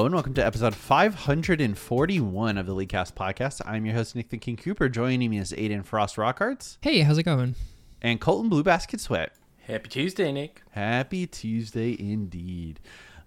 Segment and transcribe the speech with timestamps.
[0.00, 3.60] Hello and welcome to episode 541 of the LeagueCast podcast.
[3.66, 4.88] I'm your host Nick the King Cooper.
[4.88, 7.54] Joining me is Aiden Frost Rockarts Hey, how's it going?
[8.00, 9.34] and Colton Blue Basket Sweat.
[9.58, 10.62] Happy Tuesday, Nick.
[10.70, 12.80] Happy Tuesday indeed.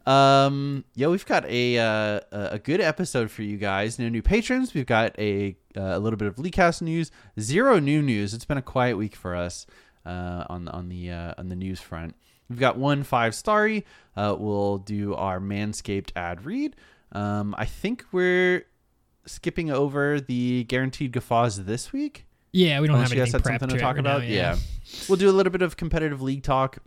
[0.07, 3.99] Um, yeah, we've got a uh, a good episode for you guys.
[3.99, 4.73] No new patrons.
[4.73, 7.11] We've got a uh, a little bit of LeagueCast news.
[7.39, 8.33] Zero new news.
[8.33, 9.67] It's been a quiet week for us
[10.07, 12.15] uh, on on the uh, on the news front.
[12.53, 13.83] We've got one five starry.
[14.15, 16.75] Uh, we'll do our Manscaped ad read.
[17.11, 18.65] Um, I think we're
[19.25, 22.27] skipping over the guaranteed guffaws this week.
[22.51, 24.21] Yeah, we don't Unless have you guys anything had something to it talk right about.
[24.21, 24.57] now, yeah.
[25.09, 26.77] We'll do a little bit of competitive league talk.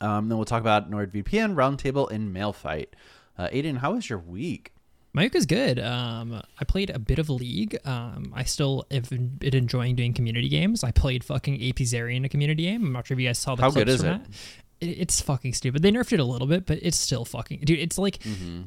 [0.00, 2.96] Um, then we'll talk about NordVPN, Roundtable, and Mail Fight.
[3.36, 4.72] Uh, Aiden, how was your week?
[5.12, 5.78] My week is good.
[5.80, 7.76] Um, I played a bit of League.
[7.84, 10.84] Um, I still have been enjoying doing community games.
[10.84, 12.84] I played fucking AP Zeri in a community game.
[12.86, 14.24] I'm not sure if you guys saw the How clips good is from it?
[14.24, 14.38] that.
[14.80, 15.82] It- It's fucking stupid.
[15.82, 17.78] They nerfed it a little bit, but it's still fucking dude.
[17.78, 18.62] It's like Mm-hmm.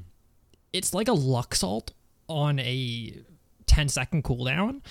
[0.73, 1.91] it's like a Lux ult
[2.27, 3.21] on a
[3.67, 4.81] 10 second cooldown,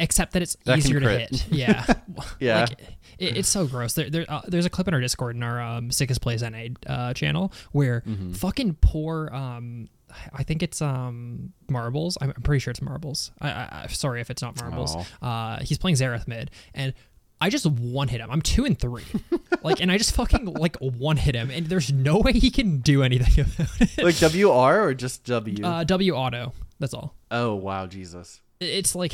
[0.00, 1.46] except that it's That easier to hit.
[1.50, 1.84] Yeah,
[2.40, 2.60] Yeah.
[2.60, 2.80] Like,
[3.18, 3.94] it, it's so gross.
[3.94, 6.68] There, there uh, there's a clip in our Discord in our um, Sickest Plays NA
[6.86, 8.32] uh, channel where Mm-hmm.
[8.32, 9.88] fucking poor um.
[10.32, 12.16] I think it's um marbles.
[12.22, 13.30] I'm I'm pretty sure it's marbles.
[13.42, 14.94] I, I, I sorry if it's not marbles.
[15.20, 15.26] Oh.
[15.26, 16.94] Uh, he's playing Xerath mid, and
[17.40, 18.30] I just one hit him.
[18.30, 19.04] I'm two and three,
[19.62, 22.78] like, and I just fucking like one hit him, and there's no way he can
[22.78, 24.02] do anything about it.
[24.04, 25.64] Like WR or just W?
[25.64, 26.52] Uh, W auto.
[26.80, 27.14] That's all.
[27.30, 28.40] oh, wow, Jesus.
[28.60, 29.12] It's like,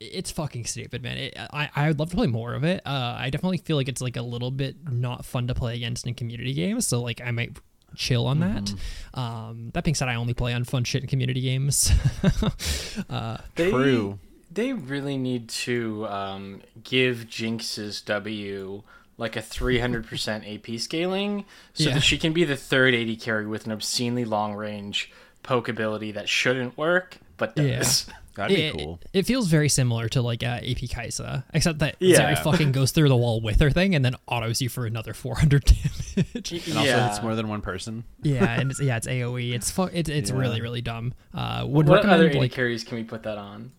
[0.00, 1.18] it's fucking stupid, man.
[1.18, 2.82] It, I I would love to play more of it.
[2.84, 6.06] Uh, I definitely feel like it's like a little bit not fun to play against
[6.06, 6.86] in community games.
[6.86, 7.56] So like I might
[7.94, 8.74] chill on that.
[9.14, 11.90] Um, that being said, I only play on fun shit in community games.
[13.08, 14.18] uh, They, True.
[14.56, 18.82] They really need to um, give Jinx's W
[19.18, 21.44] like a 300% AP scaling
[21.74, 21.94] so Yeah.
[21.94, 25.10] that she can be the third AD carry with an obscenely long range
[25.42, 28.06] poke ability that shouldn't work but does.
[28.08, 28.14] Yeah.
[28.36, 29.00] That'd be it, cool.
[29.14, 32.34] It, feels very similar to like uh, AP Kaisa, except that Yeah.
[32.34, 35.14] Zeri fucking goes through the wall with her thing and then autos you for another
[35.14, 35.64] 400
[36.14, 36.52] damage.
[36.68, 38.04] And also, it's more than one person.
[38.22, 39.54] yeah, and it's, yeah, it's AOE.
[39.54, 40.36] It's fu- it's it's Yeah.
[40.36, 41.14] really really dumb.
[41.32, 43.72] Uh, would What other recommend AD like carries can we put that on?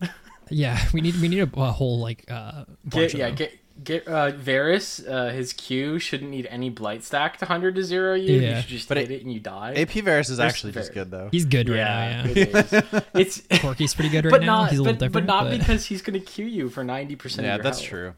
[0.50, 3.36] Yeah, we need we need a, a whole like uh bunch Get, of yeah, them.
[3.36, 5.00] get get uh, Varus.
[5.06, 8.40] Uh, his Q shouldn't need any blight stack to hundred to zero you.
[8.40, 8.56] Yeah.
[8.56, 9.74] You should just But hit it- it, and you die.
[9.76, 11.30] AP Varus is There's actually just good, though.
[11.32, 12.30] He's good right yeah, now.
[12.30, 12.84] Yeah, it is.
[13.14, 14.62] It's Corki's pretty good right but now.
[14.64, 16.84] not He's a little but, different, but not but- because he's gonna Q you for
[16.84, 17.46] ninety percent.
[17.46, 17.90] yeah, of your that's health.
[17.90, 18.14] true.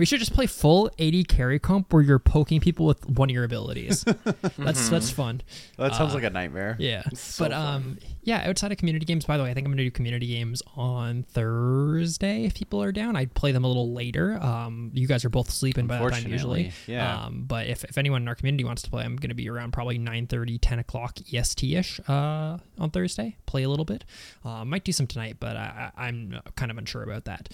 [0.00, 3.34] We should just play full AD carry comp where you're poking people with one of
[3.34, 4.02] your abilities.
[4.56, 5.42] that's that's fun.
[5.76, 6.74] That sounds like a nightmare.
[6.78, 8.48] Yeah, so but um, yeah.
[8.48, 11.24] Outside of community games, by the way, I think I'm gonna do community games on
[11.24, 13.14] Thursday if people are down.
[13.14, 14.42] I'd play them a little later.
[14.42, 16.72] Um, you guys are both sleeping by that time usually.
[16.86, 17.24] Yeah.
[17.26, 19.74] Um, but if, if anyone in our community wants to play, I'm gonna be around
[19.74, 23.36] probably 9:30, 10 o'clock EST ish uh, on Thursday.
[23.44, 24.06] Play a little bit.
[24.46, 27.50] Uh, might do some tonight, but I, I, I'm kind of unsure about that.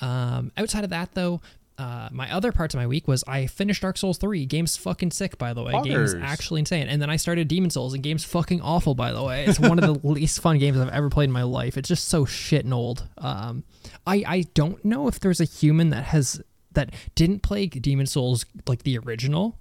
[0.00, 1.42] Um, outside of that though.
[1.78, 4.44] Uh, my other parts of my week was I finished Dark Souls 3.
[4.46, 5.72] Game's fucking sick, by the way.
[5.82, 6.88] Game's actually insane.
[6.88, 9.46] And then I started Demon Souls, and game's fucking awful, by the way.
[9.46, 11.76] It's one of the least fun games I've ever played in my life.
[11.76, 13.08] It's just so shit and old.
[13.18, 13.64] Um,
[14.06, 18.44] I I don't know if there's a human that has that didn't play Demon Souls
[18.66, 19.58] like the original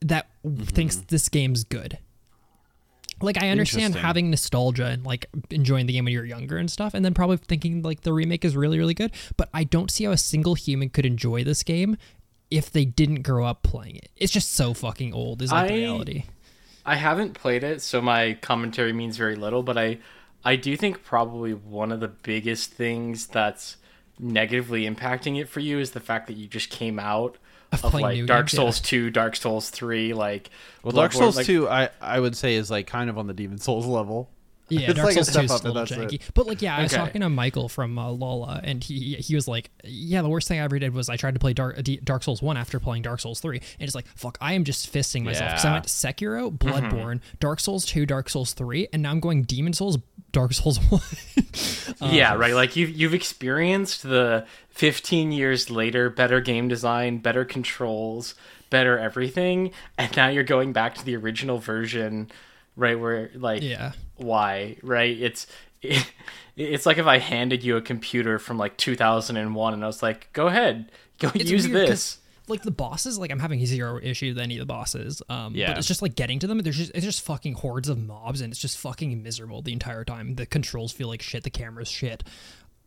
[0.00, 1.98] that thinks this game's good.
[3.20, 6.92] Like I understand having nostalgia and like enjoying the game when you're younger and stuff,
[6.94, 9.12] and then probably thinking like the remake is really really good.
[9.36, 11.96] But I don't see how a single human could enjoy this game
[12.50, 14.10] if they didn't grow up playing it.
[14.16, 15.42] It's just so fucking old.
[15.42, 16.24] Is like the reality.
[16.84, 19.62] I haven't played it, so my commentary means very little.
[19.62, 19.98] But I,
[20.44, 23.76] I do think probably one of the biggest things that's
[24.18, 27.38] negatively impacting it for you is the fact that you just came out
[27.72, 28.56] Of of, like Dark games, yeah.
[28.58, 30.50] Souls two, Dark Souls three, like
[30.82, 33.26] Well, Dark Bloodborne, Souls like- 2, I, I would say, is like kind of on
[33.26, 34.30] the Demon Souls level.
[34.68, 36.20] Yeah, It's Dark like Souls 2 step is up, still and that's it.
[36.20, 36.34] janky.
[36.34, 37.00] But like, yeah, I was Okay.
[37.04, 40.58] talking to Michael from uh, Lola, and he he was like, "Yeah, the worst thing
[40.58, 43.20] I ever did was I tried to play Dark Dark Souls one after playing Dark
[43.20, 45.72] Souls three, and it's like, fuck, I am just fisting myself because I Yeah.
[45.74, 49.98] went Sekiro, Bloodborne, Dark Souls two, Dark Souls three, and now I'm going Demon Souls,
[50.32, 51.00] Dark Souls one.
[52.00, 52.54] yeah, right.
[52.54, 58.34] Like you've you've experienced the 15 years later, better game design, better controls,
[58.70, 62.30] better everything, and now you're going back to the original version,
[62.76, 62.98] right?
[62.98, 65.46] Where like yeah, why right it's
[66.56, 70.32] it's like if I handed you a computer from like 2001 and I was like,
[70.32, 72.18] "Go ahead, go It's use weird this."
[72.48, 75.20] Like the bosses, like I'm having zero issue with any of the bosses.
[75.28, 75.68] Um, Yeah.
[75.68, 76.58] but it's just like getting to them.
[76.58, 80.04] There's just it's just fucking hordes of mobs, and it's just fucking miserable the entire
[80.04, 80.36] time.
[80.36, 81.42] The controls feel like shit.
[81.42, 82.22] The camera's shit.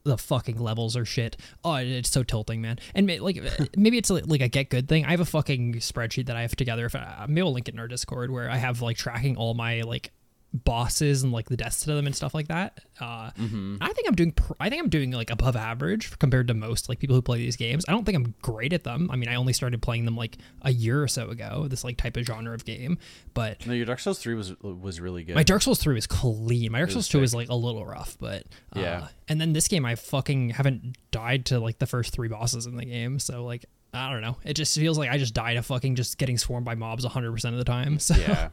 [0.05, 1.35] The fucking levels are shit.
[1.63, 2.79] Oh, it's so tilting, man.
[2.95, 3.43] And may, like
[3.77, 5.05] maybe it's like, like a get good thing.
[5.05, 6.85] I have a fucking spreadsheet that I have together.
[6.85, 9.53] If I, maybe I'll link it in our Discord where I have like tracking all
[9.55, 10.11] my like
[10.51, 12.79] bosses and like the deaths to them and stuff like that.
[12.99, 14.31] Uh, I think I'm doing.
[14.31, 17.37] Pr- I think I'm doing like above average compared to most like people who play
[17.37, 17.85] these games.
[17.87, 19.09] I don't think I'm great at them.
[19.11, 21.67] I mean, I only started playing them like a year or so ago.
[21.69, 22.97] This like type of genre of game,
[23.33, 25.35] but No, your Dark Souls three was was really good.
[25.35, 26.71] my Dark Souls 3 was clean.
[26.71, 27.37] My Dark Souls 2 is sick.
[27.37, 28.43] like a little rough, but
[28.75, 29.07] uh, Yeah.
[29.27, 32.75] And then this game, I fucking haven't died to like the first three bosses in
[32.75, 34.37] the game, so like I don't know.
[34.43, 37.45] It just feels like I just died of fucking just getting swarmed by mobs 100%
[37.45, 37.97] of the time.
[37.99, 38.49] So yeah.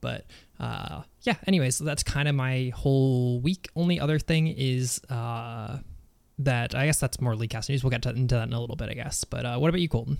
[0.00, 0.26] but
[0.60, 1.36] uh, yeah.
[1.46, 3.68] Anyways, so that's kind of my whole week.
[3.76, 5.78] Only other thing is uh,
[6.38, 7.84] that I guess that's more league cast news.
[7.84, 9.24] We'll get to, into that in a little bit, I guess.
[9.24, 10.18] But uh, what about you, Colton?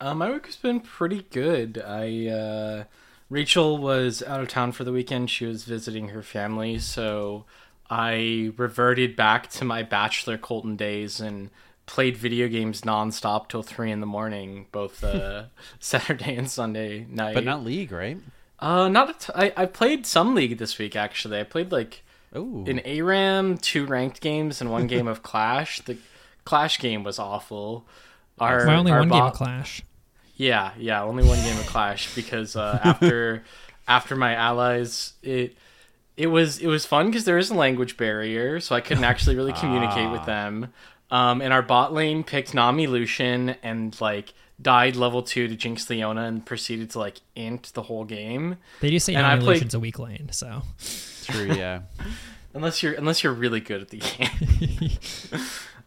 [0.00, 1.82] Uh, my week has been pretty good.
[1.84, 2.84] I uh,
[3.30, 5.30] Rachel was out of town for the weekend.
[5.30, 7.44] She was visiting her family, so
[7.90, 11.50] I reverted back to my bachelor Colton days and
[11.86, 15.44] played video games nonstop till three in the morning, both uh,
[15.80, 17.34] Saturday and Sunday night.
[17.34, 18.18] But not League, right?
[18.60, 21.38] Uh, not a t- I, I played some league this week actually.
[21.40, 22.02] I played like
[22.34, 25.80] in ARAM, two ranked games and one game of Clash.
[25.80, 25.96] The
[26.44, 27.86] Clash game was awful.
[28.38, 29.82] Our, My only our one game of Clash.
[30.36, 33.42] yeah, yeah, only one game of Clash because uh, after
[33.86, 35.56] after my allies, it
[36.16, 39.36] it was it was fun because there is a language barrier, so I couldn't actually
[39.36, 40.72] really communicate with them.
[41.10, 45.88] Um, and our bot lane picked Nami Lucian and like died level two to Jinx
[45.88, 48.56] Leona and proceeded to like int the whole game.
[48.80, 50.62] They do say And I Nami played- a weak lane, so
[51.24, 51.52] true.
[51.56, 51.82] Yeah.
[52.54, 53.98] Unless you're unless you're really good at the
[54.78, 54.90] game.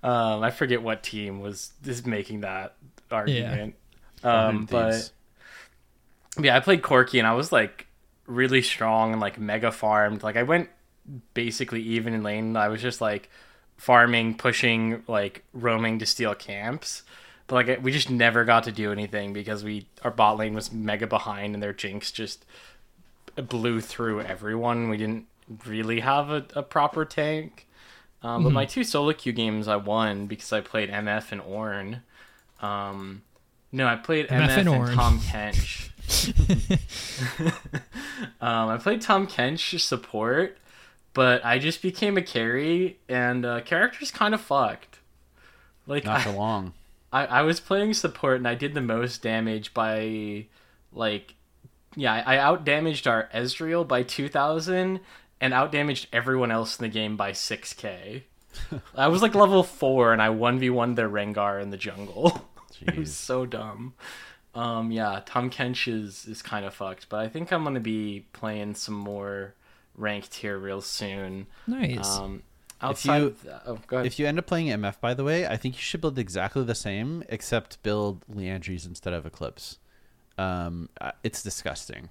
[0.03, 2.75] um, I forget what team was is making that
[3.11, 3.75] argument.
[4.23, 5.11] Um, but
[6.39, 7.87] yeah, I played Corki and I was like
[8.27, 10.23] really strong and like mega farmed.
[10.23, 10.69] Like I went
[11.33, 12.55] basically even in lane.
[12.55, 13.29] I was just like
[13.77, 17.03] farming, pushing, like roaming to steal camps.
[17.51, 20.71] But like we just never got to do anything because we our bot lane was
[20.71, 22.45] mega behind and their jinx just
[23.35, 24.87] blew through everyone.
[24.87, 25.25] We didn't
[25.65, 27.67] really have a, a proper tank.
[28.23, 32.01] Um, But my two solo queue games I won because I played MF and Ornn.
[32.65, 33.23] Um,
[33.73, 35.89] no, I played MF, MF and and, Tom Kench.
[38.39, 40.57] um, I played Tahm Kench support,
[41.13, 44.99] but I just became a carry, and uh, character's kind of fucked.
[45.85, 46.71] Like Not I- for long.
[47.11, 50.45] I, I was playing support and I did the most damage by
[50.91, 51.35] like
[51.95, 55.01] yeah, I, I out damaged our Ezreal by two thousand
[55.39, 58.25] and out damaged everyone else in the game by six K.
[58.95, 62.49] I was like level four and I one v one their Rengar in the jungle.
[62.81, 63.93] it was so dumb.
[64.55, 68.25] Um yeah, Tahm Kench is is kind of fucked, but I think I'm gonna be
[68.33, 69.55] playing some more
[69.95, 71.47] ranked here real soon.
[71.67, 72.17] nice.
[72.17, 72.43] Um
[72.81, 73.35] outside you-
[73.65, 73.97] of oh.
[73.99, 76.63] If you end up playing MF, by the way, I think you should build exactly
[76.63, 79.77] the same, except build Liandry's instead of Eclipse.
[80.37, 82.09] Um, uh, it's disgusting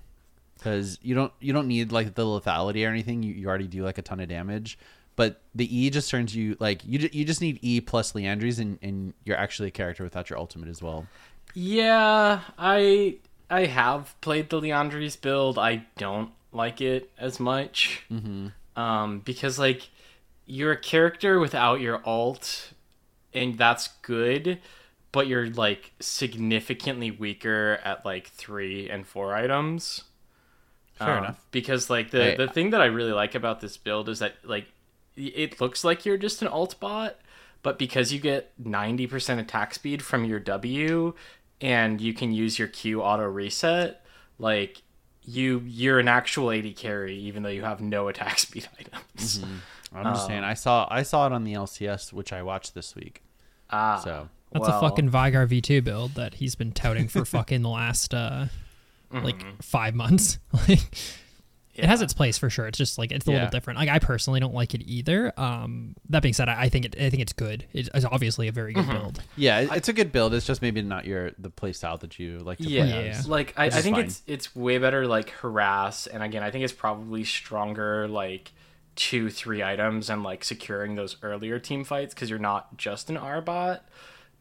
[0.57, 3.23] because you don't you don't need like the lethality or anything.
[3.23, 4.79] You, you already do like a ton of damage,
[5.17, 8.79] but the E just turns you like you you just need E plus Liandry's, and
[8.83, 11.07] and you're actually a character without your ultimate as well.
[11.55, 13.17] Yeah, I
[13.49, 15.59] I have played the Liandry's build.
[15.59, 18.05] I don't like it as much.
[18.11, 18.49] Mm-hmm.
[18.81, 19.89] Um, because like
[20.51, 22.73] you're a character without your alt,
[23.33, 24.59] and that's good,
[25.13, 30.05] but you're like significantly weaker at like three and four items.
[30.95, 31.47] Fair Um, enough.
[31.51, 34.37] Because like the Hey, the thing that I really like about this build is that
[34.45, 34.67] like
[35.17, 37.17] it looks like you're just an alt bot,
[37.63, 41.15] but because you get 90% attack speed from your W
[41.61, 44.05] and you can use your Q auto reset,
[44.39, 44.83] like
[45.25, 49.45] you you're an actual AD carry even though you have no attack speed items.
[49.93, 50.45] I'm just saying.
[50.45, 53.23] I saw I saw it on the LCS, which I watched this week.
[53.71, 54.01] Ah.
[54.03, 57.69] So That's well, a fucking Vigar V2 build that he's been touting for fucking the
[57.69, 58.47] last uh
[59.13, 60.39] like five months.
[60.69, 60.81] like
[61.75, 62.67] it has its place for sure.
[62.67, 63.37] It's just like it's a Yeah.
[63.39, 63.79] little different.
[63.79, 65.33] Like I personally don't like it either.
[65.37, 67.65] Um that being said, I, I think it I think it's good.
[67.73, 69.23] It's obviously a very good build.
[69.37, 70.35] yeah, it's a good build.
[70.35, 73.11] It's just maybe not your the play style that you like to Yeah, play Yeah.
[73.19, 73.29] as.
[73.29, 74.05] like I, I think fine.
[74.05, 78.53] it's it's way better like harass, and again I think it's probably stronger like
[79.01, 83.17] two three items and like securing those earlier team fights because you're not just an
[83.17, 83.83] R bot.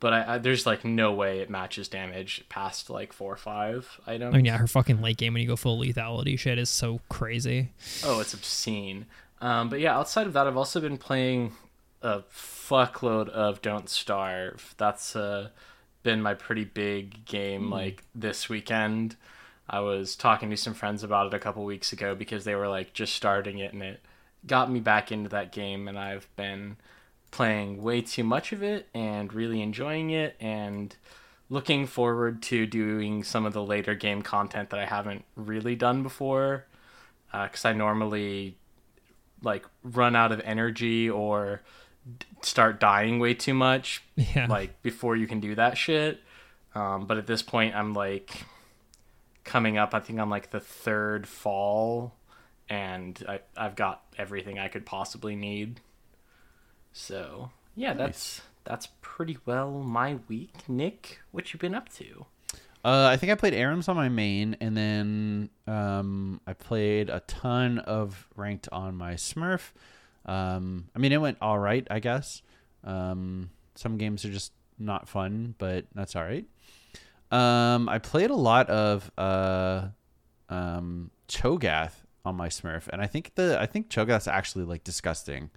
[0.02, 4.00] But I, I, there's like no way it matches damage past like four or five
[4.06, 4.34] items.
[4.34, 7.00] I mean, yeah, her fucking late game when you go full lethality shit is so
[7.08, 7.70] crazy.
[8.04, 9.06] Oh, it's obscene.
[9.40, 11.54] Um, but yeah, outside of that, I've also been playing
[12.02, 14.76] a fuckload of Don't Starve.
[14.78, 15.50] That's uh,
[16.04, 19.16] been my pretty big game like this weekend.
[19.70, 22.68] I was talking to some friends about it a couple weeks ago because they were
[22.68, 24.02] like just starting it and it
[24.46, 26.78] got me back into that game and I've been
[27.32, 30.96] playing way too much of it and really enjoying it and
[31.50, 36.04] looking forward to doing some of the later game content that I haven't really done
[36.04, 36.66] before
[37.32, 38.56] because I normally
[39.44, 41.62] like run out of energy or
[42.20, 44.48] d- start dying way too much Yeah.
[44.50, 46.22] like before you can do that shit
[46.76, 48.44] um, but at this point i'm like
[49.46, 52.14] coming up i think i'm like the third fall
[52.70, 55.82] and I, i've got everything i could possibly need
[56.94, 62.26] so yeah that's that's pretty well my week nick what you been up to
[62.82, 67.20] Uh, I think I played Arams on my main, and then um, I played a
[67.28, 69.74] ton of ranked on my Smurf.
[70.26, 72.42] Um, I mean, it went all right, I guess.
[72.86, 76.46] Um, some games are just not fun, but that's all right.
[77.32, 79.88] Um, I played a lot of uh,
[80.48, 85.50] um, Cho'Gath on my Smurf, and I think the I think Cho'Gath's actually like disgusting.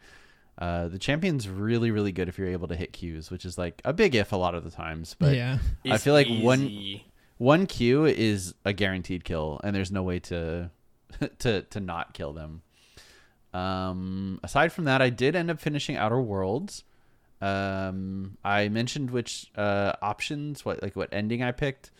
[0.58, 3.80] Uh, the champion's really really good if you're able to hit Qs, which is like
[3.84, 5.16] a big if a lot of the times.
[5.18, 5.58] But yeah.
[5.88, 7.06] I feel like one easy.
[7.38, 10.70] one Q is a guaranteed kill, and there's no way to
[11.38, 12.62] to to not kill them.
[13.54, 16.84] Um, aside from that, I did end up finishing Outer Worlds.
[17.40, 21.90] Um, I mentioned which uh, options, what like what ending I picked,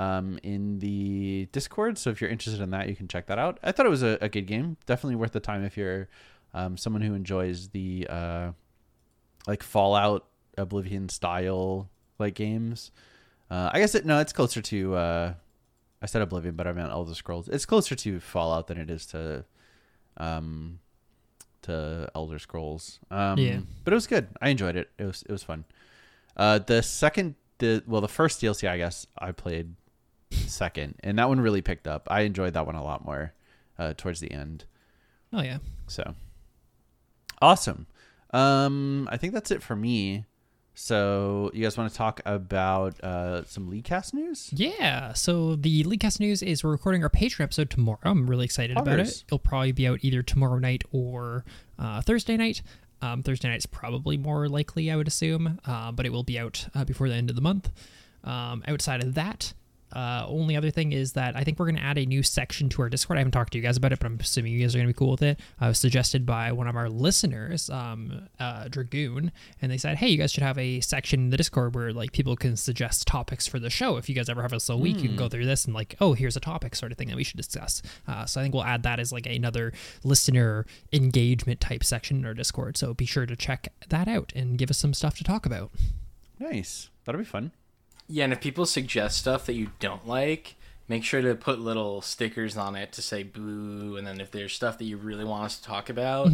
[0.00, 1.98] um, in the Discord.
[1.98, 3.58] So if you're interested in that, you can check that out.
[3.62, 4.76] I thought it was a, a good game.
[4.86, 6.08] Definitely worth the time if you're
[6.54, 8.52] um, someone who enjoys the uh,
[9.46, 10.26] like Fallout,
[10.56, 11.88] Oblivion style
[12.18, 12.90] like games.
[13.50, 14.94] Uh, I guess it no, it's closer to.
[14.94, 15.34] Uh,
[16.02, 17.48] I said Oblivion, but I meant Elder Scrolls.
[17.48, 19.44] It's closer to Fallout than it is to,
[20.16, 20.78] um,
[21.62, 23.00] to Elder Scrolls.
[23.10, 23.60] Um, Yeah.
[23.84, 24.28] but it was good.
[24.40, 24.88] I enjoyed it.
[24.98, 25.64] It was it was fun.
[26.36, 29.74] Uh, the second, the well, the first DLC, I guess I played
[30.50, 32.06] second, and that one really picked up.
[32.10, 33.32] I enjoyed that one a lot more
[33.78, 34.64] uh, towards the end.
[35.32, 35.58] Oh yeah.
[35.86, 36.14] So
[37.40, 37.86] awesome.
[38.32, 40.24] Um, I think that's it for me.
[40.74, 44.50] So you guys want to talk about uh, some LeagueCast news?
[44.52, 45.12] Yeah.
[45.12, 47.98] So the LeagueCast news is we're recording our Patreon episode tomorrow.
[48.04, 49.24] I'm really excited about it.
[49.26, 51.44] It'll probably be out either tomorrow night or
[51.78, 52.62] uh, Thursday night.
[53.02, 56.66] Um, Thursday night's probably more likely, I would assume, uh, but it will be out
[56.74, 57.70] uh, before the end of the month.
[58.24, 59.54] Um, outside of that,
[59.92, 62.68] uh, only other thing is that I think we're going to add a new section
[62.70, 63.18] to our Discord.
[63.18, 64.88] I haven't talked to you guys about it, but I'm assuming you guys are going
[64.88, 65.40] to be cool with it.
[65.60, 69.98] Uh, it was suggested by one of our listeners, um, uh, Dragoon, and they said,
[69.98, 73.06] "Hey, you guys should have a section in the Discord where like people can suggest
[73.06, 73.96] topics for the show.
[73.96, 75.96] If you guys ever have a slow week, you can go through this and like,
[76.00, 77.82] oh, here's a topic sort of thing that we should discuss.
[78.06, 79.72] Uh, so I think we'll add that as like another
[80.04, 82.76] listener engagement type section in our Discord.
[82.76, 85.70] So be sure to check that out and give us some stuff to talk about.
[86.38, 86.88] Nice.
[87.04, 87.52] That'll be fun.
[88.10, 90.56] Yeah, and if people suggest stuff that you don't like,
[90.88, 93.96] make sure to put little stickers on it to say boo.
[93.96, 96.28] And then if there's stuff that you really want us to talk about,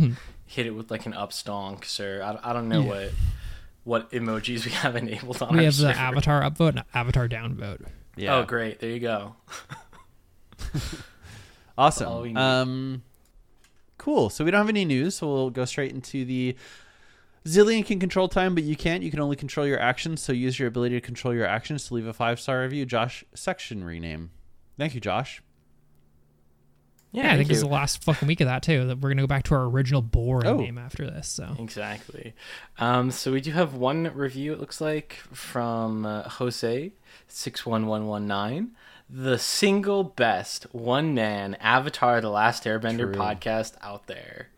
[0.47, 2.89] hit it with like an up stonks or I, I don't know Mm-hmm.
[2.89, 3.09] Yeah.
[3.85, 7.29] what what emojis we have enabled on We our have the avatar upvote and avatar
[7.29, 7.85] downvote.
[8.17, 8.37] Yeah.
[8.37, 8.81] Oh, great!
[8.81, 9.37] There you go.
[11.79, 12.37] Awesome.
[12.37, 13.03] Um,
[13.99, 14.31] cool.
[14.31, 16.57] So we don't have any news, so we'll go straight into the
[17.47, 19.03] Zilean can control time, but you can't.
[19.03, 20.21] You can only control your actions.
[20.21, 22.85] So use your ability to control your actions to leave a five star review.
[22.87, 24.31] Josh section rename.
[24.79, 25.43] Thank you, Josh.
[27.13, 27.69] Yeah, I think this is you.
[27.69, 28.89] the last fucking week of that too.
[28.89, 30.57] That we're gonna go back to our original boring Oh.
[30.59, 31.29] name after this.
[31.29, 32.35] So Exactly.
[32.79, 34.53] Um, so we do have one review.
[34.53, 36.93] It looks like from uh, Jose
[37.29, 38.73] six one one one nine.
[39.09, 43.15] The single best one man Avatar: The Last Airbender True.
[43.15, 44.49] podcast out there.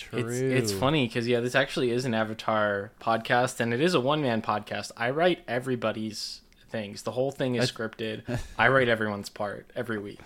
[0.00, 0.18] True.
[0.20, 4.00] It's it's funny because yeah, this actually is an Avatar podcast, and it is a
[4.00, 4.92] one man podcast.
[4.96, 6.40] I write everybody's
[6.70, 7.02] things.
[7.02, 8.22] The whole thing is scripted.
[8.58, 10.20] I write everyone's part every week.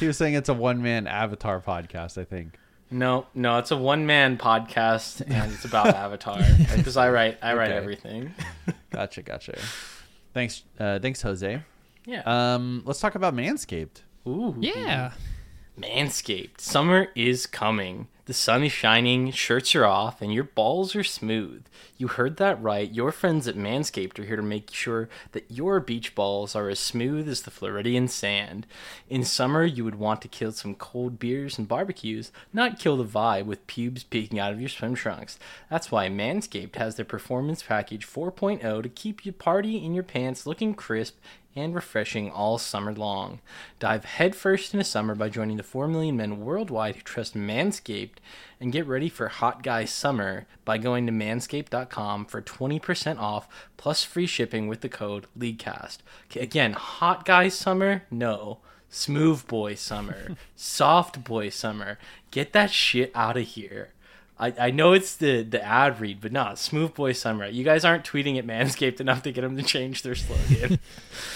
[0.00, 2.18] He was saying it's a one man Avatar podcast.
[2.18, 2.58] I think.
[2.90, 6.40] No, no, it's a one man podcast, and it's about Avatar
[6.76, 7.76] because I write I write Okay.
[7.76, 8.34] everything.
[8.90, 9.22] Gotcha.
[9.22, 9.58] Gotcha.
[10.34, 10.62] Thanks.
[10.78, 11.62] Uh, thanks, Jose.
[12.06, 12.22] Yeah.
[12.54, 14.02] Um, let's talk about Manscaped.
[14.26, 14.56] Ooh.
[14.58, 15.12] yeah,
[15.78, 16.60] Manscaped.
[16.60, 18.08] Summer is coming.
[18.28, 21.64] The sun is shining, shirts are off, and your balls are smooth.
[21.96, 22.92] You heard that right.
[22.92, 26.78] Your friends at Manscaped are here to make sure that your beach balls are as
[26.78, 28.66] smooth as the Floridian sand.
[29.08, 33.04] In summer, you would want to kill some cold beers and barbecues, not kill the
[33.04, 35.38] vibe with pubes peeking out of your swim trunks.
[35.70, 40.46] That's why Manscaped has their Performance Package 4.0 to keep your party in your pants
[40.46, 41.16] looking crisp
[41.54, 43.40] and refreshing all summer long.
[43.78, 48.18] Dive headfirst into summer by joining the 4 million men worldwide who trust Manscaped
[48.60, 54.04] and get ready for hot guy summer by going to manscaped.com for 20% off plus
[54.04, 55.98] free shipping with the code LEAGUECAST.
[56.36, 58.04] Again, hot guy summer?
[58.10, 58.58] No.
[58.90, 60.36] Smooth boy summer.
[60.56, 61.98] Soft boy summer.
[62.30, 63.90] Get that shit out of here.
[64.38, 67.46] I, I know it's the, the ad read, but not Smooth Boy Summer.
[67.46, 70.78] You guys aren't tweeting at Manscaped enough to get them to change their slogan.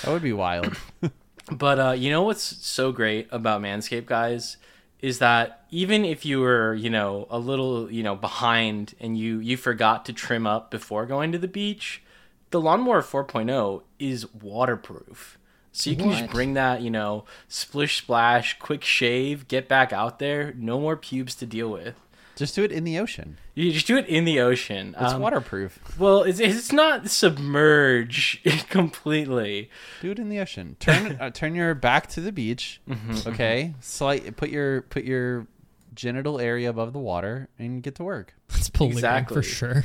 [0.02, 0.76] That would be wild.
[1.50, 4.56] but uh, you know what's so great about Manscaped, guys,
[5.00, 9.38] is that even if you were, you know, a little, you know, behind and you
[9.38, 12.02] you forgot to trim up before going to the beach,
[12.50, 15.38] the Lawnmower 4.0 is waterproof.
[15.73, 20.18] So you can just bring that, you know, splish splash, quick shave, get back out
[20.18, 21.94] there, no more pubes to deal with.
[22.36, 23.36] Just do it in the ocean.
[23.54, 24.94] You just do it in the ocean.
[24.98, 25.78] It's Um, waterproof.
[25.98, 29.70] Well, it's, it's not submerge completely.
[30.00, 30.76] Do it in the ocean.
[30.80, 32.80] Turn uh, turn your back to the beach.
[32.88, 33.74] Mm-hmm, okay.
[33.80, 34.36] Slight.
[34.36, 35.46] Put your put your
[35.94, 38.32] genital area above the water and get to work.
[38.54, 39.34] It's polluting Exactly.
[39.34, 39.84] for sure.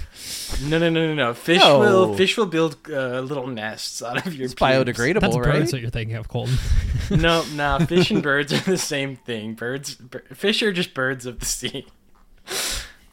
[0.70, 1.34] No, no, no, no, no.
[1.34, 1.80] Fish No.
[1.80, 4.46] will fish will build uh, little nests out of your.
[4.46, 4.72] It's pubes.
[4.72, 5.44] biodegradable, That's right?
[5.60, 6.56] birds what you're thinking of, Colton.
[7.12, 7.80] No, nah.
[7.80, 9.54] Fish and birds are the same thing.
[9.56, 11.88] Birds, bir- fish are just birds of the sea.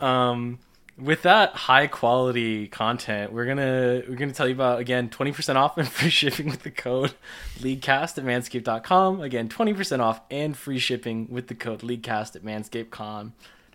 [0.00, 0.58] Um,
[0.96, 5.58] with that high quality content, we're gonna we're gonna tell you about again twenty percent
[5.58, 7.14] off and free shipping with the code
[7.58, 9.20] LeagueCast at Manscaped.com.
[9.20, 13.32] Again, twenty percent off and free shipping with the code LeagueCast at Manscaped.com.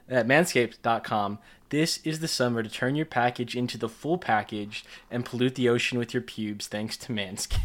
[0.09, 1.39] At Manscaped.com.
[1.69, 5.69] This is the summer to turn your package into the full package and pollute the
[5.69, 7.59] ocean with your pubes, thanks to Manscaped.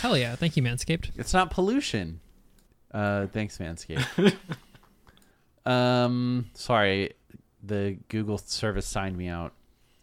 [0.00, 0.36] Hell yeah.
[0.36, 1.10] Thank you, Manscaped.
[1.16, 2.20] It's not pollution.
[2.90, 4.34] Uh, thanks, Manscaped.
[5.66, 7.12] um, sorry,
[7.62, 9.52] the Google service signed me out.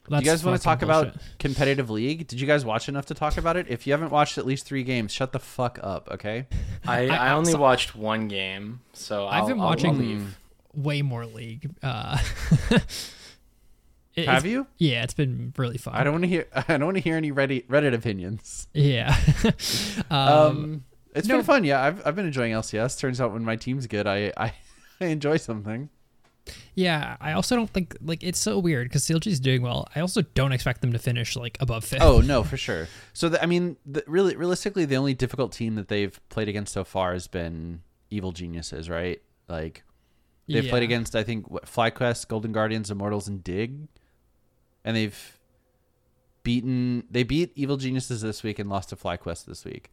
[0.09, 2.27] That's Do you guys want to fucking talk about competitive league?
[2.27, 3.67] Did you guys watch enough to talk about it?
[3.69, 6.47] If you haven't watched at least three games, shut the fuck up, okay?
[6.87, 9.99] I, I- I only so- watched one game, so I've I'll, been I'll- I'll watching
[9.99, 10.37] leave.
[10.73, 11.69] way more League.
[11.83, 12.17] Uh,
[14.15, 14.65] it- Have you?
[14.77, 15.93] Yeah, it's been really fun.
[15.93, 16.47] I don't want to hear.
[16.55, 18.67] I don't want to hear any Reddit Reddit opinions.
[18.73, 19.15] Yeah.
[20.09, 20.83] um, Um,
[21.15, 21.37] it's no.
[21.37, 21.63] been fun.
[21.63, 22.99] Yeah, I've I've been enjoying LCS.
[22.99, 24.53] Turns out when my team's good, I I,
[25.01, 25.89] I enjoy something.
[26.75, 29.87] yeah, I also don't think like it's so weird because CLG is doing well.
[29.95, 32.01] I also don't expect them to finish like above fifth.
[32.01, 32.87] Oh no, for sure.
[33.13, 36.73] So the, I mean, the, really, realistically, the only difficult team that they've played against
[36.73, 39.21] so far has been Evil Geniuses, right?
[39.47, 39.83] Like
[40.47, 43.87] they've played against, I think, what, FlyQuest, Golden Guardians, Immortals, and Dig,
[44.83, 45.39] and they've
[46.43, 47.03] beaten.
[47.09, 49.91] They beat Evil Geniuses this week and lost to FlyQuest this week.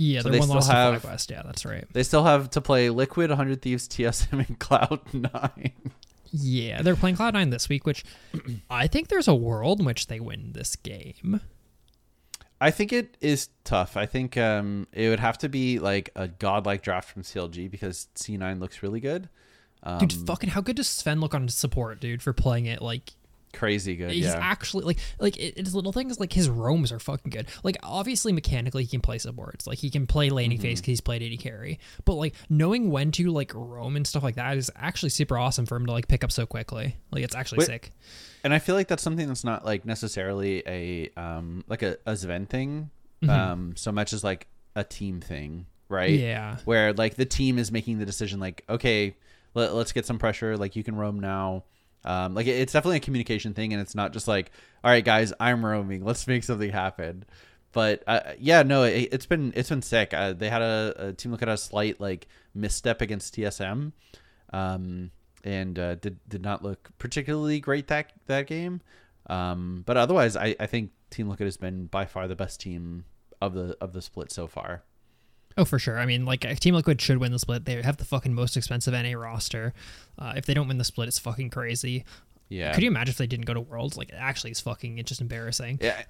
[0.00, 1.84] Yeah, so they still loss have- to Yeah, that's right.
[1.92, 5.92] They still have to play Liquid, 100 Thieves, TSM, and Cloud Nine.
[6.32, 8.02] Yeah, they're playing Cloud Nine this week, which
[8.70, 11.40] I think there's a world in which they win this game.
[12.62, 13.96] I think it is tough.
[13.96, 18.08] I think um, it would have to be like a godlike draft from CLG because
[18.16, 19.28] C9 looks really good.
[19.82, 23.12] Um, Dude, fucking how good does Sven look on support, dude, for playing it like
[23.52, 24.10] crazy good.
[24.12, 24.38] he's yeah.
[24.40, 27.46] actually like like it, it's little things like his roams are fucking good.
[27.62, 29.66] Like obviously mechanically he can play supports.
[29.66, 30.62] Like he can play laning Mm-hmm.
[30.62, 31.78] phase because he's played AD carry.
[32.04, 35.66] But like knowing when to like roam and stuff like that is actually super awesome
[35.66, 36.96] for him to like pick up so quickly.
[37.10, 37.92] Like it's actually Wait, sick.
[38.44, 42.16] and I feel like that's something that's not like necessarily a um like a, a
[42.16, 42.90] Sven thing,
[43.28, 46.10] um so much as like a team thing, right?
[46.10, 46.56] Yeah.
[46.64, 49.16] Where like the team is making the decision, like okay,
[49.54, 50.56] let, let's get some pressure.
[50.56, 51.64] Like you can roam now.
[52.04, 54.50] Um, like it- it's definitely a communication thing, and it's not just like,
[54.82, 56.04] all right, guys, I'm roaming.
[56.04, 57.24] Let's make something happen.
[57.72, 60.12] But uh, yeah, no, it, it's been it's been sick.
[60.12, 63.92] Uh, they had a, a team look at a slight like misstep against TSM,
[64.52, 65.10] um,
[65.44, 68.80] and uh, did did not look particularly great that that game.
[69.28, 73.04] Um, but otherwise, I, I think Team Liquid has been by far the best team
[73.40, 74.82] of the of the split so far.
[75.56, 75.98] Oh, for sure.
[75.98, 77.64] I mean, like Team Liquid should win the split.
[77.64, 79.72] They have the fucking most expensive NA roster.
[80.18, 82.04] Uh, if they don't win the split, it's fucking crazy.
[82.48, 82.72] Yeah.
[82.72, 83.96] Could you imagine if they didn't go to Worlds?
[83.96, 84.98] Like, it actually, it's fucking.
[84.98, 85.78] It's just embarrassing.
[85.80, 86.02] Yeah,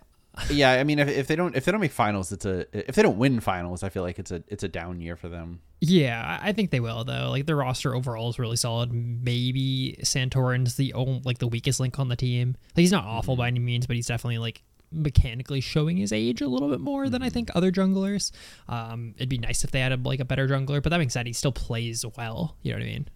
[0.50, 0.72] yeah.
[0.72, 3.02] I mean, if, if they don't if they don't make finals, it's a if they
[3.02, 5.60] don't win finals, I feel like it's a it's a down year for them.
[5.80, 7.30] Yeah, I I think they will though.
[7.30, 8.92] Like their roster overall is really solid.
[8.92, 12.56] Maybe Santorin's the only, like the weakest link on the team.
[12.74, 16.40] Like he's not awful by any means, but he's definitely like mechanically showing his age
[16.40, 18.32] a little bit more than I think other junglers.
[18.68, 21.10] Um, it'd be nice if they had a, like a better jungler, but that being
[21.10, 22.56] said, he still plays well.
[22.62, 23.08] You know what I mean?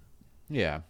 [0.48, 0.80] Yeah.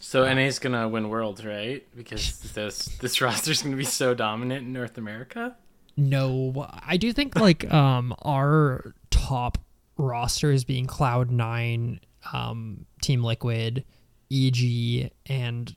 [0.00, 1.82] So NA's gonna win worlds, right?
[1.96, 5.56] Because this this roster's gonna be so dominant in North America.
[5.96, 9.58] No, I do think like um our top
[9.96, 12.00] roster is being Cloud Nine,
[12.32, 13.84] um, Team Liquid,
[14.30, 15.74] EG, and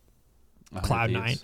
[0.82, 1.19] Cloud Thieves.
[1.19, 1.38] Nine.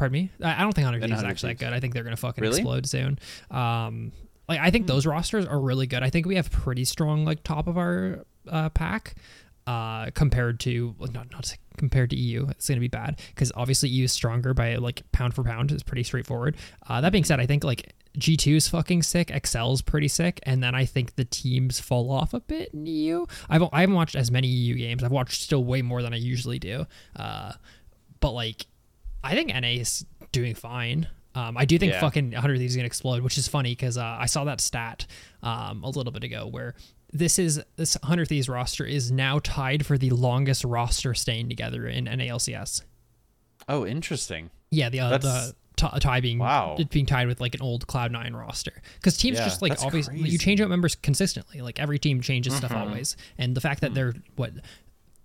[0.00, 0.30] Pardon me.
[0.42, 1.74] I I don't think 100 And is actually that good.
[1.74, 2.56] I think they're gonna fucking Really?
[2.60, 3.18] explode soon.
[3.50, 4.12] Um,
[4.48, 6.02] Like I think those rosters are really good.
[6.02, 9.14] I think we have pretty strong like top of our uh, pack
[9.66, 12.46] uh, compared to not not compared to EU.
[12.48, 15.70] It's going to be bad because obviously EU is stronger by like pound for pound.
[15.70, 16.56] It's pretty straightforward.
[16.88, 19.30] Uh, that being said, I think like G2 is fucking sick.
[19.30, 23.26] Excel's pretty sick, and then I think the teams fall off a bit in EU.
[23.50, 25.04] I've I haven't watched as many EU games.
[25.04, 26.86] I've watched still way more than I usually do.
[27.14, 27.52] Uh,
[28.20, 28.66] but like,
[29.22, 31.08] I think NA is doing fine.
[31.34, 32.00] Um, I do think Yeah.
[32.00, 35.06] fucking 100 Thieves is gonna explode, which is funny because uh, I saw that stat
[35.42, 36.74] um, a little bit ago where
[37.12, 41.86] this is this 100 Thieves roster is now tied for the longest roster staying together
[41.86, 42.82] in NALCS.
[43.68, 44.50] Oh, interesting.
[44.70, 46.76] Yeah, the uh, the t- tie being Wow.
[46.78, 49.80] it being tied with like an old Cloud Nine roster because teams Yeah, just like
[49.82, 51.60] obviously you change out members consistently.
[51.60, 54.52] Like every team changes stuff always, and the fact that they're what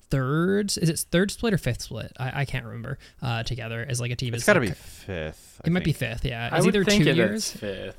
[0.09, 2.11] thirds is it third split or fifth split?
[2.19, 2.97] I, I can't remember.
[3.21, 4.33] Uh, together as like a team.
[4.33, 5.61] It's is got to like, be fifth.
[5.63, 6.25] I It might be fifth.
[6.25, 7.51] Yeah, I it's would either think two it years.
[7.51, 7.97] fifth.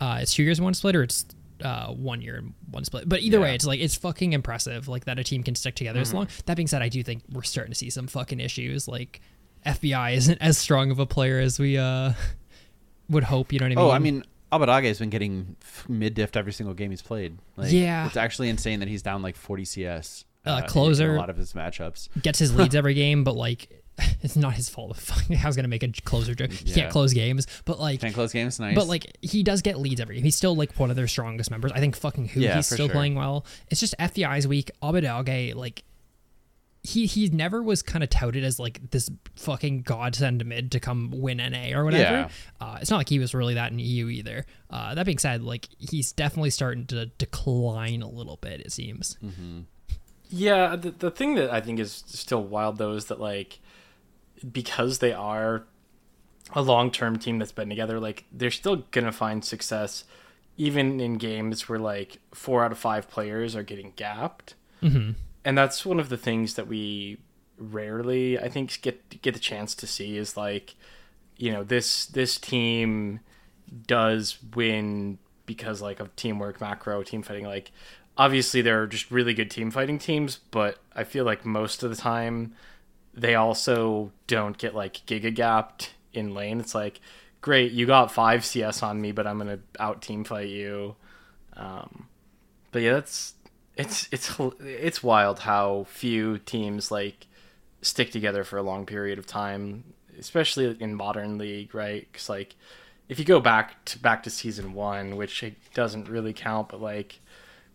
[0.00, 1.24] Uh, it's two years in one split or it's
[1.62, 3.08] uh, one year in one split.
[3.08, 5.98] But either way, it's like it's fucking impressive, like that a team can stick together
[5.98, 6.02] Mm-hmm.
[6.02, 6.28] as long.
[6.46, 8.88] That being said, I do think we're starting to see some fucking issues.
[8.88, 9.20] Like
[9.64, 12.12] FBI isn't as strong of a player as we uh
[13.08, 13.52] would hope.
[13.52, 13.84] You know what I mean?
[13.84, 15.54] Oh, I mean, Abbedagge has been getting
[15.88, 17.38] mid diffed every single game he's played.
[17.56, 18.06] Like, Yeah.
[18.06, 20.24] it's actually insane that he's down like 40 CS.
[20.44, 22.08] Uh, closer- a lot of his matchups.
[22.20, 23.68] gets his leads every game, but like.
[24.22, 24.98] It's not his fault.
[25.30, 26.50] I was gonna make a closer joke.
[26.50, 26.74] He Yeah.
[26.74, 28.74] can't close games, but like, Can't close games, nice.
[28.74, 30.24] but like he does get leads every game.
[30.24, 31.72] He's still like one of their strongest members.
[31.72, 32.88] I think fucking who Yeah, he's still sure.
[32.94, 33.44] playing well.
[33.68, 34.70] It's just FBI's week.
[34.82, 35.84] Abbedagge like
[36.82, 41.10] he he never was kind of touted as like this fucking godsend mid to come
[41.14, 42.02] win NA or whatever.
[42.12, 42.28] Yeah.
[42.60, 44.46] Uh, it's not like he was really that in EU either.
[44.70, 48.60] Uh, that being said, like he's definitely starting to decline a little bit.
[48.60, 49.16] It seems.
[50.32, 53.60] Yeah, the, the thing that I think is still wild though is that like
[54.50, 55.64] because they are
[56.54, 60.04] a long term team that's been together, like they're still gonna find success
[60.56, 64.54] even in games where like four out of five players are getting gapped.
[64.82, 65.12] Mm-hmm.
[65.44, 67.18] And that's one of the things that we
[67.58, 70.74] rarely, I think, get get the chance to see is like,
[71.36, 73.20] you know, this this team
[73.86, 77.46] does win because like of teamwork, macro, team fighting.
[77.46, 77.70] Like,
[78.16, 81.96] obviously, they're just really good team fighting teams, but I feel like most of the
[81.96, 82.54] time
[83.14, 86.60] they also don't get like giga gapped in lane.
[86.60, 87.00] It's like,
[87.40, 90.96] great, you got five CS on me, but I'm gonna out team fight you.
[91.56, 92.08] Um,
[92.70, 93.34] but yeah, that's
[93.76, 97.26] it's it's it's wild how few teams like
[97.82, 99.84] stick together for a long period of time,
[100.18, 102.06] especially in modern league, right?
[102.10, 102.54] Because like
[103.08, 106.80] if you go back to back to season one, which it doesn't really count, but
[106.80, 107.20] like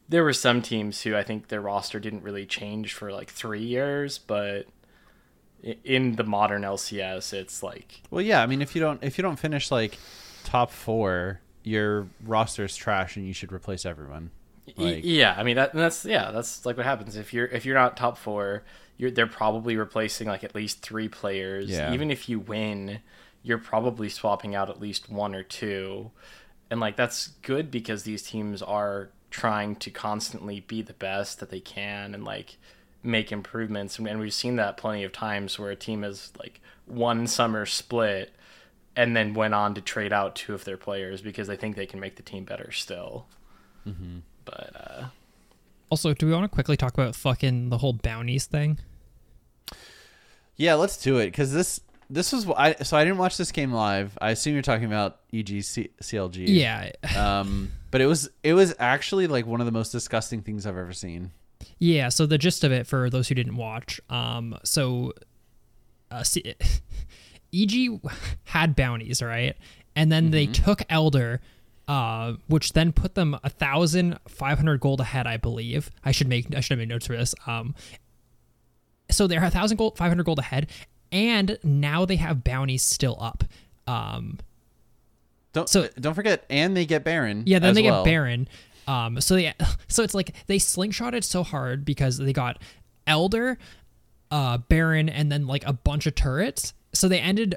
[0.10, 3.64] there were some teams who I think their roster didn't really change for like three
[3.64, 4.68] years, but
[5.84, 8.42] in the modern LCS, it's like well, yeah.
[8.42, 9.98] I mean, if you don't if you don't finish like
[10.44, 14.32] top four, your roster is trash, and you should replace everyone.
[14.76, 17.76] Like, yeah, I mean that that's yeah, that's like what happens if you're if you're
[17.76, 18.64] not top four,
[18.98, 21.70] you're they're probably replacing like at least three players.
[21.70, 21.94] Yeah.
[21.94, 23.00] Even if you win,
[23.44, 26.12] you're probably swapping out at least one or two,
[26.70, 31.50] and like that's good because these teams are trying to constantly be the best that
[31.50, 32.58] they can and like
[33.04, 34.00] make improvements.
[34.00, 38.34] And we've seen that plenty of times where a team has like one summer split
[38.96, 41.86] and then went on to trade out two of their players because they think they
[41.86, 43.28] can make the team better still.
[44.44, 45.06] But uh,
[45.90, 48.80] Also, do we want to quickly talk about fucking the whole bounties thing?
[50.56, 53.72] Yeah, let's do it because this this was I so I didn't watch this game
[53.72, 54.18] live.
[54.20, 56.46] I assume you're talking about EG CLG.
[56.48, 60.66] Yeah, Um, but it was it was actually like one of the most disgusting things
[60.66, 61.32] I've ever seen.
[61.80, 65.14] Yeah, so the gist of it for those who didn't watch, um, so
[66.12, 66.56] uh, C-
[67.54, 68.00] EG
[68.46, 69.56] had bounties, right?
[69.96, 71.42] And then they took Elder,
[71.88, 75.90] uh, which then put them a thousand five hundred gold ahead, I believe.
[76.06, 77.34] I should make I should have made notes for this.
[77.48, 77.74] Um,
[79.10, 80.68] so they're a thousand gold, five hundred gold ahead,
[81.12, 83.44] and now they have bounties still up.
[83.88, 84.38] Um,
[85.58, 87.42] Don't So- don't forget, and they get Baron.
[87.48, 88.04] yeah, then they well.
[88.04, 88.48] get Baron.
[88.88, 89.52] Um, so they,
[89.88, 92.62] so it's like they slingshotted so hard because they got
[93.08, 93.58] Elder,
[94.30, 96.76] uh, Baron, and then like a bunch of turrets.
[96.94, 97.56] So they ended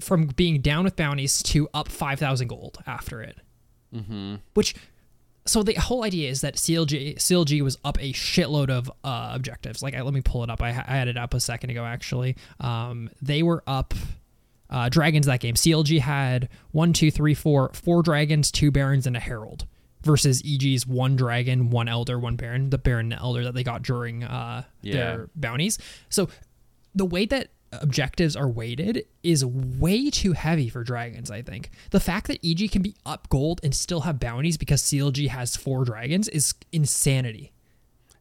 [0.00, 3.38] from being down with bounties to up five thousand gold after it.
[3.94, 4.34] Mm-hmm.
[4.52, 4.74] Which,
[5.46, 9.82] so the whole idea is that CLG CLG was up a shitload of uh, objectives.
[9.82, 10.60] Like, I, let me pull it up.
[10.62, 11.86] I, I had it up a second ago.
[11.86, 13.94] Actually, um, they were up
[14.72, 15.54] uh, dragons that game.
[15.54, 19.66] CLG had one, two, three, four, four dragons, two barons, and a herald.
[20.02, 22.70] Versus EG's one dragon, one elder, one baron.
[22.70, 24.94] The baron and elder that they got during uh, Yeah.
[24.94, 25.78] their bounties.
[26.08, 26.28] So
[26.92, 31.30] the way that objectives are weighted is way too heavy for dragons.
[31.30, 34.82] I think the fact that EG can be up gold and still have bounties because
[34.82, 37.51] CLG has four dragons is insanity.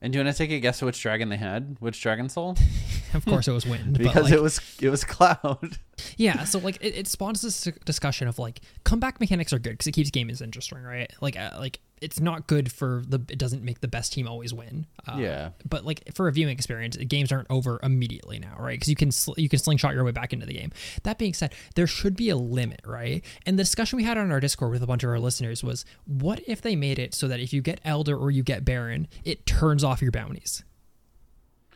[0.02, 1.78] And do you want to take a guess which dragon they had?
[1.80, 2.58] Which dragon soul?
[3.14, 5.78] Of course, it was wind Because like, it was it was cloud.
[6.18, 9.88] Yeah, so like it, it spawns this discussion of like comeback mechanics are good because
[9.88, 11.12] it keeps games interesting, right?
[11.20, 14.54] Like uh, like it's not good for the it doesn't make the best team always
[14.54, 14.88] win.
[15.08, 15.50] Uh, Yeah.
[15.70, 18.74] but like for a viewing experience, games aren't over immediately now, right?
[18.78, 20.72] Because you can sl- you can slingshot your way back into the game.
[21.04, 23.24] That being said, there should be a limit, right?
[23.46, 25.86] And the discussion we had on our Discord with a bunch of our listeners was,
[26.06, 29.08] what if they made it so that if you get Elder or you get Baron,
[29.24, 30.64] it turns off your bounties.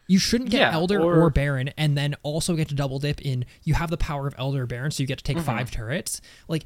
[0.08, 3.22] You shouldn't get Yeah, Elder or, or- Baron and then also get to double dip
[3.22, 3.46] in.
[3.64, 6.22] You have the power of Elder or Baron, so you get to take five turrets.
[6.48, 6.64] Like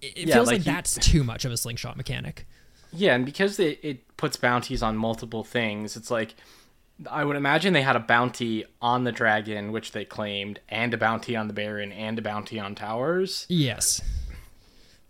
[0.00, 0.28] it, it Mm-hmm.
[0.28, 2.46] Yeah, feels like like, you- that's too much of a slingshot mechanic.
[2.92, 6.34] Yeah, and because it, it puts bounties on multiple things, it's like
[7.08, 10.98] I would imagine they had a bounty on the dragon, which they claimed, and a
[10.98, 13.46] bounty on the baron, and a bounty on towers.
[13.48, 14.02] Yes.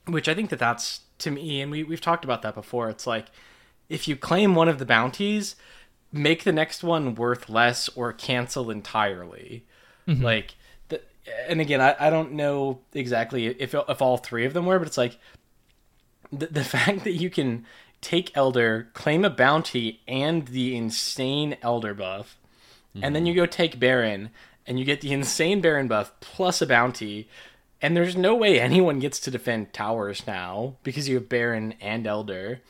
[0.07, 2.89] Which I think that that's to me, and we we've talked about that before.
[2.91, 3.27] It's like
[3.89, 5.57] if you claim one of the bounties,
[6.13, 9.65] make the next one worth less or cancel entirely.
[10.07, 10.25] Mm-hmm.
[10.25, 10.55] Like,
[10.89, 11.03] the,
[11.49, 14.89] and again, I, I don't know exactly if if all three of them were, but
[14.89, 15.19] it's like
[16.33, 17.67] the, the fact that you can
[18.01, 22.39] take elder claim a bounty and the insane elder buff
[22.95, 23.27] and then mm-hmm.
[23.27, 24.31] you go take baron
[24.67, 27.29] and you get the insane baron buff plus a bounty
[27.83, 32.07] and there's no way anyone gets to defend towers now because you have baron and
[32.07, 32.61] elder.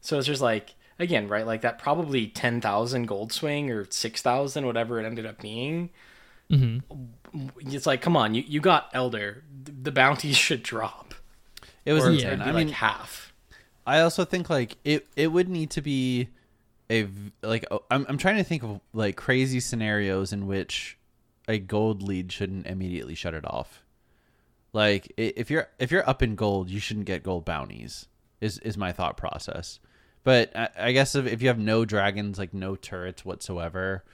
[0.00, 5.00] So it's just like again right like that probably 10,000 gold swing or 6,000 whatever
[5.00, 5.90] it ended up being.
[6.50, 7.48] Mm-hmm.
[7.60, 9.44] It's like come on you, you got elder.
[9.82, 11.07] The bounties should drop
[11.88, 12.40] It was insane.
[12.40, 13.28] it'd be like half
[13.88, 16.28] I also think like it it would need to be
[16.90, 17.08] a
[17.42, 20.98] like oh, I'm I'm trying to think of like crazy scenarios in which
[21.48, 23.86] a gold lead shouldn't immediately shut it off.
[24.74, 28.08] Like if you're if you're up in gold, you shouldn't get gold bounties.
[28.42, 29.80] Is is my thought process.
[30.22, 34.04] But I, I guess if, if you have no dragons, like no turrets whatsoever,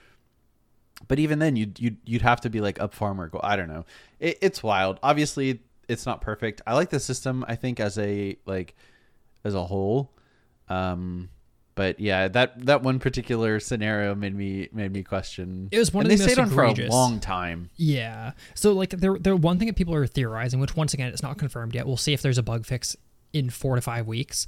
[1.09, 3.67] but even then you'd you'd, you'd have to be like up farmer go i don't
[3.67, 3.85] know
[4.19, 8.37] it, it's wild obviously it's not perfect i like the system i think as a
[8.45, 8.75] like
[9.43, 10.11] as a whole
[10.69, 11.29] um
[11.75, 16.05] but yeah that that one particular scenario made me made me question It was one
[16.05, 18.31] and of they the most stayed on for a long time Yeah.
[18.53, 21.37] So like there there one thing that people are theorizing, which once again it's not
[21.37, 21.85] confirmed yet.
[21.85, 22.95] We'll see if there's a bug fix
[23.33, 24.45] in four to five weeks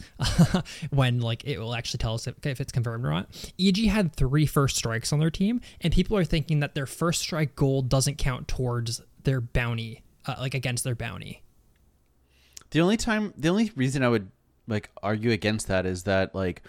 [0.92, 3.28] when like it will actually tell us if, if it's confirmed or not.
[3.60, 7.20] EG had three first strikes on their team, and people are thinking that their first
[7.22, 11.42] strike gold doesn't count towards their bounty, uh, like against their bounty.
[12.72, 14.30] The only time, the only reason I would
[14.68, 16.62] like argue against that is that like,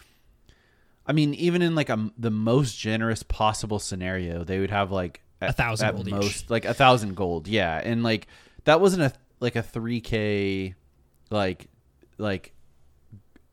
[1.06, 5.22] I mean, even in like a the most generous possible scenario, they would have like
[5.40, 6.14] at, thousand at gold each.
[6.14, 8.28] most, like a thousand gold, yeah, and like
[8.64, 10.74] that wasn't a like a three k,
[11.30, 11.68] like
[12.18, 12.52] like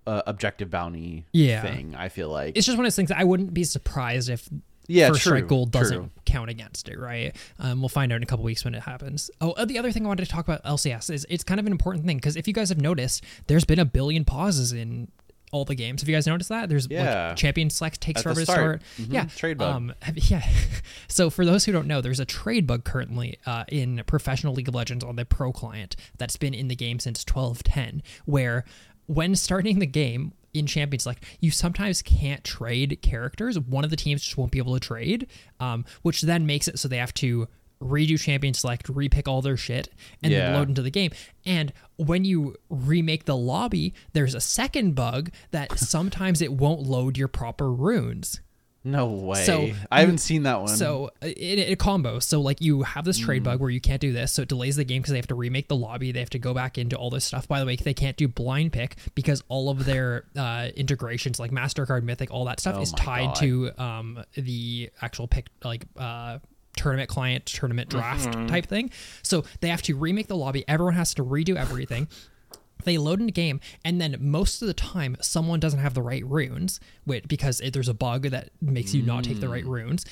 [0.06, 1.62] uh, objective bounty Yeah.
[1.62, 1.96] thing.
[1.96, 4.48] I feel like It's just one of those things I wouldn't be surprised if
[4.88, 6.10] Yeah, first true, strike gold doesn't true.
[6.26, 7.36] count against it, right?
[7.60, 9.32] Um, we'll find out in a couple weeks when it happens.
[9.42, 11.66] Oh, uh, the other thing I wanted to talk about LCS is it's kind of
[11.66, 15.10] an important thing because if you guys have noticed, there's been a billion pauses in
[15.52, 16.02] all the games.
[16.02, 16.68] Have you guys noticed that?
[16.70, 17.28] There's Yeah.
[17.30, 18.82] like champion select takes At forever to start.
[18.98, 19.74] Mhm, Yeah, trade bug.
[19.76, 20.46] Um, yeah.
[21.08, 24.68] so for those who don't know, there's a trade bug currently uh, in professional League
[24.68, 28.66] of Legends on the Pro client that's been in the game since 1210, where
[29.06, 33.60] when starting the game in Champion Select, you sometimes can't trade characters.
[33.60, 35.28] One of the teams just won't be able to trade,
[35.60, 37.48] um, which then makes it so they have to
[37.82, 39.90] redo Champion Select, repick all their shit,
[40.24, 41.12] and then load into the game.
[41.46, 47.18] And when you remake the lobby, there's a second bug that sometimes it won't load
[47.18, 48.42] your proper runes.
[48.86, 49.44] No way.
[49.44, 50.68] So, I haven't seen that one.
[50.70, 52.20] So it, it, a combo.
[52.20, 53.46] So like you have this trade Mm.
[53.46, 55.36] bug where you can't do this, so it delays the game because they have to
[55.36, 56.12] remake the lobby.
[56.12, 57.48] They have to go back into all this stuff.
[57.48, 61.52] By the way, they can't do blind pick because all of their uh, integrations, like
[61.52, 63.36] Mastercard, Mythic, all that stuff, Oh is tied God.
[63.38, 65.86] to um, the actual pick, like.
[65.98, 66.40] Uh,
[66.78, 68.48] tournament client tournament draft Mm-hmm.
[68.48, 68.92] type thing
[69.24, 72.10] so they have to remake the lobby everyone has to redo everything
[72.84, 76.02] they load in a game and then most of the time someone doesn't have the
[76.02, 79.66] right runes which, because it, there's a bug that makes you not take the right
[79.66, 80.06] runes.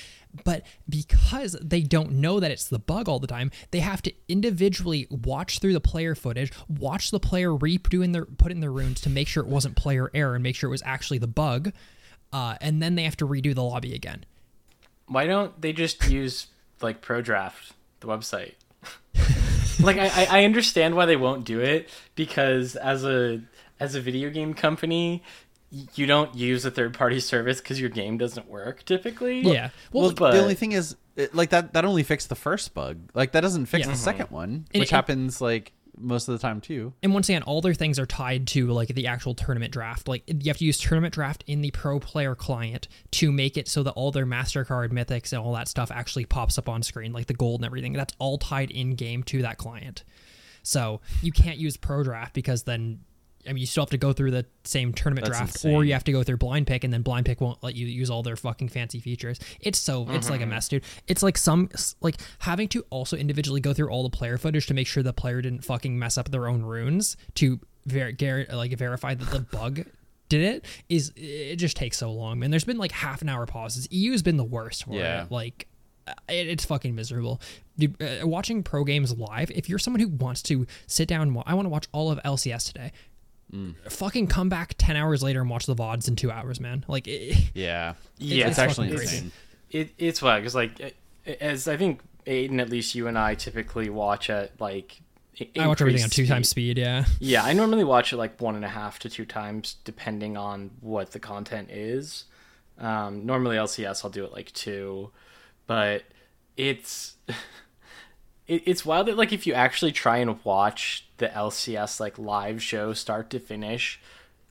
[0.43, 4.13] But because they don't know that it's the bug all the time they have to
[4.27, 8.99] individually watch through the player footage watch the player redoing their put in their runes
[9.01, 11.71] to make sure it wasn't player error and make sure it was actually the bug
[12.33, 14.25] uh, and then they have to redo the lobby again.
[15.07, 16.47] Why don't they just use
[16.81, 18.53] like ProDraft, the website?
[19.79, 23.41] like I, I- I understand why they won't do it because as a
[23.79, 25.23] as a video game company,
[25.95, 29.41] you don't use a third party service because your game doesn't work typically.
[29.41, 29.69] Yeah.
[29.91, 32.97] well, but the only thing is, it, like that that only fixed the first bug.
[33.13, 33.91] Like that doesn't fix Yeah.
[33.93, 36.93] the second one, And which it- happens like most of the time too.
[37.03, 40.07] And once again, all their things are tied to like the actual tournament draft.
[40.07, 43.67] Like you have to use tournament draft in the pro player client to make it
[43.67, 47.13] so that all their Mastercard mythics and all that stuff actually pops up on screen,
[47.13, 47.93] like the gold and everything.
[47.93, 50.03] That's all tied in game to that client.
[50.63, 53.01] So you can't use pro draft because then
[53.47, 55.75] I mean you still have to go through the same tournament That's draft, insane.
[55.75, 57.85] or you have to go through blind pick, and then blind pick won't let you
[57.87, 59.39] use all their fucking fancy features.
[59.59, 60.83] It's so it's like a mess, dude.
[61.07, 61.69] It's like some
[62.01, 65.13] like having to also individually go through all the player footage to make sure the
[65.13, 69.39] player didn't fucking mess up their own runes to ver- gar- like verify that the
[69.41, 69.85] bug
[70.29, 72.49] did it is it just takes so long, man.
[72.49, 73.87] There's been like half an hour pauses.
[73.91, 75.23] EU's been the worst for Yeah.
[75.25, 75.31] it.
[75.31, 75.67] Like
[76.07, 77.39] uh, it's fucking miserable.
[77.77, 81.53] Dude, uh, watching pro games live, if you're someone who wants to sit down I
[81.53, 82.91] want to watch all of LCS today.
[83.89, 86.83] Fucking come back 10 hours later and watch the VODs in two hours, man.
[86.87, 89.19] Like, it, Yeah, Yeah, it's, it's actually fucking insane.
[89.21, 89.31] crazy.
[89.89, 90.95] It, it's wild because like
[91.41, 95.01] as I think Aiden, at least you and I typically watch at like.
[95.39, 97.05] i- I watch everything on two times speed, yeah.
[97.19, 100.71] Yeah, I normally watch it like one and a half to two times, depending on
[100.81, 102.25] what the content is.
[102.79, 105.11] Um, normally LCS, I'll do it like two,
[105.67, 106.03] but
[106.57, 107.15] it's
[108.47, 112.61] it, it's wild that like if you actually try and watch the LCS like live
[112.61, 113.99] show start to finish,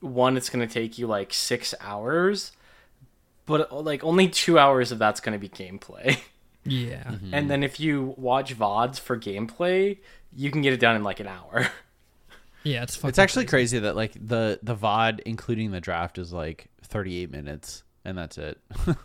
[0.01, 2.51] one it's gonna take you like six hours,
[3.45, 6.17] but like only two hours of that's gonna be gameplay.
[6.65, 7.03] Yeah.
[7.03, 7.33] Mm-hmm.
[7.33, 9.97] And then if you watch VODs for gameplay,
[10.33, 11.67] you can get it done in like an hour.
[12.63, 13.75] Yeah, it's fucking It's actually crazy.
[13.75, 18.37] crazy that like the the VOD including the draft is like 38 minutes and that's
[18.37, 18.57] it.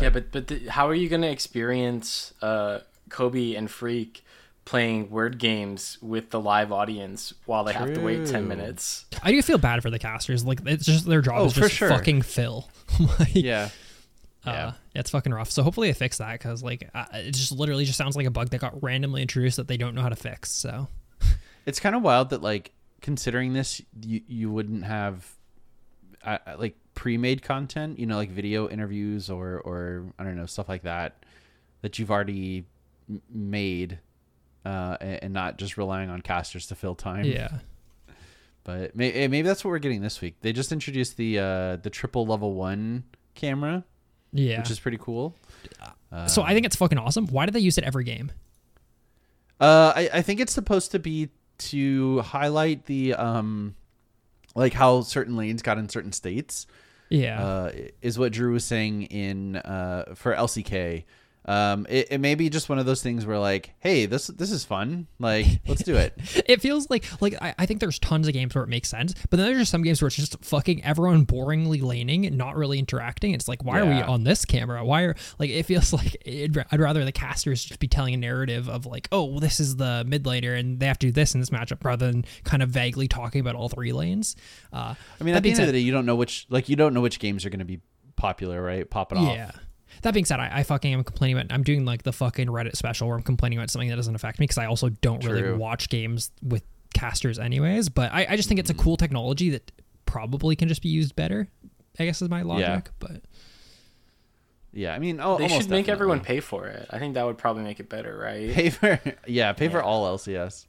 [0.00, 4.20] Yeah, but but the, how are you gonna experience uh, Kobe and Phreak
[4.66, 9.06] playing word games with the live audience while they have to wait ten minutes?
[9.22, 10.44] I do feel bad for the casters.
[10.44, 11.88] Like, it's just their job Oh, is just sure.
[11.88, 12.68] fucking fill.
[13.18, 13.70] like, yeah.
[14.44, 14.72] Uh, Yeah.
[14.94, 15.50] yeah, it's fucking rough.
[15.50, 18.30] So hopefully they fix that because like uh, it just literally just sounds like a
[18.30, 20.50] bug that got randomly introduced that they don't know how to fix.
[20.52, 20.88] So
[21.64, 25.32] It's kind of wild that like considering this you you wouldn't have
[26.24, 30.46] uh, uh, like pre-made content, you know, like video interviews or or I don't know,
[30.46, 31.24] stuff like that
[31.82, 32.66] that you've already
[33.32, 33.98] made
[34.66, 37.24] uh and, not just relying on casters to fill time.
[37.24, 37.58] yeah,
[38.64, 40.36] But may, eh, maybe that's what we're getting this week.
[40.40, 43.84] They just introduced the uh the triple level 1 camera,
[44.32, 44.58] yeah.
[44.58, 45.34] which is pretty cool.
[46.26, 47.26] so I think it's fucking awesome.
[47.28, 48.32] Why do they use it every game?
[49.60, 53.74] Uh, I, I think it's supposed to be to highlight the um,
[54.54, 56.66] like how certain lanes got in certain states.
[57.08, 61.04] Yeah, Uh, is what Drew was saying in uh for LCK.
[61.46, 64.50] Um, it, it may be just one of those things where like, hey, this this
[64.50, 65.06] is fun.
[65.20, 66.14] Like, let's do it.
[66.46, 69.14] it feels like like I, I think there's tons of games where it makes sense,
[69.30, 72.56] but then there's just some games where it's just fucking everyone boringly laning and not
[72.56, 73.32] really interacting.
[73.32, 74.84] It's like why are we on this camera?
[74.84, 78.18] Why are like it feels like it'd, I'd rather the casters just be telling a
[78.18, 81.12] narrative of like oh well, this is the mid laner and they have to do
[81.12, 84.34] this in this matchup rather than kind of vaguely talking about all three lanes.
[84.72, 86.74] Uh, I mean, at the end of the day, you don't know which like you
[86.74, 87.80] don't know which games are going to be
[88.16, 88.88] popular, right?
[88.88, 89.36] Pop it off.
[89.96, 90.00] Yeah.
[90.02, 91.52] That being said, I, I fucking am complaining about.
[91.52, 94.38] I'm doing like the fucking Reddit special where I'm complaining about something that doesn't affect
[94.38, 96.62] me because I also don't really watch games with
[96.94, 97.88] casters anyways.
[97.88, 98.82] But I, I just think it's a Mm-hmm.
[98.82, 99.70] cool technology that
[100.06, 101.48] probably can just be used better.
[101.98, 102.90] I guess is my logic.
[102.98, 103.22] But
[104.72, 105.92] Yeah, I mean, oh, They almost should make definitely.
[105.92, 106.86] everyone pay for it.
[106.90, 108.50] I think that would probably make it better, right?
[108.52, 110.66] pay for yeah, pay for all LCS.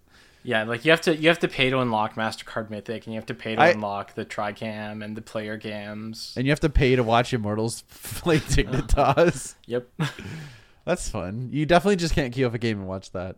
[0.48, 3.20] Yeah, like you have to you have to pay to unlock Mastercard Mythic, and you
[3.20, 6.34] have to pay to I- unlock the Tricam and the player gams.
[6.38, 9.56] And you have to pay to watch Immortals play Dignitas.
[9.66, 9.90] Yep.
[10.86, 11.50] That's fun.
[11.52, 13.36] You definitely just can't queue up a game and watch that.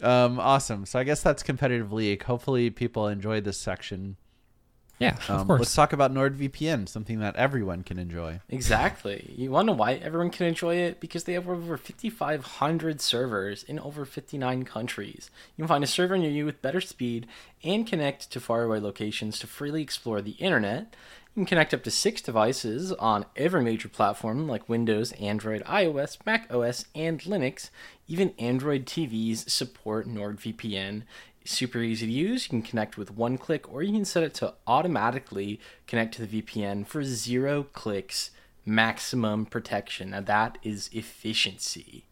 [0.00, 0.86] Um, awesome.
[0.86, 2.22] So I guess that's competitive league.
[2.22, 4.16] Hopefully people enjoyed this section.
[5.00, 5.60] Yeah, Um, of course.
[5.60, 8.40] Let's talk about NordVPN, something that everyone can enjoy.
[8.50, 9.34] Exactly.
[9.36, 11.00] You want to know why everyone can enjoy it?
[11.00, 15.30] Because they have over 5,500 servers in over 59 countries.
[15.56, 17.26] You can find a server near you with better speed
[17.64, 20.94] and connect to faraway locations to freely explore the internet.
[21.34, 26.18] You can connect up to six devices on every major platform like Windows, Android, iOS,
[26.26, 27.70] Mac OS, and Linux.
[28.08, 31.04] Even Android TVs support NordVPN.
[31.44, 32.44] Super easy to use.
[32.44, 36.26] You can connect with one click, or you can set it to automatically connect to
[36.26, 38.30] the VPN for zero clicks,
[38.66, 40.10] maximum protection.
[40.10, 42.04] Now, that is efficiency.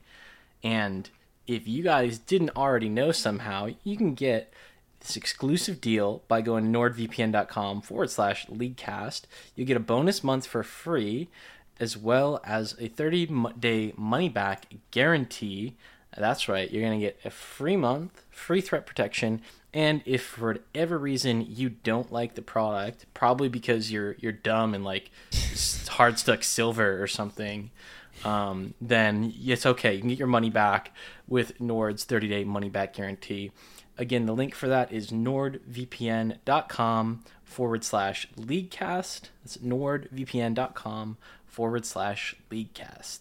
[0.63, 1.11] And
[1.47, 4.53] if you guys didn't already know somehow, you can get
[5.01, 9.23] this exclusive deal by going to nordvpn.com forward slash leaguecast.
[9.55, 11.29] You get a bonus month for free,
[11.81, 15.77] as well as a 30 day money back guarantee.
[16.19, 19.41] That's right, you're going to get a free month, free threat protection,
[19.73, 24.75] and if for whatever reason you don't like the product, probably because you're you're dumb
[24.75, 25.11] and like
[25.89, 27.71] hard stuck silver or something,
[28.25, 29.95] um, then it's okay.
[29.95, 30.93] You can get your money back
[31.27, 33.53] with Nord's 30 day money back guarantee.
[33.97, 39.23] Again, the link for that is nordvpn.com forward slash leaguecast.
[39.43, 41.17] That's nordvpn.com
[41.47, 43.21] forward slash leaguecast.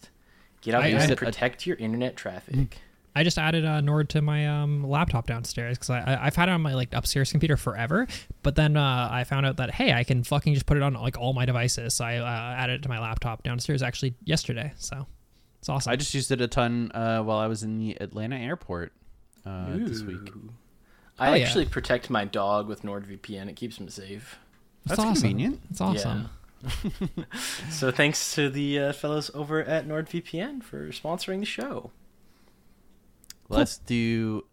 [0.60, 2.78] Get out there and protect your internet traffic.
[3.18, 6.48] I just added uh, Nord to my um, laptop downstairs because I, I I've had
[6.48, 8.06] it on my like upstairs computer forever.
[8.42, 10.94] But then uh, I found out that hey, I can fucking just put it on
[10.94, 11.94] like all my devices.
[11.94, 12.24] So I uh,
[12.56, 14.72] added it to my laptop downstairs actually yesterday.
[14.76, 15.06] So
[15.58, 15.90] it's awesome.
[15.92, 18.92] I just used it a ton uh, while I was in the Atlanta airport
[19.44, 20.28] uh, this week.
[20.36, 20.50] Ooh.
[21.18, 21.44] I Oh, yeah.
[21.44, 23.48] actually protect my dog with NordVPN.
[23.48, 24.38] It keeps him safe.
[24.84, 25.14] It's That's awesome.
[25.14, 25.60] convenient.
[25.70, 26.30] It's awesome.
[26.62, 27.24] Yeah.
[27.70, 31.90] so thanks to the uh, fellows over at NordVPN for sponsoring the show.
[33.48, 34.44] Let's do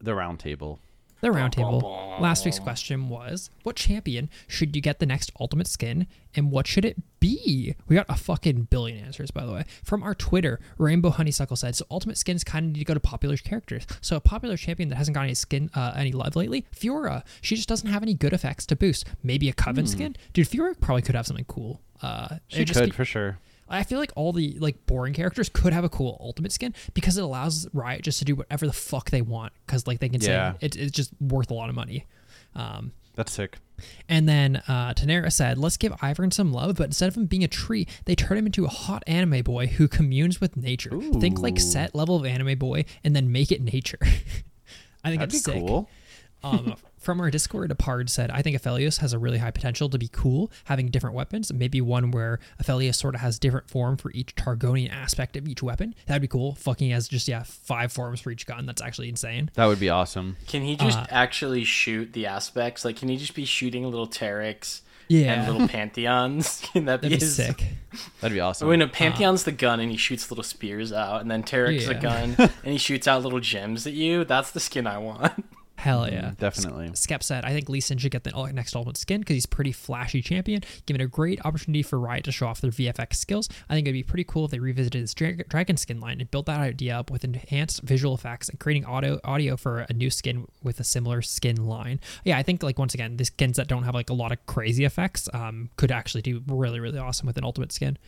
[0.00, 0.78] the round table.
[1.20, 1.80] The roundtable.
[1.82, 2.20] bum.
[2.20, 6.66] Last week's question was what champion should you get the next ultimate skin and what
[6.66, 7.76] should it be?
[7.86, 9.64] We got a fucking billion answers, by the way.
[9.84, 12.98] From our Twitter, Rainbow Honeysuckle said, So ultimate skins kind of need to go to
[12.98, 13.86] popular characters.
[14.00, 17.22] So a popular champion that hasn't got any skin, uh, any love lately, Fiora.
[17.40, 19.06] She just doesn't have any good effects to boost.
[19.22, 20.16] Maybe a Coven skin?
[20.32, 21.80] Dude, Fiora probably could have something cool.
[22.02, 22.34] Uh, Hmm.
[22.48, 23.38] She it'd just could be- for sure.
[23.72, 27.16] I feel like all the like boring characters could have a cool ultimate skin because
[27.18, 30.20] it allows Riot just to do whatever the fuck they want because like they can
[30.20, 30.52] Yeah.
[30.52, 32.06] say it, it's just worth a lot of money.
[32.54, 33.58] Um, That's sick.
[34.08, 37.42] and then uh, Tanera said, "Let's give Ivern some love, but instead of him being
[37.44, 40.90] a tree, they turn him into a hot anime boy who communes with nature.
[41.18, 43.98] Think like set level of anime boy, and then make it nature."
[45.04, 45.54] I think That'd be it's sick.
[45.66, 45.88] cool.
[46.44, 49.98] Um, from our Discord, Apard said, I think Aphelios has a really high potential to
[49.98, 51.52] be cool, having different weapons.
[51.52, 55.62] Maybe one where Aphelios sort of has different form for each Targonian aspect of each
[55.62, 55.94] weapon.
[56.06, 56.54] That'd be cool.
[56.54, 58.66] Fucking has just, yeah, five forms for each gun.
[58.66, 59.50] That's actually insane.
[59.54, 60.36] That would be awesome.
[60.46, 62.84] Can he just Uh, actually shoot the aspects?
[62.84, 65.42] Like, can he just be shooting little Tarics Yeah.
[65.42, 66.60] and little Pantheons?
[66.72, 67.64] Can that That'd be his- sick.
[68.20, 68.68] That'd be awesome.
[68.68, 71.92] When no, Pantheon's the gun and he shoots little spears out, and then Taric's the
[71.94, 72.00] Yeah.
[72.00, 74.24] gun and he shoots out little gems at you.
[74.24, 75.44] That's the skin I want.
[75.82, 76.30] Hell yeah.
[76.38, 76.92] Definitely.
[76.94, 79.72] Skep said, I think Lee Sin should get the next ultimate skin because he's pretty
[79.72, 83.48] flashy champion, giving a great opportunity for Riot to show off their VFX skills.
[83.68, 86.30] I think it'd be pretty cool if they revisited this dra- dragon skin line and
[86.30, 90.08] built that idea up with enhanced visual effects and creating audio audio for a new
[90.08, 91.98] skin with a similar skin line.
[92.22, 94.46] Yeah, I think like once again, the skins that don't have like a lot of
[94.46, 97.98] crazy effects um, could actually do really really awesome with an ultimate skin.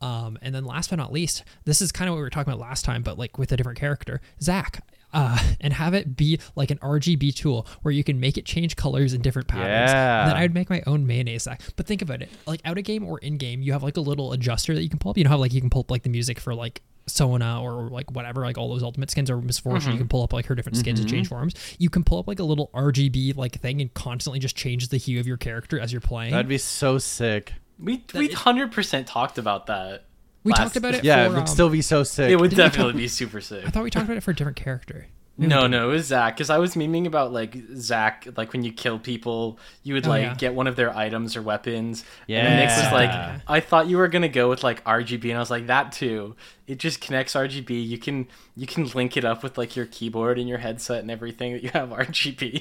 [0.00, 2.52] Um, and then last but not least, this is kind of what we were talking
[2.52, 4.84] about last time, but like with a different character, Zac.
[5.14, 8.76] Uh, and have it be like an RGB tool where you can make it change
[8.76, 9.92] colors in different patterns.
[9.92, 10.26] Yeah.
[10.26, 11.62] Then I'd make my own mayonnaise Zac.
[11.76, 14.00] But think about it, like out of game or in game, you have like a
[14.00, 15.18] little adjuster that you can pull up.
[15.18, 17.88] You know how like you can pull up like the music for like Sona or
[17.90, 19.92] like whatever, like all those ultimate skins or Miss Fortune.
[19.92, 21.54] You can pull up like her different skins and change forms.
[21.78, 24.96] You can pull up like a little RGB like thing and constantly just change the
[24.96, 26.32] hue of your character as you're playing.
[26.32, 27.52] That'd be so sick.
[27.78, 30.04] We we hundred percent talked about that.
[30.44, 31.04] We last- talked about it.
[31.04, 32.30] Yeah, for, it would um, still be so sick.
[32.30, 33.66] It would Didn't we definitely talk- be super sick.
[33.66, 35.06] I thought we talked about it for a different character.
[35.36, 36.36] No, no, it was Zac.
[36.36, 40.10] Because I was memeing about like Zac, like when you kill people, you would Oh,
[40.10, 40.34] like yeah.
[40.36, 42.04] get one of their items or weapons.
[42.28, 42.38] Yeah.
[42.38, 42.92] And then Nick was Yeah.
[42.92, 45.90] like, I thought you were gonna go with like RGB, and I was like, that
[45.90, 46.36] too.
[46.68, 47.84] It just connects RGB.
[47.84, 51.10] You can you can link it up with like your keyboard and your headset and
[51.10, 52.54] everything that you have RGB.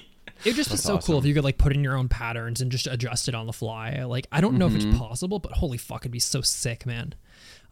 [0.44, 2.60] It would just be so cool if you could like put in your own patterns
[2.60, 4.04] and just adjust it on the fly.
[4.04, 7.14] Like I don't know if it's possible, but holy fuck, it'd be so sick, man.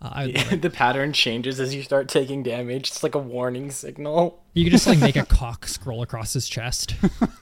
[0.02, 0.62] Uh, I would love it.
[0.62, 2.88] the pattern changes as you start taking damage.
[2.90, 4.42] It's like a warning signal.
[4.54, 6.96] You could just like make a cock scroll across his chest.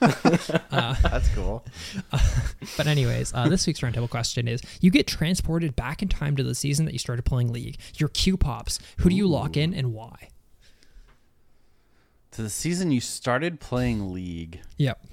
[0.70, 1.64] That's cool.
[2.76, 6.42] But anyways, uh, this week's roundtable question is: You get transported back in time to
[6.42, 7.78] the season that you started playing League.
[7.96, 8.78] Your Q pops.
[8.98, 10.28] Who do you lock in and why?
[12.32, 14.60] To the season you started playing League.
[14.76, 15.04] Yep.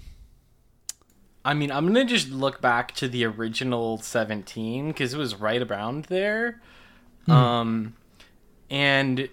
[1.43, 5.61] I mean, I'm gonna just look back to the original 17 because it was right
[5.61, 6.61] around there,
[7.27, 7.93] um,
[8.69, 9.29] and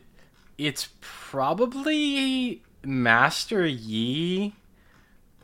[0.59, 4.55] it's probably Master Yi,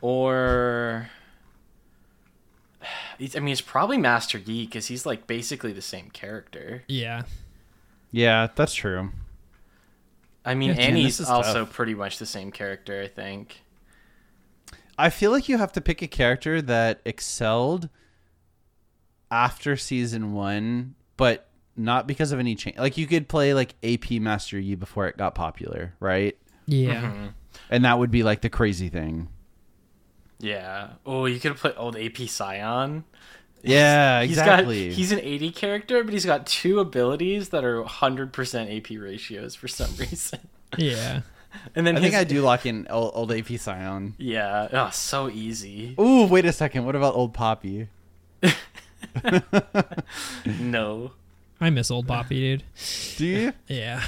[0.01, 1.09] or
[3.19, 6.85] it's, I mean, it's probably Master Yi because he's like basically the same character.
[6.89, 7.23] Yeah.
[8.11, 9.11] Yeah, that's true.
[10.45, 11.73] I mean, Yeah, Annie's this also tough.
[11.75, 13.63] pretty much the same character, I think.
[14.99, 17.89] I feel like you have to pick a character that excelled
[19.31, 21.50] after season one, but
[21.85, 22.77] not because of any change.
[22.79, 26.37] Like you could play like AP Master Yi before it got popular, right?
[26.67, 27.03] Yeah.
[27.03, 27.27] Mm-hmm.
[27.71, 29.29] And that would be like the crazy thing.
[30.39, 30.91] Yeah.
[31.05, 33.05] Oh, you could have put old AP Sion.
[33.63, 34.89] Yeah, He's exactly.
[34.89, 39.55] got he's an 80 character, but he's got two abilities that are 100% AP ratios
[39.55, 40.41] for some reason.
[40.79, 41.21] Yeah.
[41.75, 44.15] And then I think I do lock in old, old AP Sion.
[44.19, 44.69] Yeah.
[44.73, 45.95] Oh, so easy.
[46.01, 46.87] Ooh, wait a second.
[46.87, 47.89] What about old Poppy?
[50.61, 51.13] No.
[51.61, 52.63] I miss old Poppy, dude.
[53.17, 53.53] Do you?
[53.69, 54.03] Yeah.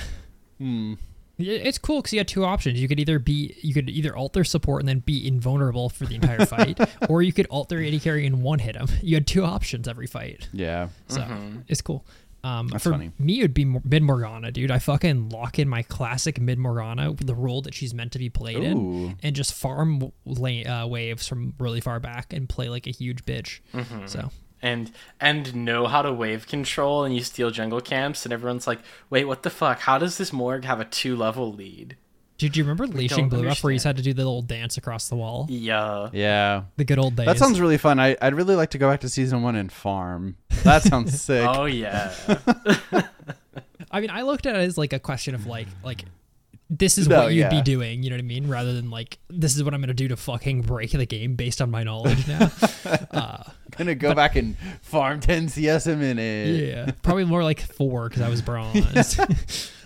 [0.58, 0.94] Hmm.
[1.38, 2.80] It's cool because you had two options.
[2.80, 6.14] You could either be, you could either alter support and then be invulnerable for the
[6.14, 6.78] entire fight,
[7.08, 8.86] or you could alter AD carry and one hit them.
[9.02, 10.88] You had two options every fight, Yeah.
[11.08, 11.26] so
[11.68, 12.04] it's cool.
[12.44, 13.12] Um, That's for funny.
[13.18, 14.70] me, it would be mid Morgana, dude.
[14.70, 18.28] I fucking lock in my classic mid Morgana, the role that she's meant to be
[18.30, 18.60] played Ooh.
[18.62, 22.90] in, and just farm la- uh, waves from really far back and play like a
[22.90, 23.60] huge bitch.
[23.72, 24.06] Mm-hmm.
[24.06, 24.30] So
[24.62, 24.90] and
[25.20, 28.78] and know how to wave control and you steal jungle camps and everyone's like
[29.10, 31.96] wait what the fuck how does this morg have a two level lead
[32.38, 34.76] Did you remember leashing don't blue up where you had to do the little dance
[34.76, 35.46] across the wall?
[35.50, 36.62] yeah Yeah.
[36.76, 37.26] The good old days.
[37.26, 38.00] That sounds really fun.
[38.00, 40.36] I, I'd really like to go back to season one and farm.
[40.64, 41.46] That sounds sick.
[41.48, 42.12] oh yeah
[43.90, 46.04] I mean, I looked at it as like a question of like, like
[46.74, 47.50] this is No, what you'd yeah.
[47.50, 48.02] be doing.
[48.02, 48.48] You know what I mean?
[48.48, 51.60] Rather than like, this is what I'm gonna do to fucking break the game based
[51.60, 52.50] on my knowledge now.
[53.12, 53.42] uh,
[53.76, 56.48] gonna go back and farm 10 CS a minute.
[56.64, 59.18] yeah, probably more like four because I was bronze.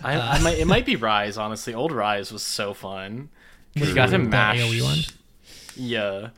[0.03, 0.21] I, Uh.
[0.21, 3.29] I might it might be Ryze honestly old Ryze was so fun
[3.73, 4.97] you got to The mash AoE one?
[5.75, 6.29] yeah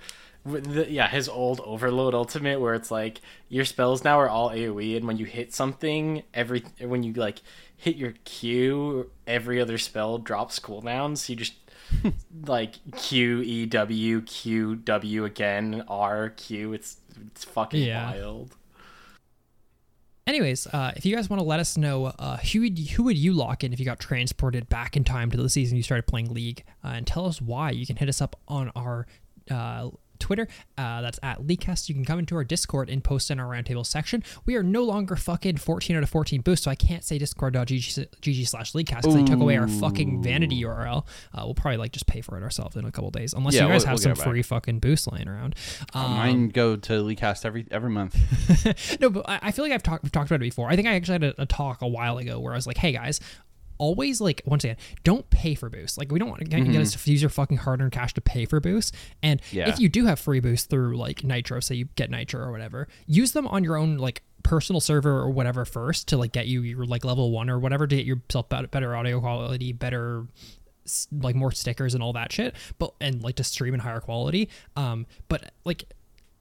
[0.45, 4.95] the- yeah his old overload ultimate where it's like your spells now are all aoe
[4.97, 7.39] and when you hit something every when you like
[7.79, 11.29] hit your q every other spell drops cooldowns.
[11.29, 11.53] You just
[12.45, 16.73] like q e w q w again r q.
[16.73, 18.11] It's it's fucking Yeah.
[18.11, 18.55] wild.
[20.27, 23.17] Anyways, uh, if you guys want to let us know uh, who would who would
[23.17, 26.05] you lock in if you got transported back in time to the season you started
[26.05, 29.07] playing League, uh, and tell us why, you can hit us up on our
[29.49, 29.89] uh,
[30.19, 30.47] Twitter.
[30.77, 31.89] Uh, that's at LeagueCast.
[31.89, 34.23] You can come into our Discord and post in our roundtable section.
[34.45, 38.47] We are no longer fucking 14 out of 14 boosts, so I can't say discord.gg
[38.47, 41.05] slash LeagueCast because they took away our fucking vanity URL.
[41.33, 43.63] Uh, we'll probably like just pay for it ourselves in a couple days, unless Yeah,
[43.63, 44.31] you guys we'll- have we'll some get it back.
[44.31, 45.55] free fucking boost laying around.
[45.93, 48.15] Um, Mine go to LeagueCast every every month.
[49.01, 50.69] no, but I I feel like I've talked talked about it before.
[50.69, 52.77] I think I actually had a, a talk a while ago where I was like,
[52.77, 53.19] "Hey guys,
[53.79, 55.97] always like once again, don't pay for boosts.
[55.97, 58.21] Like we don't want to get, get us to use your fucking hard-earned cash to
[58.21, 58.91] pay for boosts.
[59.23, 59.67] And Yeah.
[59.69, 62.87] if you do have free boosts through like Nitro, say you get Nitro or whatever,
[63.07, 66.61] use them on your own like personal server or whatever first to like get you
[66.61, 70.27] your like level one or whatever to get yourself better, better audio quality, better
[71.11, 74.49] like more stickers and all that shit but and like to stream in higher quality
[74.75, 75.83] um but like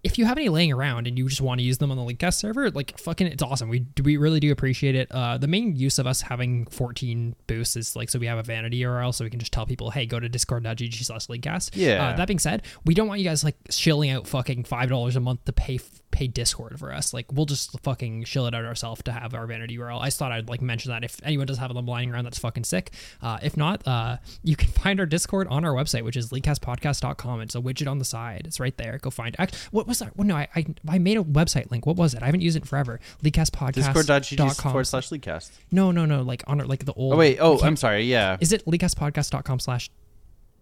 [0.05, 2.03] if you have any laying around and you just want to use them on the
[2.05, 3.69] LeagueCast server, like fucking, it's awesome.
[3.69, 5.11] We do, we really do appreciate it.
[5.11, 8.43] Uh, the main use of us having 14 boosts is like so we have a
[8.45, 11.71] vanity URL, so we can just tell people, hey, go to discord.gg slash LeagueCast.
[11.75, 12.11] Yeah.
[12.11, 15.17] Uh, that being said, we don't want you guys like shilling out fucking five dollars
[15.17, 15.79] a month to pay
[16.19, 17.15] pay Discord for us.
[17.15, 20.01] Like we'll just fucking shill it out ourselves to have our vanity URL.
[20.01, 22.41] I just thought I'd like mention that if anyone does have them lying around, that's
[22.41, 22.91] fucking sick.
[23.23, 27.41] Uh, if not, uh, you can find our Discord on our website, which is leaguecastpodcast.com.
[27.43, 28.43] It's a widget on the side.
[28.47, 28.99] It's right there.
[28.99, 29.37] Go find.
[29.39, 30.17] Act, what was that?
[30.17, 31.87] Well, no, I, I I made a website link.
[31.87, 32.23] What was it?
[32.23, 32.99] I haven't used it forever.
[33.23, 34.73] Discord.gg Leaguecastpodcast.com.
[34.73, 35.51] forward slash LeagueCast.
[35.71, 36.23] No, no, no.
[36.23, 37.15] Like on our- like the old.
[37.15, 38.39] Oh wait, oh I'm sorry, yeah.
[38.41, 39.89] is it leaguecastpodcast.com slash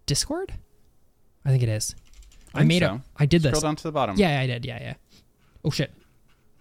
[0.05, 0.53] Discord?
[1.43, 1.95] I think it is.
[2.53, 2.87] I, think made so.
[2.87, 3.03] a.
[3.17, 3.51] I did this.
[3.51, 4.17] Scroll down to the bottom.
[4.17, 4.65] Yeah, I did.
[4.65, 4.93] Yeah, yeah.
[5.67, 5.91] Oh shit.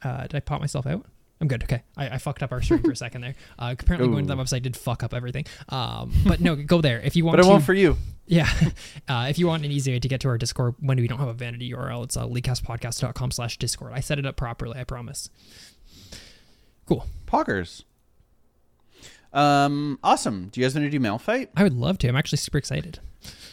[0.02, 1.06] Uh, did I pop myself out?
[1.40, 1.62] I'm good.
[1.62, 3.34] Okay, I, I fucked up our stream for a second there.
[3.56, 5.44] Uh, apparently, going to that website did fuck up everything.
[5.68, 7.34] Um, but no, go there if you want.
[7.34, 7.96] But it to, won't for you.
[8.26, 8.50] yeah.
[9.08, 11.20] Uh, if you want an easy way to get to our Discord when we don't
[11.20, 13.92] have a vanity URL, it's uh, slash Discord.
[13.94, 14.80] I set it up properly.
[14.80, 15.30] I promise.
[16.86, 17.06] Cool.
[17.24, 17.84] Poggers.
[19.32, 20.48] Um, awesome.
[20.48, 21.50] Do you guys want to do mail fight?
[21.54, 22.08] I would love to.
[22.08, 22.98] I'm actually super excited.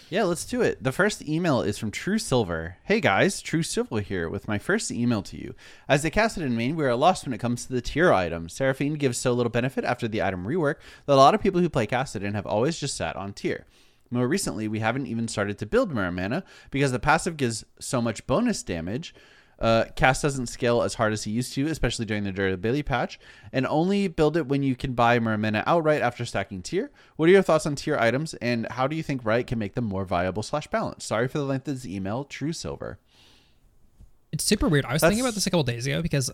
[0.09, 0.83] Yeah, let's do it.
[0.83, 2.77] The first email is from True Silver.
[2.83, 5.55] Hey guys, True Silver here with my first email to you.
[5.87, 8.53] As a Kassadin main, we are lost when it comes to the Tear items.
[8.53, 10.75] Seraphine gives so little benefit after the item rework
[11.05, 13.65] that a lot of people who play Kassadin have always just sat on Tear.
[14.11, 18.27] More recently, we haven't even started to build Muramana because the passive gives so much
[18.27, 19.15] bonus damage.
[19.63, 23.17] Uh, cast doesn't scale as hard as he used to, especially during the durability patch,
[23.53, 26.91] and only build it when you can buy Muramana outright after stacking Tear.
[27.15, 29.73] What are your thoughts on Tear items, and how do you think Riot can make
[29.73, 31.07] them more viable slash balanced?
[31.07, 32.99] Sorry for the length of this email, True Silver.
[34.33, 34.83] It's super weird.
[34.83, 36.29] I was thinking about this a couple days ago because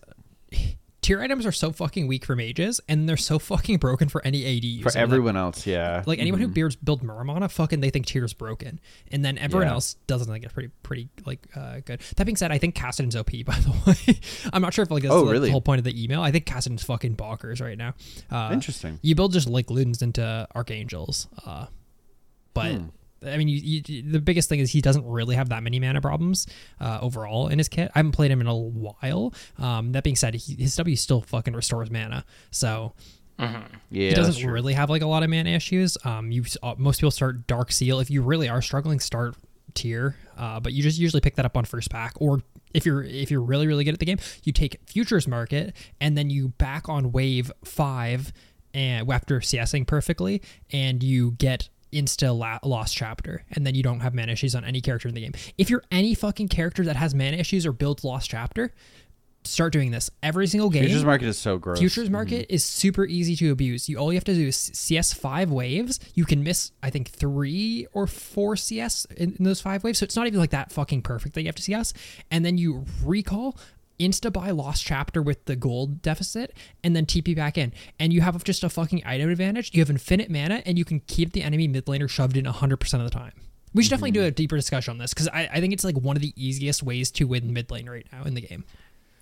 [1.10, 4.45] Tear items are so fucking weak for mages and they're so fucking broken for any
[4.45, 4.84] AD user.
[4.84, 6.03] For Like- everyone else, yeah.
[6.05, 8.80] Like anyone who beards build Muramana, fucking they think Tear's broken,
[9.12, 9.74] and then everyone Yeah.
[9.74, 12.01] else doesn't think it's pretty pretty like uh, good.
[12.18, 14.20] That being said, I think Kassadin's OP by the way.
[14.53, 15.47] I'm not sure if like that's Oh, the, really?
[15.47, 16.22] the whole point of the email.
[16.22, 17.95] I think Kassadin's fucking bonkers right now.
[18.30, 18.99] Uh, Interesting.
[19.01, 21.66] You build just like Ludens into archangels, uh,
[22.53, 22.72] but.
[22.74, 22.86] Hmm.
[23.26, 26.01] I mean, you, you, the biggest thing is he doesn't really have that many mana
[26.01, 26.47] problems
[26.80, 27.91] uh, overall in his kit.
[27.95, 29.34] I haven't played him in a while.
[29.57, 32.93] Um, that being said, he, his W still fucking restores mana, so
[33.89, 35.97] yeah, he doesn't really have like a lot of mana issues.
[36.03, 38.99] Um, you uh, most people start Dark Seal if you really are struggling.
[38.99, 39.36] Start
[39.74, 42.41] Tear, uh, but you just usually pick that up on first pack or
[42.74, 46.17] if you're if you're really really good at the game, you take futures market and
[46.17, 48.34] then you back on wave five
[48.74, 50.41] and after CSing perfectly,
[50.72, 54.64] and you get insta la- lost chapter, and then you don't have mana issues on
[54.66, 55.34] any character in the game.
[55.58, 58.74] If you're any fucking character that has mana issues or builds lost chapter,
[59.44, 60.84] start doing this every single game.
[60.84, 61.80] Futures market is so gross.
[61.80, 62.56] Futures market mm-hmm.
[62.56, 63.90] is super easy to abuse.
[63.90, 66.00] You all you have to do is CS five waves.
[66.14, 70.00] You can miss I think three or four CS in, in those five waves.
[70.00, 71.94] So it's not even like that fucking perfect that you have to CS.
[72.32, 73.58] And then you recall
[74.00, 77.74] insta buy lost chapter with the gold deficit and then TP back in.
[78.00, 79.72] And you have just a fucking item advantage.
[79.74, 82.93] You have infinite mana and you can keep the enemy mid laner shoved in 100%
[82.93, 83.34] of the time.
[83.74, 85.95] We should definitely do a deeper discussion on this because I, I think it's like
[85.97, 88.64] one of the easiest ways to win mid lane right now in the game.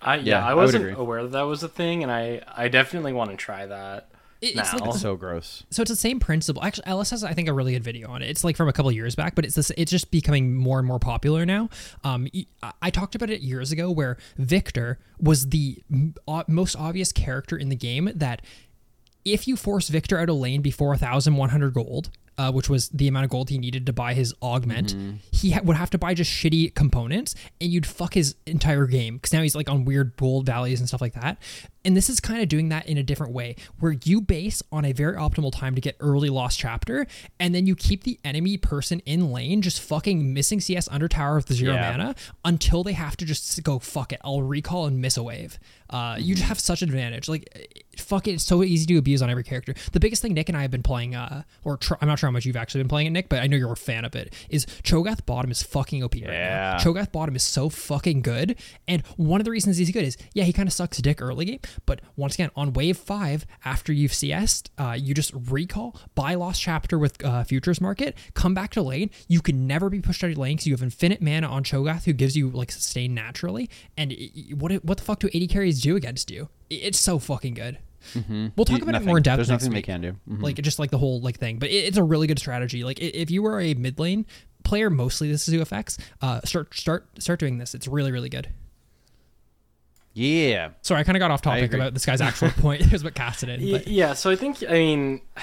[0.02, 0.94] I, yeah, Yeah, I I wasn't agree.
[0.96, 4.10] aware that that was a thing, and I, I definitely want to try that.
[4.42, 4.62] It- now.
[4.64, 5.64] it's like so gross.
[5.72, 6.64] So it's the same principle.
[6.64, 8.30] Actually, Ellis has I think a really good video on it.
[8.30, 9.72] It's like from a couple years back, but it's this.
[9.78, 11.70] It's just becoming more and more popular now.
[12.04, 15.82] Um, y- I- I talked about it years ago, where Viktor was the
[16.48, 18.42] most obvious character in the game that
[19.26, 23.24] if you force Viktor out of lane before 1,100 gold, uh, which was the amount
[23.26, 24.96] of gold he needed to buy his augment,
[25.32, 29.16] he ha- would have to buy just shitty components, and you'd fuck his entire game
[29.18, 31.38] because now he's like on weird gold values and stuff like that.
[31.86, 34.84] And this is kind of doing that in a different way, where you base on
[34.84, 37.08] a very optimal time to get early lost chapter,
[37.40, 41.38] and then you keep the enemy person in lane just fucking missing CS under tower
[41.38, 41.92] with the zero Yeah.
[41.92, 44.20] mana until they have to just go fuck it.
[44.24, 45.58] I'll recall and miss a wave.
[45.90, 47.30] Uh, you just have such advantage.
[47.30, 49.74] Like fuck it, it's so easy to abuse on every character.
[49.92, 52.28] The biggest thing Nick and I have been playing, uh, or tr- I'm not sure
[52.28, 54.16] how much you've actually been playing it, Nick, but I know you're a fan of
[54.16, 54.34] it.
[54.50, 56.78] Is Cho'Gath bottom is fucking OP right now.
[56.78, 58.56] Cho'Gath bottom is so fucking good,
[58.88, 61.46] and one of the reasons he's good is yeah he kind of sucks dick early
[61.46, 66.34] game, but once again on wave five after you've CS'd, uh, you just recall buy
[66.36, 69.10] lost chapter with uh, futures market, come back to lane.
[69.28, 72.06] You can never be pushed out of lane because you have infinite mana on Cho'Gath
[72.06, 73.70] who gives you like sustain naturally.
[73.98, 76.50] And it- what what the fuck do 80 carries do against you?
[76.70, 77.78] It's so fucking good.
[78.56, 79.08] We'll talk about nothing.
[79.08, 79.38] it more in depth.
[79.38, 79.86] There's next nothing they week.
[79.86, 80.16] can do.
[80.30, 80.42] Mhm.
[80.42, 82.84] Like just like the whole like thing, but it, it's a really good strategy.
[82.84, 84.26] Like if you were a mid lane
[84.64, 85.98] player, mostly this is UFX.
[86.22, 87.74] Uh, start start start doing this.
[87.76, 88.50] It's really really good.
[90.14, 90.70] Yeah.
[90.82, 92.82] Sorry, I kind of got off topic about this guy's actual point.
[92.82, 95.42] It was what Kassadin, but yeah, so I think I mean, I-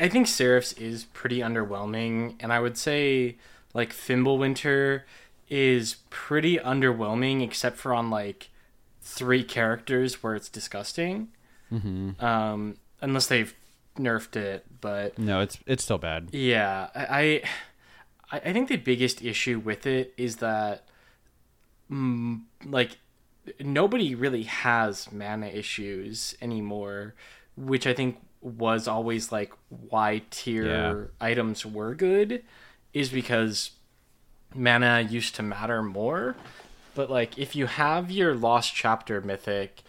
[0.00, 3.36] I think Seraphs is pretty underwhelming, and I would say
[3.72, 5.04] like Fimbulwinter
[5.48, 8.50] is pretty underwhelming, except for on like
[9.00, 11.28] three characters where it's disgusting.
[11.72, 12.24] Mm-hmm.
[12.24, 13.54] Um, unless they've
[13.96, 16.28] nerfed it, but No, it's it's still bad.
[16.32, 17.42] yeah, I,
[18.30, 20.84] I, I think the biggest issue with it is that,
[21.90, 22.98] mm, like,
[23.60, 27.14] nobody really has mana issues anymore,
[27.56, 31.04] which I think was always like why Tear Yeah.
[31.20, 32.44] items were good,
[32.94, 33.72] is because
[34.54, 36.36] mana used to matter more.
[36.94, 39.82] But like, if you have your lost chapter mythic,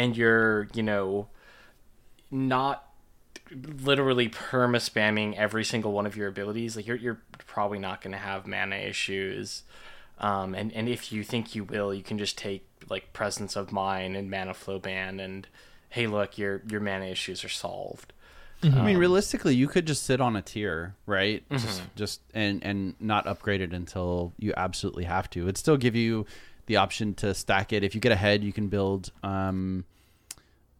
[0.00, 1.28] and you're you know
[2.30, 2.88] not
[3.52, 8.12] literally perma spamming every single one of your abilities, like you're you're probably not going
[8.12, 9.62] to have mana issues.
[10.18, 13.72] Um, and and if you think you will, you can just take like presence of
[13.72, 15.46] mind and mana flow ban, and
[15.90, 18.14] hey, look, your your mana issues are solved.
[18.62, 18.78] Mm-hmm.
[18.78, 21.42] I mean, um, realistically, you could just sit on a Tear, right?
[21.50, 21.86] Just, mm-hmm.
[21.96, 25.42] just and and not upgrade it until you absolutely have to.
[25.42, 26.24] It'd still give you
[26.66, 27.84] the option to stack it.
[27.84, 29.84] If you get ahead, you can build, um,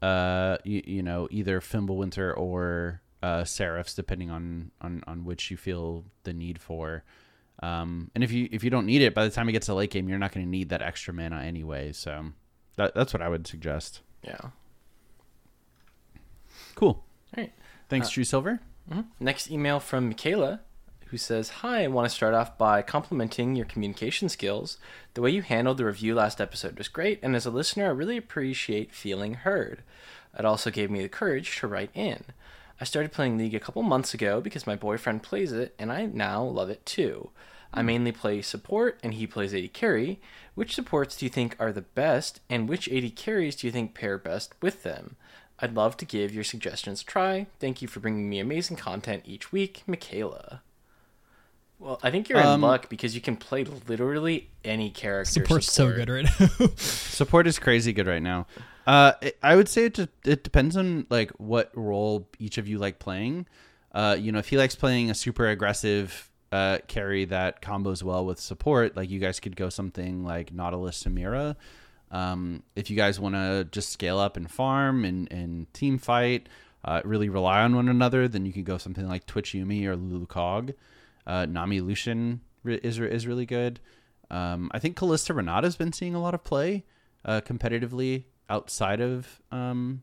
[0.03, 5.57] uh, you, you know, either Fimbulwinter or uh, Seraphs, depending on on on which you
[5.57, 7.05] feel the need for.
[7.63, 9.75] Um, and if you if you don't need it, by the time it gets to
[9.75, 11.93] late game, you're not going to need that extra mana anyway.
[11.93, 12.27] So
[12.77, 14.01] that, that's what I would suggest.
[14.25, 14.39] Yeah.
[16.75, 16.89] Cool.
[16.89, 17.05] All
[17.37, 17.53] right.
[17.89, 18.61] Thanks, True Silver.
[19.21, 20.61] Next email from Michaela,
[21.11, 24.79] who says, Hi, I want to start off by complimenting your communication skills.
[25.15, 27.91] The way you handled the review last episode was great, and as a listener, I
[27.91, 29.83] really appreciate feeling heard.
[30.39, 32.25] It also gave me the courage to write in.
[32.81, 36.07] I started playing League a couple months ago because my boyfriend plays it, and I
[36.07, 37.31] now love it too.
[37.75, 37.87] I hmm.
[37.87, 40.21] mainly play support, and he plays 80 carry.
[40.55, 43.95] Which supports do you think are the best, and which 80 carries do you think
[43.95, 45.17] pair best with them?
[45.59, 47.47] I'd love to give your suggestions a try.
[47.59, 50.63] Thank you for bringing me amazing content each week, Michaela.
[51.81, 55.33] Well, I think you're Um, in luck because you can play literally any character.
[55.41, 55.97] support's so support.
[55.97, 56.67] good right now.
[56.77, 58.47] Support is crazy good right now.
[58.87, 62.69] Uh, it- I would say it de- it depends on like what role each of
[62.69, 63.47] you like playing.
[63.93, 68.27] Uh, you know, if he likes playing a super aggressive uh, carry that combos well
[68.27, 71.57] with support, like you guys could go something like Nautilus Samira.
[72.11, 76.49] Um, if you guys want to just scale up and farm and, and team fight,
[76.85, 79.95] uh, really rely on one another, then you could go something like Twitch Yuumi or
[79.97, 80.75] Lulu Kog.
[81.31, 83.79] Uh, Nami Lucian is is really good.
[84.33, 86.85] Um, I think Kalista Renata's been seeing a lot of play
[87.25, 90.03] uh, competitively outside of um,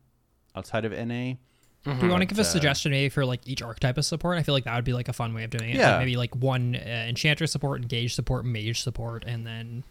[0.55, 1.33] outside of NA.
[1.83, 4.37] Do you want to give a uh, suggestion maybe for like each archetype of support?
[4.37, 5.73] I feel like that would be like a fun way of doing it.
[5.73, 5.99] Like, Yeah.
[5.99, 9.83] maybe like one uh, enchanter support, engage support, mage support, and then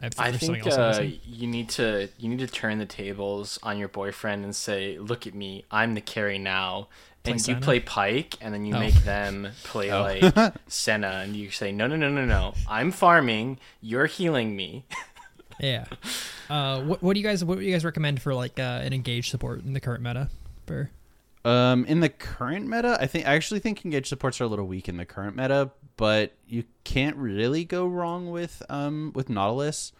[0.00, 3.58] if I think something else uh, you need to you need to turn the tables
[3.62, 6.88] on your boyfriend and say, "Look at me, I'm the carry now."
[7.24, 8.78] Play And you play Pyke, and then you Oh.
[8.80, 13.58] make them play like Senna, and you say, "No, no, no, no, no, I'm farming.
[13.80, 14.84] You're healing me."
[15.60, 15.86] Yeah.
[16.48, 18.92] Uh, what, what do you guys what do you guys recommend for like uh, an
[18.92, 20.28] engage support in the current meta?
[20.68, 20.88] For
[21.44, 24.68] Um, in the current meta, I think I actually think engage supports are a little
[24.68, 29.90] weak in the current meta, but you can't really go wrong with um with Nautilus.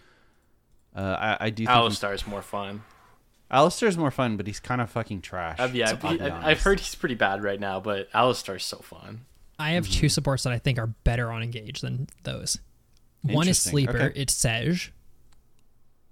[0.94, 2.82] Uh, I, I do think Alistar is more fun.
[3.50, 5.58] Alistar's more fun, but he's kind of fucking trash.
[5.58, 9.22] Uh, yeah, to I've, I've heard he's pretty bad right now, but Alistar's so fun.
[9.58, 12.58] I have two supports that I think are better on engage than those.
[13.22, 13.96] One is sleeper.
[13.96, 14.20] Okay.
[14.20, 14.92] It's Sej.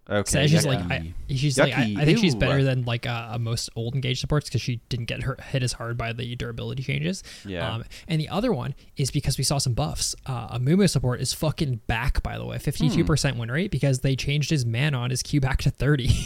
[0.09, 1.13] Okay, Sej is like yucky.
[1.29, 1.99] I, she's like I, Yucky.
[1.99, 5.25] I think she's better than like uh, most old engage supports because she didn't get
[5.25, 7.25] her hit as hard by the durability changes.
[7.45, 7.69] Yeah.
[7.75, 10.15] Um, and the other one is because we saw some buffs.
[10.25, 14.01] Uh, Amumu support is fucking back by the way, fifty two percent win rate because
[14.01, 16.09] they changed his mana on his Q back to thirty.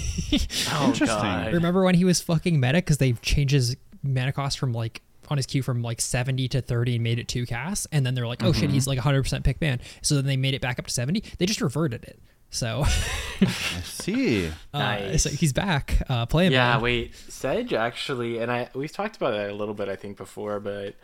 [0.73, 1.07] Oh Interesting.
[1.07, 1.53] god.
[1.53, 5.37] Remember when he was fucking meta because they changed his mana cost from like on
[5.37, 8.27] his Q from like 70 to 30 and made it two casts and then they're
[8.27, 8.61] like oh Mm-hmm.
[8.61, 11.23] shit he's like 100% pick ban so then they made it back up to 70
[11.39, 12.19] they just reverted it
[12.51, 12.83] so
[13.41, 13.47] I
[13.85, 14.49] see.
[14.49, 15.23] uh, Nice.
[15.23, 16.83] so he's back uh play him Yeah, man.
[16.83, 20.61] wait, Sej actually, and I we've talked about it a little bit, I think, before,
[20.61, 20.95] but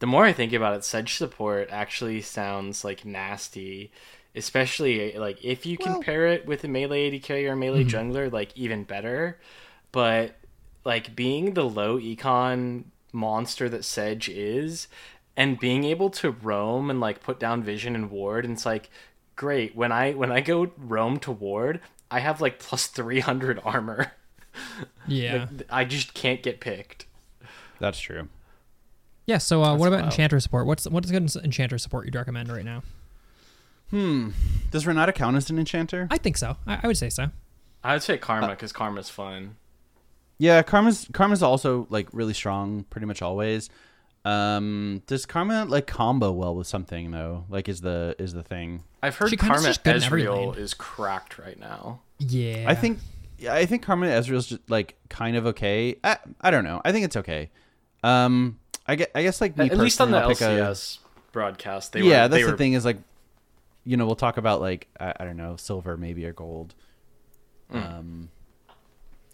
[0.00, 3.92] the more I think about it, Sej support actually sounds like nasty,
[4.34, 7.84] especially like if you Well- compare it with a melee AD carry or a melee
[7.84, 9.38] jungler, like even better.
[9.92, 10.36] But
[10.84, 14.88] like being the low econ monster that Sej is,
[15.36, 18.90] and being able to roam and like put down vision and ward, and it's like
[19.36, 21.80] great when I when I go roam to ward,
[22.10, 24.12] I have like plus three hundred armor.
[25.08, 27.06] yeah Like, I just can't get picked.
[27.80, 28.28] That's true.
[29.26, 30.12] yeah so uh, what about wild.
[30.12, 32.82] enchanter support what's what's good enchanter support you'd recommend right now
[33.90, 34.30] Hmm.
[34.70, 36.08] Does Renata count as an enchanter?
[36.10, 37.30] I think so I, I would say so
[37.82, 39.56] I would say Karma because Karma's fun.
[40.38, 43.68] Yeah, Karma's Karma's also like really strong, pretty much always.
[44.24, 47.44] Um, does Karma like combo well with something though?
[47.50, 48.82] Like, is the is the thing?
[49.02, 52.00] I've heard She kinda Karma just good in every Ezreal is cracked right now.
[52.18, 52.98] yeah I think,
[53.38, 55.96] yeah, I think Karma Ezreal's just like kind of okay.
[56.02, 56.80] I, I don't know.
[56.84, 57.50] I think it's okay.
[58.02, 60.72] Um, I guess, I guess like me At least on the personally, I'll pick a-
[60.72, 60.98] LCS
[61.32, 62.98] broadcast, they yeah, were, that's they the were, thing is like,
[63.84, 66.74] you know, we'll talk about like I, I don't know, silver maybe or gold.
[67.72, 67.98] Mm.
[67.98, 68.30] Um,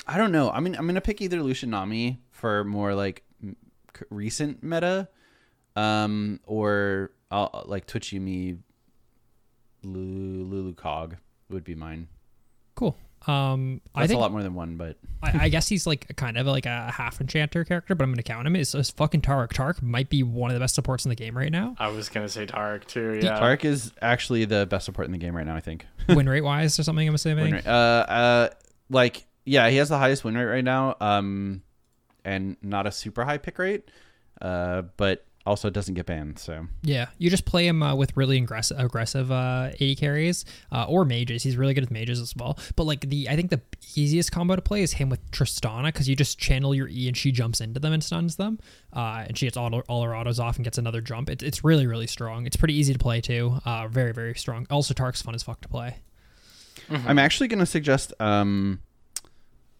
[0.07, 0.51] I don't know.
[0.51, 3.30] I mean, I'm gonna pick either Lucian Nami for more like m- c-
[4.11, 5.09] recent meta,
[5.77, 8.59] um, or uh, like Twitch Yuumi,
[9.83, 11.17] Lulu, Lulu Kog
[11.49, 12.09] would be mine.
[12.75, 12.97] cool
[13.29, 16.15] um I think a lot more than one, but I, I guess he's like a
[16.15, 18.57] kind of like a half enchanter character, but I'm gonna count him.
[18.57, 19.53] Is is fucking Taric.
[19.53, 22.09] Taric might be one of the best supports in the game right now, I was
[22.09, 23.21] gonna say Taric too.
[23.23, 25.55] Yeah, Taric is actually the best support in the game right now.
[25.55, 25.87] I think.
[26.09, 27.07] win rate wise or something.
[27.07, 27.45] I'm assuming.
[27.45, 27.67] Win rate.
[27.67, 27.71] Uh,
[28.09, 28.49] uh,
[28.89, 30.97] like yeah, he has the highest win rate right now.
[30.99, 31.63] Um,
[32.25, 33.91] and not a super high pick rate.
[34.41, 36.39] Uh, but also doesn't get banned.
[36.39, 40.85] So Yeah, you just play him uh, with really aggressive, aggressive uh, 80 carries uh,
[40.89, 41.43] or mages.
[41.43, 42.59] He's really good with mages as well.
[42.77, 43.61] But like the, I think the
[43.97, 47.17] easiest combo to play is him with Tristana because you just channel your E and
[47.17, 48.59] she jumps into them and stuns them,
[48.95, 51.29] uh, and she gets all, all her autos off and gets another jump.
[51.31, 52.47] It, it's really really strong.
[52.47, 53.59] It's pretty easy to play too.
[53.65, 54.67] Uh, very very strong.
[54.71, 55.97] Also, Taric's fun as fuck to play.
[56.91, 58.81] I'm actually gonna suggest um,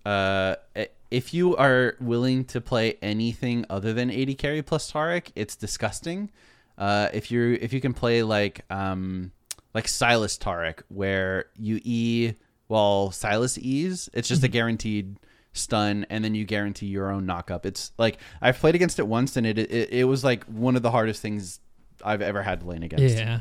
[0.07, 5.31] uh, i- if you are willing to play anything other than 80 carry plus Taric,
[5.35, 6.31] it's disgusting.
[6.79, 9.33] Uh, if you if you can play like um
[9.75, 12.35] like Sylas Taric, where you E
[12.69, 15.17] while Sylas E's, it's just a guaranteed
[15.53, 17.67] stun, and then you guarantee your own knockup.
[17.67, 20.83] It's like I've played against it once, and it it, it was like one of
[20.83, 21.61] the hardest things
[22.05, 23.17] I've ever had to lane against.
[23.17, 23.41] Yeah.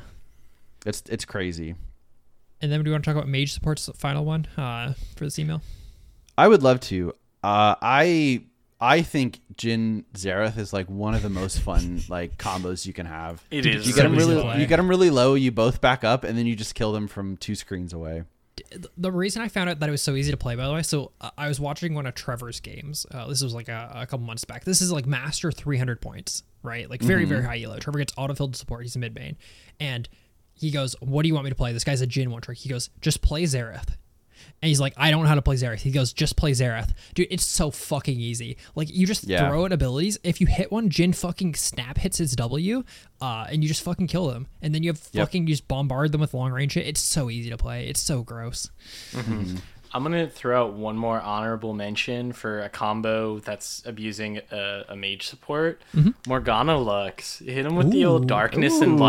[0.86, 1.76] it's it's crazy.
[2.62, 5.40] And then do you want to talk about mage support's final one uh, for this
[5.40, 5.62] email?
[6.38, 7.14] I would love to.
[7.44, 8.44] Uh, I
[8.82, 13.06] I think Jhin Xerath is like one of the most fun like combos you can
[13.06, 13.44] have.
[13.52, 13.88] It Dude, is.
[13.88, 14.62] You get them so easy to really, play.
[14.62, 15.36] you get 'em really low.
[15.36, 18.24] You both back up, and then you just kill them from two screens away.
[18.98, 20.84] the reason I found out that it was so easy to play, by the way,
[20.84, 23.06] so uh, I was watching one of Trevor's games.
[23.10, 24.66] Uh, this was like a, a couple months back.
[24.66, 26.90] This is like master 300 points, right?
[26.90, 27.80] Like very, very high elo.
[27.80, 28.84] Trevor gets auto autofilled support.
[28.84, 29.38] He's a mid main.
[29.80, 30.08] And
[30.54, 31.72] he goes, What do you want me to play?
[31.74, 32.58] This guy's a Jhin one trick.
[32.58, 33.96] He goes, Just play Xerath.
[34.62, 35.80] And he's like, I don't know how to play Xerath.
[35.80, 36.92] He goes, just play Xerath.
[37.14, 38.58] Dude, it's so fucking easy.
[38.76, 39.48] Like, you just Yeah.
[39.48, 40.18] throw at abilities.
[40.24, 42.84] If you hit one, Jhin fucking snap hits his W,
[43.22, 44.48] uh, and you just fucking kill them.
[44.62, 45.28] And then you have Yep.
[45.28, 46.86] fucking, you just bombard them with long range shit.
[46.88, 47.88] It's so easy to play.
[47.88, 48.70] It's so gross.
[49.94, 54.96] I'm gonna throw out one more honorable mention for a combo that's abusing a, a
[54.96, 55.82] mage support.
[56.28, 57.40] Morgana Lux.
[57.40, 58.28] Hit him with the old Ooh.
[58.28, 59.04] darkness and Ooh.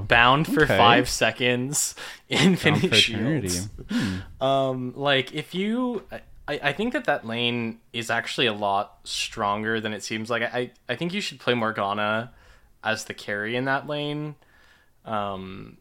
[0.00, 0.76] light, bound for Okay.
[0.76, 1.94] five seconds,
[2.28, 3.68] infinite shields.
[4.40, 6.20] Um, like if you, I,
[6.64, 10.28] I think that that lane is actually a lot stronger than it seems.
[10.30, 12.32] Like I, I think you should play Morgana
[12.84, 14.34] as the carry in that lane,
[15.04, 15.76] um,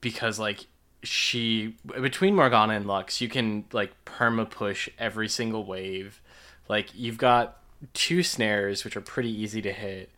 [0.00, 0.66] because like
[1.02, 6.20] she between Morgana and Lux, you can like perma push every single wave.
[6.68, 7.58] Like you've got
[7.94, 10.10] two snares which are pretty easy to hit.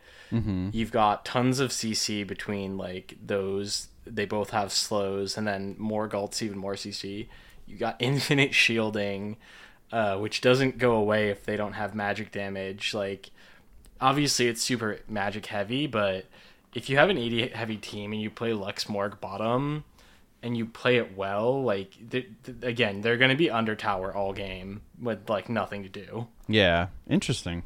[0.71, 3.87] You've got tons of CC between like those.
[4.05, 7.27] They both have slows, and then Morg ult's even more CC.
[7.65, 9.37] You got infinite shielding,
[9.91, 12.93] uh, which doesn't go away if they don't have magic damage.
[12.93, 13.29] Like
[14.01, 16.25] obviously it's super magic heavy, but
[16.73, 19.85] if you have an 80 heavy team and you play Lux Morg bottom
[20.43, 24.13] and you play it well, like th- th- again, they're going to be under tower
[24.13, 26.27] all game with like nothing to do.
[26.47, 27.63] Yeah, interesting.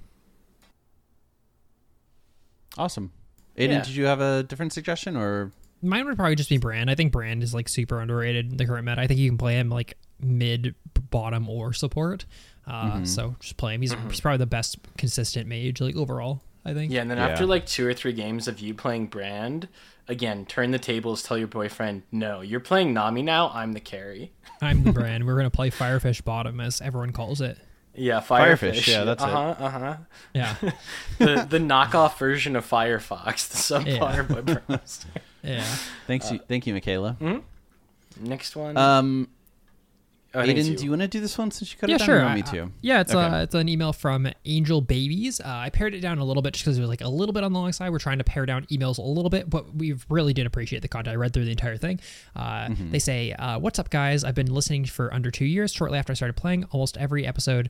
[2.78, 3.12] Awesome.
[3.58, 3.84] Aiden, Yeah.
[3.84, 5.52] did you have a different suggestion or?
[5.82, 6.90] Mine would probably just be Brand.
[6.90, 9.02] I think Brand is like super underrated in the current meta.
[9.02, 10.76] I think you can play him like mid,
[11.12, 12.26] bottom, or support.
[12.66, 13.82] Uh, So just play him.
[13.82, 16.42] He's, he's probably the best consistent mage like overall.
[16.68, 16.92] I think.
[16.92, 17.28] Yeah, and then Yeah.
[17.30, 19.68] after like two or three games of you playing Brand,
[20.08, 24.32] again, turn the tables, tell your boyfriend, no, you're playing Nami now, I'm the carry.
[24.62, 25.24] I'm the Brand.
[25.28, 27.58] We're gonna play Firefish bottom as everyone calls it.
[28.00, 28.88] Yeah, Firefish, Firefish.
[28.90, 29.30] yeah, that's it.
[29.30, 29.96] uh-huh, Uh-huh,
[30.34, 30.56] Yeah.
[31.18, 35.06] The, the knockoff version of Firefox, the subpar by Brandmaster.
[35.42, 35.64] yeah.
[36.06, 37.18] Thanks, you, thank you, Michaela.
[38.20, 38.78] Next one.
[38.78, 39.30] Um,
[40.42, 40.76] I think Aiden, you.
[40.78, 42.06] do you want to do this one since you cut Yeah, it down?
[42.06, 42.16] sure.
[42.16, 42.72] Or you want me too.
[42.82, 43.22] yeah, it's Okay.
[43.36, 45.40] uh, it's an email from Angel Babies.
[45.40, 47.34] Uh, I pared it down a little bit just because it was like a little
[47.34, 47.90] bit on the long side.
[47.92, 50.88] We're trying to pare down emails a little bit, but we really did appreciate the
[50.88, 51.14] content.
[51.14, 52.00] I read through the entire thing.
[52.36, 52.92] Uh, Mm-hmm.
[52.92, 54.24] They say, uh, "What's up, guys?
[54.24, 55.72] I've been listening for under two years.
[55.72, 57.70] Shortly after I started playing, almost every episode."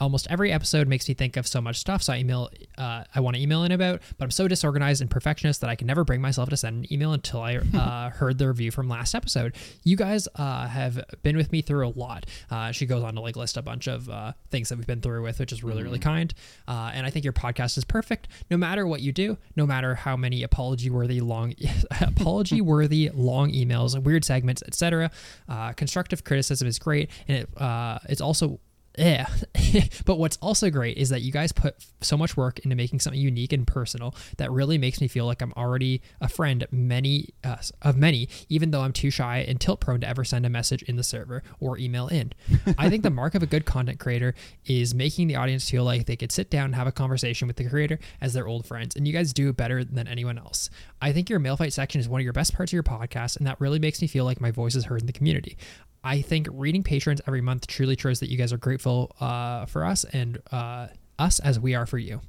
[0.00, 2.50] Almost every episode makes me think of so much stuff, so I email.
[2.76, 5.74] Uh, I want to email in about, but I'm so disorganized and perfectionist that I
[5.74, 8.88] can never bring myself to send an email until I uh, heard the review from
[8.88, 9.56] last episode.
[9.84, 12.26] You guys uh, have been with me through a lot.
[12.50, 15.00] Uh, she goes on to like list a bunch of uh, things that we've been
[15.00, 16.32] through with, which is really really kind.
[16.66, 18.28] Uh, and I think your podcast is perfect.
[18.50, 21.54] No matter what you do, no matter how many apology worthy long
[22.00, 25.10] apology worthy long emails, weird segments, etc.
[25.48, 28.60] Uh, constructive criticism is great, and it uh, it's also
[28.98, 29.28] yeah.
[30.04, 33.20] but what's also great is that you guys put so much work into making something
[33.20, 37.56] unique and personal that really makes me feel like I'm already a friend many uh,
[37.82, 40.82] of many, even though I'm too shy and tilt prone to ever send a message
[40.82, 42.32] in the server or email in.
[42.76, 44.34] I think the mark of a good content creator
[44.66, 47.56] is making the audience feel like they could sit down and have a conversation with
[47.56, 50.70] the creator as their old friends, and you guys do it better than anyone else.
[51.00, 53.36] I think your mail fight section is one of your best parts of your podcast,
[53.36, 55.56] and that really makes me feel like my voice is heard in the community.
[56.04, 59.84] I think reading patrons every month truly shows that you guys are grateful uh, for
[59.84, 60.88] us and uh,
[61.18, 62.20] us as we are for you.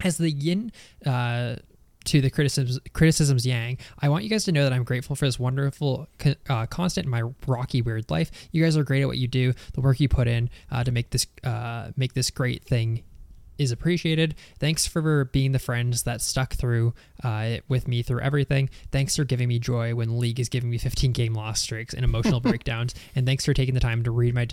[0.00, 0.72] As the yin
[1.06, 1.56] uh,
[2.04, 5.26] to the criticisms, criticisms yang, I want you guys to know that I'm grateful for
[5.26, 6.08] this wonderful
[6.48, 8.30] uh, constant in my rocky weird life.
[8.52, 9.52] You guys are great at what you do.
[9.74, 13.02] The work you put in uh, to make this uh, make this great thing
[13.58, 14.34] is appreciated.
[14.58, 18.70] Thanks for being the friends that stuck through uh, with me through everything.
[18.90, 22.04] Thanks for giving me joy when League is giving me 15 game loss streaks and
[22.04, 22.94] emotional breakdowns.
[23.14, 24.46] And thanks for taking the time to read my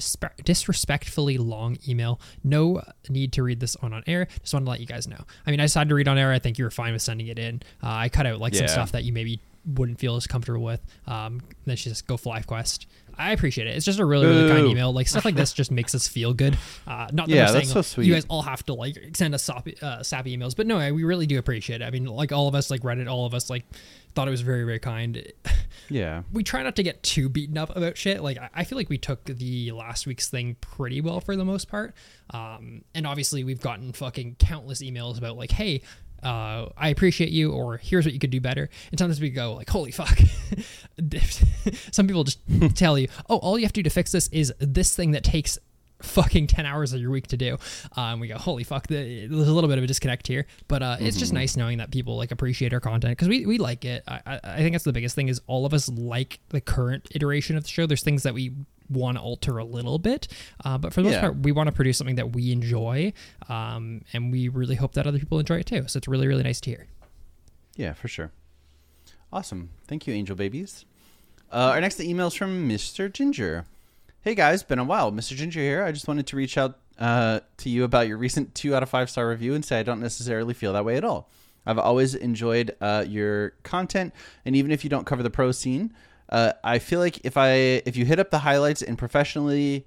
[0.44, 2.20] disrespectfully long email.
[2.44, 4.28] No need to read this on on air.
[4.42, 5.24] Just wanted to let you guys know.
[5.46, 6.32] I mean, I decided to read on air.
[6.32, 7.62] I think you were fine with sending it in.
[7.84, 10.82] Uh, I cut out like some stuff that you maybe wouldn't feel as comfortable with.
[11.08, 12.86] Um, then she just go FlyQuest.
[13.18, 13.76] I appreciate it.
[13.76, 14.92] It's just a really, really kind email.
[14.94, 16.58] Like stuff like this just makes us feel good.
[16.88, 18.08] Uh, not that Yeah, we're saying so sweet.
[18.08, 21.04] you guys all have to like send us sappy, uh, sappy emails, but no, we
[21.04, 21.86] really do appreciate it.
[21.86, 23.66] I mean, like all of us, like read it, all of us like
[24.16, 25.32] thought it was very, very kind.
[25.90, 26.24] Yeah.
[26.34, 28.24] We try not to get too beaten up about shit.
[28.24, 31.46] Like I- I feel like we took the last week's thing pretty well for the
[31.46, 31.94] most part.
[32.32, 35.82] Um, and obviously we've gotten fucking countless emails about like, hey.
[36.26, 38.68] Uh, I appreciate you, or here's what you could do better.
[38.90, 40.18] And sometimes we go like, "Holy fuck!"
[41.92, 42.40] Some people just
[42.76, 45.24] tell you, "Oh, all you have to do to fix this is this thing that
[45.24, 45.60] takes
[46.02, 47.58] fucking 10 hours of your week to do
[47.96, 50.84] um we go holy fuck the, there's a little bit of a disconnect here but
[50.84, 53.86] uh it's just nice knowing that people like appreciate our content because we, we like
[53.86, 57.08] it I, I think that's the biggest thing is all of us like the current
[57.16, 58.52] iteration of the show there's things that we
[58.90, 60.28] want to alter a little bit
[60.64, 63.12] uh, but for the most part we want to produce something that we enjoy
[63.50, 66.44] um and we really hope that other people enjoy it too so it's really really
[66.44, 66.88] nice to hear
[67.78, 68.32] Yeah, for sure.
[69.34, 69.70] Awesome.
[69.88, 70.86] Thank you, Angel Babies.
[71.52, 73.12] Uh, our next email is from Mr.
[73.12, 73.66] Ginger.
[74.26, 75.12] Hey guys, been a while.
[75.12, 75.36] Mr.
[75.36, 75.84] Ginger here.
[75.84, 78.90] I just wanted to reach out uh, to you about your recent two out of
[78.90, 81.30] five star review and say I don't necessarily feel that way at all.
[81.64, 85.94] I've always enjoyed uh, your content, and even if you don't cover the pro scene,
[86.30, 87.50] uh, I feel like if I
[87.86, 89.86] if you hit up the highlights and professionally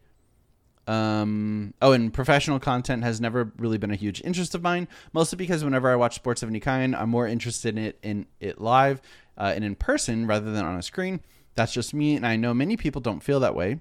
[0.86, 5.34] um, oh, and professional content has never really been a huge interest of mine, mostly
[5.34, 8.60] because whenever I watch sports of any kind, I'm more interested in it in it
[8.60, 9.02] live
[9.36, 11.22] uh, and in person rather than on a screen.
[11.56, 13.80] That's just me, and I know many people don't feel that way.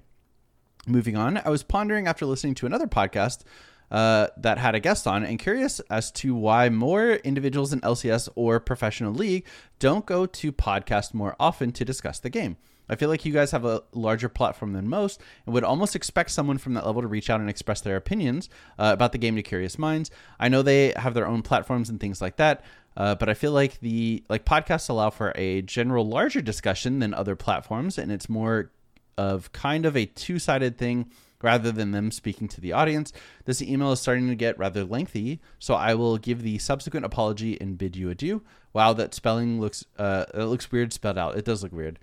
[0.86, 3.42] Moving on, I was pondering after listening to another podcast
[3.90, 8.28] uh, that had a guest on and curious as to why more individuals in LCS
[8.34, 9.46] or professional league
[9.78, 12.56] don't go to podcast more often to discuss the game.
[12.90, 16.30] I feel like you guys have a larger platform than most and would almost expect
[16.30, 18.48] someone from that level to reach out and express their opinions
[18.78, 20.10] uh, about the game to curious minds.
[20.40, 22.64] I know they have their own platforms and things like that,
[22.96, 27.12] uh, but I feel like the like podcasts allow for a general larger discussion than
[27.12, 28.70] other platforms, and it's more
[29.18, 31.10] of kind of a two-sided thing
[31.42, 33.12] rather than them speaking to the audience.
[33.44, 37.60] This email is starting to get rather lengthy, so I will give the subsequent apology
[37.60, 38.42] and bid you adieu.
[38.72, 41.36] Wow, that spelling looks uh, it looks weird spelled out.
[41.36, 41.98] It does look weird.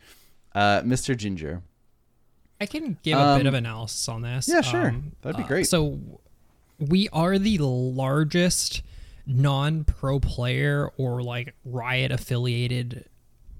[0.53, 1.17] Uh, Mr.
[1.17, 1.63] Ginger.
[2.61, 4.47] I can give a bit Um, of analysis on this.
[4.47, 4.95] yeah, sure.
[5.21, 5.67] That'd be uh, great.
[5.67, 5.99] So
[6.79, 8.81] we are the largest
[9.27, 13.05] non-pro player or like Riot affiliated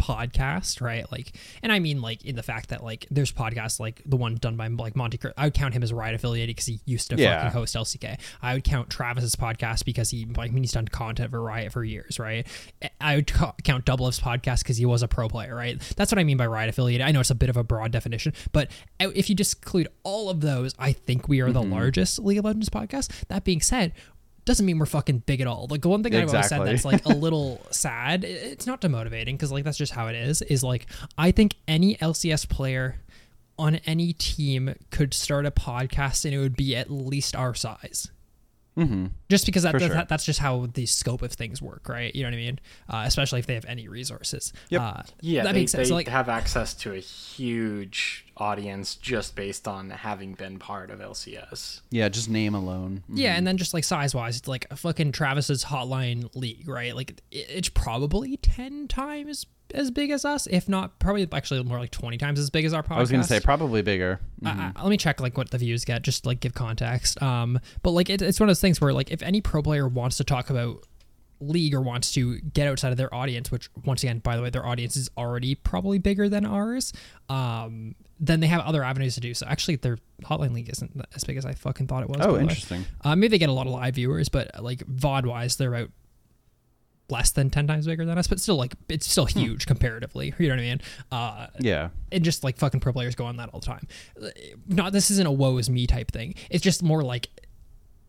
[0.06, 1.10] podcast, right?
[1.12, 1.32] Like,
[1.64, 4.56] and I mean like in the fact that like there's podcasts like the one done
[4.56, 5.18] by like Monte.
[5.18, 7.44] Cur- I would count him as Riot affiliated because he used to Yeah.
[7.44, 8.20] fucking host LCK.
[8.42, 11.72] I would count Travis's podcast because he like I mean he's done content for Riot
[11.72, 12.46] for years, right?
[13.02, 15.82] I would ca- count Double F's podcast because he was a pro player, right?
[15.98, 17.06] That's what I mean by Riot affiliated.
[17.06, 20.30] I know it's a bit of a broad definition, but if you just include all
[20.30, 21.74] of those, I think we are the mm-hmm.
[21.74, 23.28] largest League of Legends podcast.
[23.28, 23.94] That being said,
[24.46, 25.68] doesn't mean we're fucking big at all.
[25.70, 28.24] Like the one thing I've always said that's like a little sad.
[28.24, 30.42] It's not demotivating because like that's just how it is.
[30.44, 30.86] Is like
[31.18, 33.02] I think any LCS player
[33.58, 38.12] on any team could start a podcast and it would be at least our size.
[38.78, 39.06] Mm-hmm.
[39.30, 40.04] Just because that, that- sure.
[40.08, 42.14] that's just how the scope of things work, right?
[42.14, 42.60] You know what I mean?
[42.90, 44.52] Uh, especially if they have any resources.
[44.70, 44.82] Yep.
[44.82, 45.88] Uh, Yeah, that they, makes sense.
[45.88, 51.00] they like have access to a huge audience just based on having been part of
[51.00, 51.82] LCS.
[51.90, 53.04] Yeah, just name alone.
[53.10, 53.18] Mhm.
[53.18, 56.96] Yeah, and then just like size wise, it's like fucking Travis's Hotline League, right?
[56.96, 61.80] Like it- it's probably ten times as big as us, if not probably actually more
[61.80, 62.96] like twenty times as big as our podcast.
[62.98, 64.20] I was gonna say probably bigger.
[64.46, 67.22] I- let me check like what the views get, just to, like give context.
[67.22, 69.88] Um, but like it, it's one of those things where like if any pro player
[69.88, 70.84] wants to talk about
[71.42, 74.50] league or wants to get outside of their audience, which once again, by the way,
[74.50, 76.94] their audience is already probably bigger than ours.
[77.30, 79.46] Um, then they have other avenues to do so.
[79.46, 82.20] Actually, their hotline league isn't as big as I fucking thought it was.
[82.22, 82.86] Oh, interesting.
[83.04, 85.90] Uh, maybe they get a lot of live viewers, but like VOD wise, they're about
[87.10, 90.34] less than 10 times bigger than us, but still like it's still huge comparatively.
[90.40, 90.82] You know what I mean?
[91.12, 91.90] Uh, Yeah.
[92.12, 93.88] and just like fucking pro players go on that all the time.
[94.22, 94.28] Uh,
[94.68, 96.36] Not this isn't a woe is me type thing.
[96.50, 97.30] It's just more like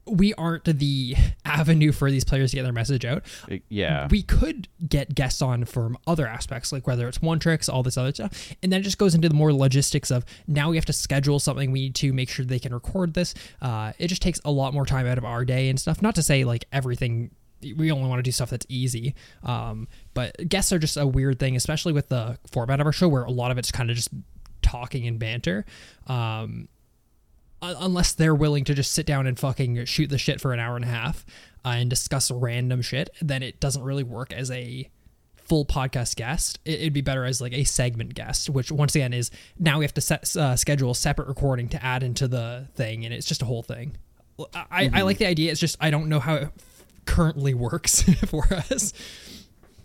[0.08, 3.24] we aren't the avenue for these players to get their message out.
[3.68, 4.06] Yeah.
[4.08, 7.96] We could get guests on from other aspects, like whether it's one tricks, all this
[7.96, 10.84] other stuff, and then it just goes into the more logistics of now we have
[10.86, 11.72] to schedule something.
[11.72, 13.34] We need to make sure they can record this.
[13.60, 16.00] Uh, it just takes a lot more time out of our day and stuff.
[16.00, 17.32] Not to say like everything.
[17.62, 21.38] We only want to do stuff that's easy, um, but guests are just a weird
[21.38, 23.96] thing, especially with the format of our show, where a lot of it's kind of
[23.96, 24.10] just
[24.62, 25.64] talking and banter.
[26.06, 26.68] Um,
[27.62, 30.76] unless they're willing to just sit down and fucking shoot the shit for an hour
[30.76, 31.24] and a half
[31.64, 34.88] uh, and discuss random shit, then it doesn't really work as a
[35.36, 36.58] full podcast guest.
[36.64, 39.84] It, it'd be better as like a segment guest, which once again is now we
[39.84, 43.26] have to set, uh, schedule a separate recording to add into the thing, and it's
[43.26, 43.96] just a whole thing.
[44.54, 45.50] I, I like the idea.
[45.50, 46.48] It's just I don't know how it
[47.06, 48.92] currently works for us.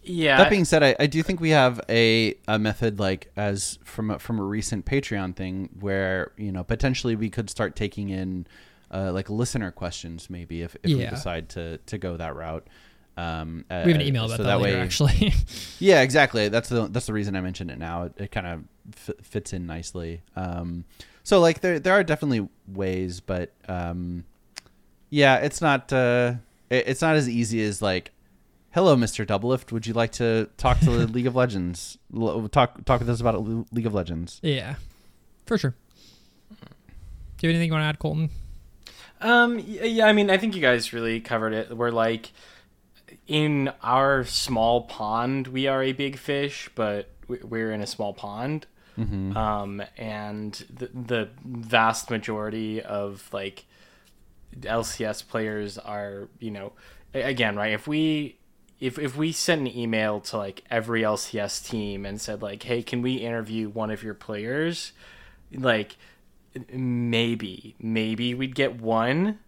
[0.03, 3.78] Yeah, That being said, I, I do think we have a, a method like as
[3.84, 8.09] from a, from a recent Patreon thing where you know potentially we could start taking
[8.09, 8.47] in
[8.91, 12.67] uh, like listener questions maybe if, if we decide to to go that route.
[13.15, 15.34] Um, We have an email about that, later, way, actually.
[15.80, 16.47] Yeah, exactly.
[16.49, 18.03] That's the that's the reason I mentioned it now.
[18.05, 18.63] It, it kind of
[18.95, 20.24] f- fits in nicely.
[20.36, 20.86] Um,
[21.24, 24.24] so like there there are definitely ways, but um,
[25.11, 26.36] yeah, it's not uh,
[26.72, 28.11] it, it's not as easy as like,
[28.72, 29.72] hello, Mister Doublelift.
[29.72, 31.97] Would you like to talk to the League of Legends?
[32.15, 34.39] L- talk talk with us about Le- League of Legends.
[34.41, 34.76] yeah,
[35.45, 35.76] for sure.
[36.49, 38.30] Do you have anything you want to add, Colton?
[39.19, 41.76] Um, yeah, I mean, I think you guys really covered it.
[41.76, 42.32] We're like,
[43.28, 48.13] in our small pond, we are a big fish, but we- we're in a small
[48.13, 48.65] pond.
[48.97, 53.65] Um, and the, the vast majority of like
[54.59, 56.73] LCS players are, you know,
[57.13, 57.73] again, right?
[57.73, 58.37] If we
[58.79, 62.81] if if we sent an email to like every LCS team and said like, "Hey,
[62.83, 64.91] can we interview one of your players?"
[65.53, 65.97] like
[66.69, 69.39] maybe maybe we'd get one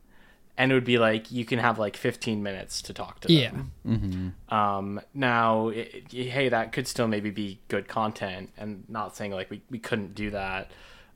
[0.57, 3.37] and it would be like you can have like 15 minutes to talk to them.
[3.37, 3.49] Yeah.
[3.49, 4.35] them.
[4.49, 9.31] Um, now, it, it- hey, that could still maybe be good content, and not saying
[9.31, 10.69] like we, we couldn't do that.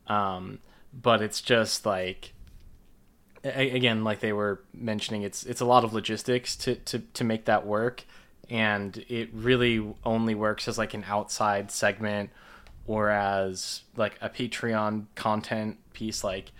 [0.07, 0.57] Um,
[0.91, 2.36] but it's just like, a-
[3.55, 7.45] again, like they were mentioning, it's it's a lot of logistics to to to make
[7.45, 8.03] that work,
[8.49, 12.29] and it really only works as like an outside segment
[12.85, 16.51] or as like a Patreon content piece, like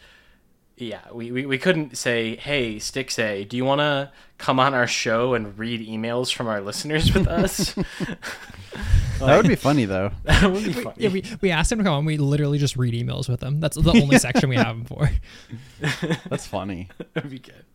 [0.78, 4.88] yeah, we, we, we couldn't say, hey, Stixxay, do you want to come on our
[4.88, 7.76] show and read emails from our listeners with us?
[9.20, 10.12] That would be funny though.
[10.26, 10.96] that would be funny.
[10.98, 12.06] Yeah, we, we asked him to come on.
[12.06, 13.60] We literally just read emails with him.
[13.60, 15.10] That's the only section we have him for.
[16.30, 16.90] That's funny.
[17.14, 17.66] That'd be good.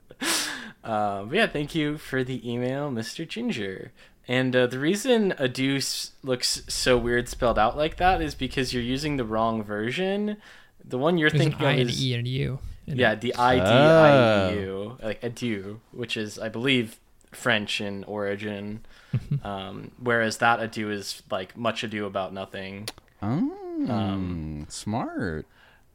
[0.85, 3.27] Uh, but yeah, thank you for the email, Mr.
[3.27, 3.93] Ginger.
[4.29, 8.73] And uh, the reason a deuce looks so weird spelled out like that is because
[8.73, 10.37] you're using the wrong version.
[10.85, 13.15] The one you're There's an thinking I of and an is E and a Yeah,
[13.15, 16.99] the I D I E U, like adieu, which is I believe
[17.33, 18.81] French in origin.
[19.45, 22.89] um, whereas that adieu is like much ado about nothing.
[23.21, 25.47] Oh, smart.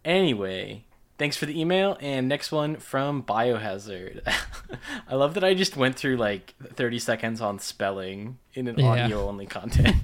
[0.05, 0.83] Anyway,
[1.17, 1.97] thanks for the email.
[1.99, 4.21] And next one from Biohazard.
[5.09, 8.85] I love that I just went through like 30 seconds on spelling in an Yeah.
[9.05, 9.95] audio only content.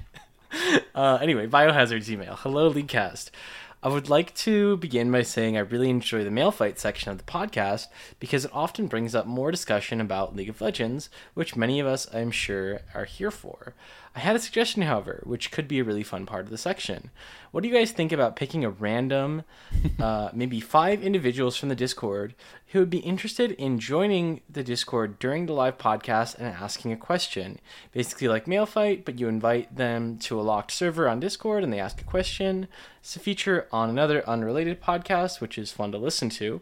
[0.94, 2.36] uh, anyway, Biohazard's email.
[2.36, 3.30] Hello, LeagueCast.
[3.84, 7.18] I would like to begin by saying I really enjoy the mail fight section of
[7.18, 11.80] the podcast because it often brings up more discussion about League of Legends, which many
[11.80, 13.74] of us, I'm sure, are here for.
[14.16, 17.10] I had a suggestion, however, which could be a really fun part of the section.
[17.50, 19.42] What do you guys think about picking a random,
[19.98, 22.36] uh, maybe five individuals from the Discord
[22.68, 26.96] who would be interested in joining the Discord during the live podcast and asking a
[26.96, 27.58] question?
[27.90, 31.72] Basically, like Mail Fight, but you invite them to a locked server on Discord and
[31.72, 32.68] they ask a question.
[33.00, 36.60] It's a feature on another unrelated podcast, which is fun to listen to.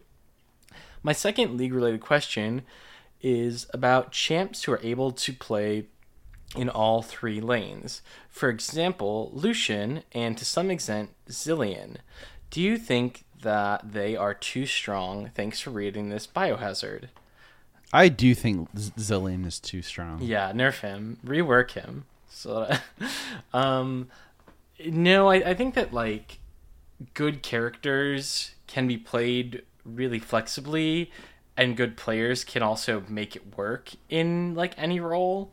[1.02, 2.62] My second league related question
[3.20, 5.86] is about champs who are able to play
[6.56, 8.02] in all three lanes.
[8.28, 11.96] For example, Lucian and to some extent Zilean.
[12.50, 15.30] Do you think that they are too strong?
[15.34, 17.08] Thanks for reading this biohazard.
[17.92, 20.22] I do think Zilean is too strong.
[20.22, 22.04] Yeah, nerf him, rework him.
[22.28, 22.70] So,
[23.54, 24.08] um,
[24.84, 26.38] no, I, I think that like
[27.14, 31.10] good characters can be played really flexibly,
[31.56, 35.52] and good players can also make it work in like any role.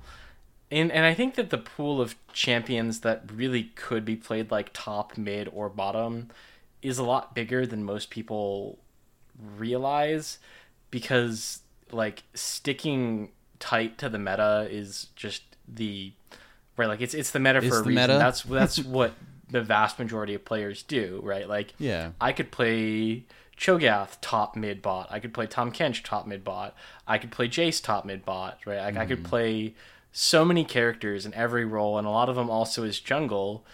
[0.72, 4.70] And and I think that the pool of champions that really could be played like
[4.74, 6.30] top, mid, or bottom
[6.82, 8.78] is a lot bigger than most people
[9.58, 10.38] realize
[10.92, 11.62] because
[11.92, 16.14] like sticking tight to the meta is just the
[16.78, 17.96] right like it's it's the meta It's for a reason.
[17.96, 18.14] meta.
[18.20, 19.14] That's that's what
[19.50, 21.48] the vast majority of players do, right?
[21.48, 22.12] Like Yeah.
[22.22, 23.26] I could play
[23.58, 25.08] Cho'Gath top mid bot.
[25.10, 26.76] I could play Tahm Kench top mid bot.
[27.08, 28.82] I could play Jace top mid bot, right?
[28.82, 29.30] Like I could mm-hmm.
[29.30, 29.74] play
[30.12, 33.66] so many characters in every role, and a lot of them also is jungle.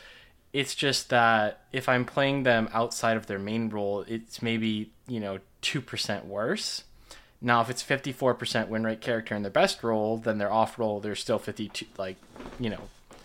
[0.53, 5.19] It's just that if I'm playing them outside of their main role, it's maybe you
[5.19, 6.83] know two percent worse.
[7.41, 10.51] Now, if it's fifty four percent win rate character in their best role, then their
[10.51, 11.85] off role they're still fifty two.
[11.97, 12.17] Like
[12.59, 12.81] you know,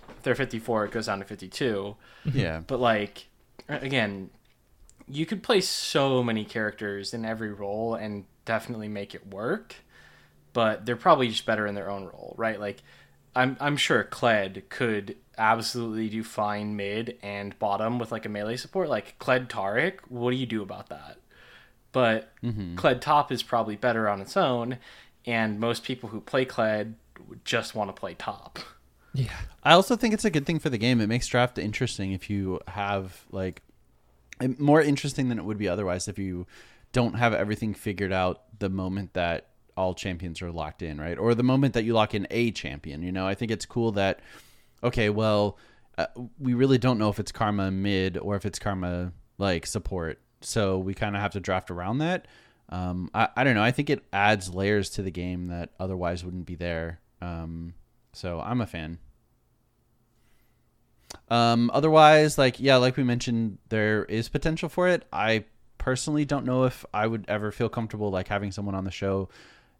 [0.08, 1.96] if they're fifty four, it goes down to fifty two.
[2.34, 2.60] Yeah.
[2.66, 3.28] But like
[3.68, 4.28] again,
[5.08, 9.76] you could play so many characters in every role and definitely make it work.
[10.52, 12.58] But they're probably just better in their own role, right?
[12.58, 12.82] Like
[13.34, 18.56] I'm I'm sure Kled could absolutely do fine mid and bottom with like a melee
[18.56, 18.88] support.
[18.88, 21.18] Like Kled Taric, what do you do about that?
[21.92, 22.76] But mm-hmm.
[22.76, 24.78] Kled top is probably better on its own,
[25.26, 26.94] and most people who play Kled
[27.44, 28.58] just want to play top.
[29.12, 29.32] Yeah.
[29.62, 31.00] I also think it's a good thing for the game.
[31.00, 33.62] It makes draft interesting if you have like
[34.58, 36.46] more interesting than it would be otherwise if you
[36.92, 39.49] don't have everything figured out the moment that
[39.80, 41.18] all champions are locked in, right?
[41.18, 43.02] Or the moment that you lock in a champion.
[43.02, 44.20] You know, I think it's cool that
[44.84, 45.56] okay, well,
[45.96, 46.06] uh,
[46.38, 50.20] we really don't know if it's karma mid or if it's karma like support.
[50.42, 52.26] So we kind of have to draft around that.
[52.68, 53.62] Um, I, I don't know.
[53.62, 57.00] I think it adds layers to the game that otherwise wouldn't be there.
[57.20, 57.74] Um,
[58.12, 58.98] so I'm a fan.
[61.28, 65.04] Um, otherwise, like yeah, like we mentioned, there is potential for it.
[65.10, 65.44] I
[65.78, 69.30] personally don't know if I would ever feel comfortable like having someone on the show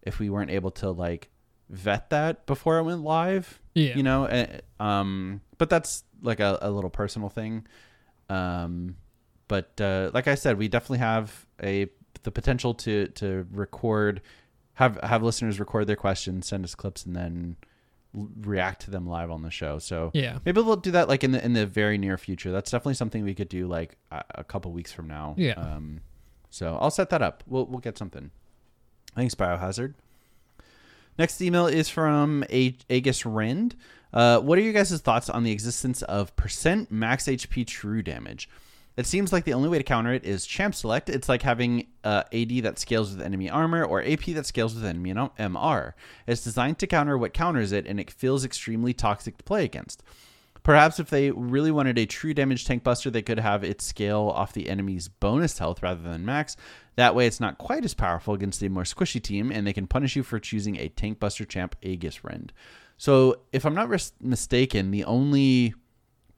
[0.03, 1.31] if we weren't able to like
[1.69, 3.61] vet that before it went live.
[3.75, 3.97] Yeah.
[3.97, 7.67] You know, eh, um, but that's like a, a little personal thing.
[8.29, 8.97] Um,
[9.49, 11.89] but uh, like I said, we definitely have a
[12.23, 14.21] the potential to to record,
[14.75, 17.57] have have listeners record their questions, send us clips, and then
[18.13, 19.79] react to them live on the show.
[19.79, 20.39] So Yeah.
[20.45, 22.51] maybe we'll do that like in the in the very near future.
[22.51, 25.35] That's definitely something we could do like a, a couple weeks from now.
[25.39, 25.53] Yeah.
[25.53, 26.01] Um,
[26.51, 27.45] so I'll set that up.
[27.47, 28.31] We'll we'll get something.
[29.15, 29.95] Thanks, Biohazard.
[31.19, 33.77] Next email is from A- Aegis Rend.
[34.13, 38.49] Uh, what are your guys' thoughts on the existence of percent max HP true damage?
[38.97, 41.09] It seems like the only way to counter it is champ select.
[41.09, 44.85] It's like having uh, AD that scales with enemy armor or AP that scales with
[44.85, 45.93] enemy MR.
[46.27, 50.03] It's designed to counter what counters it, and it feels extremely toxic to play against.
[50.63, 54.33] Perhaps if they really wanted a true damage tank buster, they could have it scale
[54.35, 56.57] off the enemy's bonus health rather than max.
[57.01, 59.87] That way, it's not quite as powerful against the more squishy team, and they can
[59.87, 62.53] punish you for choosing a tank buster champ Aegis Rend.
[62.99, 65.73] So, if I'm not ris- mistaken, the only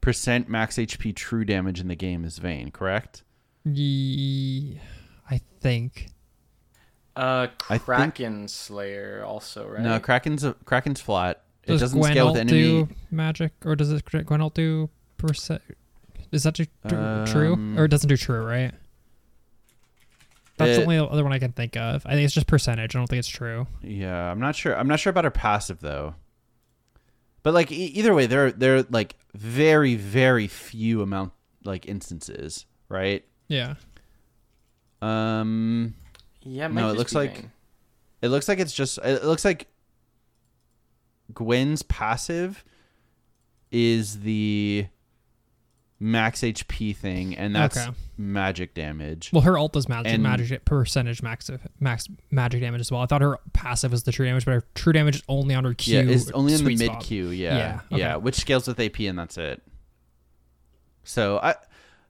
[0.01, 3.25] percent max HP true damage in the game is Vayne, correct?
[3.65, 4.79] Ye-
[5.29, 6.11] I think.
[7.17, 7.83] Uh, I think-
[8.15, 9.83] Kraken Slayer also, right?
[9.83, 11.43] No, Kraken's a, Kraken's flat.
[11.65, 12.87] It Does doesn't scale with Gwen ult enemy.
[12.87, 15.61] do magic, or does it Gwen ult do percent?
[16.31, 18.45] Is that tr- tr- true, Um, or it doesn't do true?
[18.45, 18.73] Right.
[20.59, 22.05] That's the only other one I can think of.
[22.07, 22.95] I think it's just percentage.
[22.95, 23.66] I don't think it's true.
[23.83, 24.77] Yeah, I'm not sure.
[24.77, 26.15] I'm not sure about her passive though.
[27.43, 31.33] But like e- either way, there there like very very few amount
[31.65, 33.24] like instances, right?
[33.49, 33.74] Yeah.
[35.01, 35.95] Um,
[36.45, 37.53] Yeah, No, it looks like- Vayne.
[38.20, 39.69] it looks like it's just it looks like
[41.35, 42.65] Gwen's passive
[43.70, 44.87] is the
[46.05, 47.91] max HP thing, and that's Okay.
[48.19, 49.31] magic damage.
[49.33, 51.49] Well, her ult does magic, And- magic percentage max
[51.79, 53.03] max magic damage as well.
[53.03, 55.62] I thought her passive was the true damage, but her true damage is only on
[55.65, 55.95] her Q.
[56.01, 57.01] yeah, it's only in the mid.
[57.01, 57.29] Q.
[57.29, 59.62] Yeah, Yeah, yeah, which scales with AP, and that's it.
[61.05, 61.55] So I,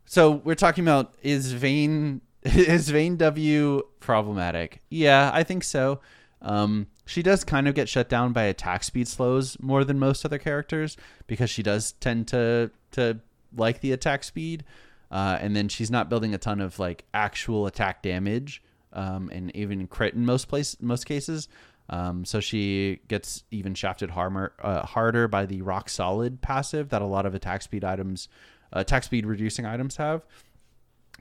[0.06, 4.80] so we're talking about is Vayne is Vayne W problematic?
[4.90, 6.00] Yeah, I think so.
[6.40, 10.24] Um, she does kind of get shut down by attack speed slows more than most
[10.24, 10.96] other characters
[11.26, 13.20] because she does tend to to
[13.56, 14.64] like the attack speed,
[15.10, 18.62] uh, and then she's not building a ton of like actual attack damage,
[18.92, 21.48] um, and even crit in most place most cases.
[21.88, 27.02] Um, so she gets even shafted harder, uh, harder by the rock solid passive that
[27.02, 28.28] a lot of attack speed items,
[28.74, 30.24] uh, attack speed reducing items have.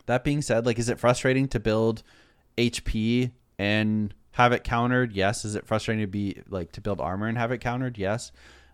[0.06, 2.03] That being said, like, is it frustrating to build
[2.58, 5.14] HP and have it countered?
[5.14, 5.45] Yes.
[5.45, 7.98] Is it frustrating to be like to build armor and have it countered?
[7.98, 8.32] Yes.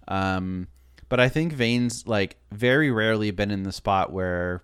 [0.07, 0.67] Um,
[1.09, 4.63] but I think Vayne's like very rarely been in the spot where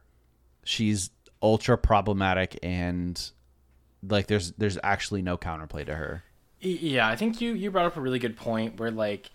[0.64, 1.10] she's
[1.42, 3.32] ultra problematic and
[4.08, 6.24] like there's there's actually no counterplay to her.
[6.60, 9.32] Yeah, I think you you brought up a really good point where like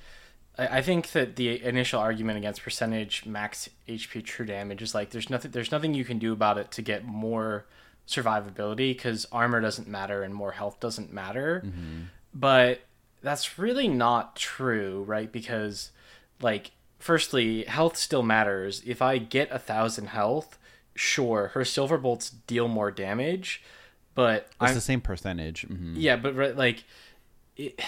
[0.57, 5.11] I I think that the initial argument against percentage max HP true damage is like
[5.11, 7.67] there's nothing there's nothing you can do about it to get more
[8.07, 11.63] survivability because armor doesn't matter and more health doesn't matter.
[11.65, 12.03] Mm-hmm.
[12.35, 12.81] But
[13.23, 15.31] that's really not true, right?
[15.31, 15.91] Because
[16.41, 18.83] like firstly, health still matters.
[18.87, 20.59] If I get a thousand health,
[20.95, 23.63] sure, her silver bolts deal more damage,
[24.15, 25.63] but It's I'm the same percentage.
[25.63, 26.85] hmm yeah, but right, like,
[27.57, 27.81] it,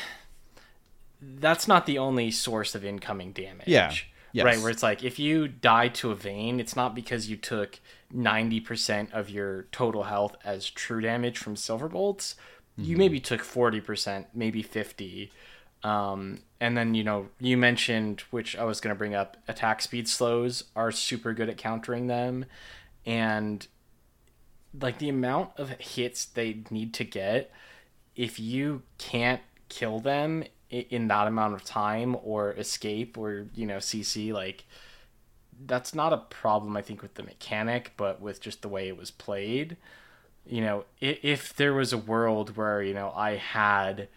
[1.20, 3.66] that's not the only source of incoming damage.
[3.66, 3.92] Yeah,
[4.32, 4.44] yes.
[4.44, 7.78] Right, where it's like if you die to a Vayne, it's not because you took
[8.12, 12.36] ninety percent of your total health as true damage from silver bolts.
[12.76, 15.30] You maybe took forty percent, maybe fifty.
[15.82, 19.80] Um, and then you know you mentioned, which I was going to bring up, attack
[19.80, 22.44] speed slows are super good at countering them,
[23.06, 23.66] and
[24.78, 27.50] like the amount of hits they need to get
[28.14, 33.78] if you can't kill them in that amount of time or escape or you know
[33.78, 34.64] cc like
[35.66, 38.96] that's not a problem i think with the mechanic but with just the way it
[38.96, 39.76] was played.
[40.46, 44.08] You know if, if there was a world where you know i had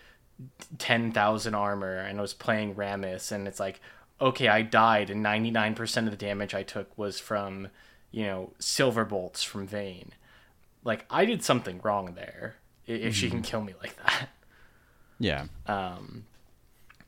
[0.77, 3.79] 10,000 armor and I was playing Rammus and it's like
[4.19, 7.69] okay I died and 99% of the damage I took was from
[8.11, 10.11] you know silver bolts from Vayne
[10.83, 12.55] like I did something wrong there
[12.85, 14.29] if she can kill me like that
[15.19, 15.45] Yeah.
[15.67, 16.25] um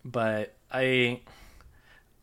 [0.04, 1.22] but I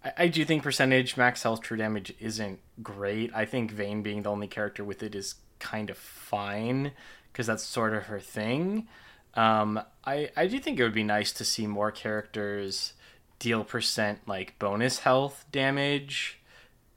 [0.04, 3.30] I, I do think percentage max health true damage isn't great.
[3.34, 6.92] I think Vayne being the only character with it is kind of fine
[7.32, 8.88] because that's sort of her thing.
[9.34, 12.92] Um, I I do think it would be nice to see more characters
[13.38, 16.40] deal percent like bonus health damage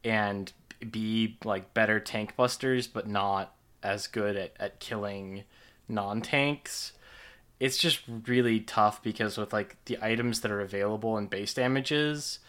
[0.03, 0.51] and
[0.91, 5.43] be like better tank busters, but not as good at, at killing
[5.87, 6.93] non tanks
[7.59, 12.39] it's just really tough because with like the items that are available and base damages,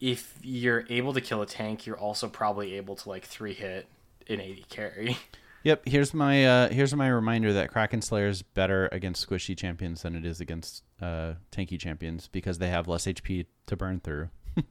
[0.00, 3.86] if you're able to kill a tank, you're also probably able to like three hit
[4.28, 5.18] an AD carry.
[5.64, 5.82] Yep.
[5.86, 10.14] Here's my uh, here's my reminder that Kraken Slayer is better against squishy champions than
[10.14, 14.28] it is against uh, tanky champions because they have less HP to burn through.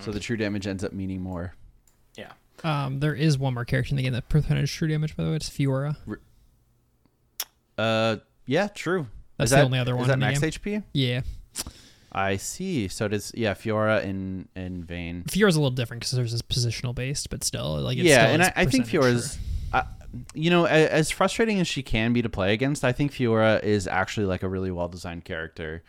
[0.00, 1.54] So the true damage ends up meaning more.
[2.16, 2.32] Yeah.
[2.64, 5.16] Um, there is one more character in the game that percentage true damage.
[5.16, 5.96] By the way, it's Fiora.
[7.76, 9.06] Uh, yeah, true.
[9.36, 10.02] That's is the that, only other one.
[10.02, 10.50] is that in the max game.
[10.50, 10.82] HP?
[10.92, 11.20] Yeah,
[12.10, 12.88] I see.
[12.88, 15.22] So does yeah, Fiora in in Vayne.
[15.28, 18.34] Fiora's a little different because there's this positional based, but still, like it's yeah, still
[18.34, 19.38] and I, I think percentage Fiora's,
[19.72, 19.82] uh,
[20.34, 23.86] you know, as frustrating as she can be to play against, I think Fiora is
[23.86, 25.82] actually like a really well designed character.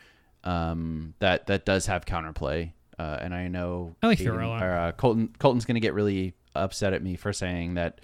[0.43, 2.71] Um, that that does have counterplay.
[2.97, 4.61] Uh, and I know I like Aiden- Fiora.
[4.61, 8.01] Or, uh, Colton Colton's gonna get really upset at me for saying that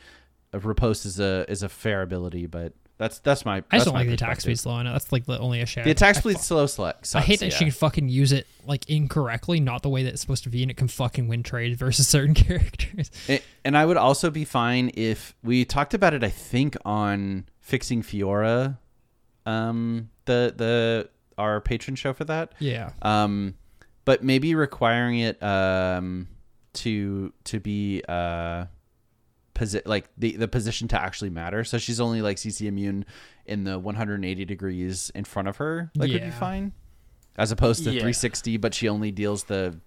[0.54, 3.58] a riposte is a is a fair ability, but that's that's my.
[3.72, 4.92] I just don't like the attack speed slow on it.
[4.94, 5.84] That's like the only issue.
[5.84, 7.14] The attack speed slow select.
[7.16, 7.56] I hate that yeah.
[7.58, 10.62] she can fucking use it like incorrectly, not the way that it's supposed to be,
[10.62, 13.12] and it can fucking win trades versus certain characters.
[13.28, 16.24] A- And I would also be fine if we talked about it.
[16.24, 18.78] I think on fixing Fiora,
[19.46, 22.54] um, the the our patron show for that.
[22.60, 23.56] Yeah, Um,
[24.06, 26.28] but maybe requiring it um
[26.76, 28.66] to to be uh
[29.56, 31.64] posi- like the the position to actually matter.
[31.64, 33.06] So she's only like CC immune
[33.48, 35.90] in the 180 degrees in front of her.
[35.96, 36.74] Like would be fine,
[37.38, 38.02] as opposed to Yeah.
[38.02, 38.58] 360.
[38.58, 39.80] But she only deals the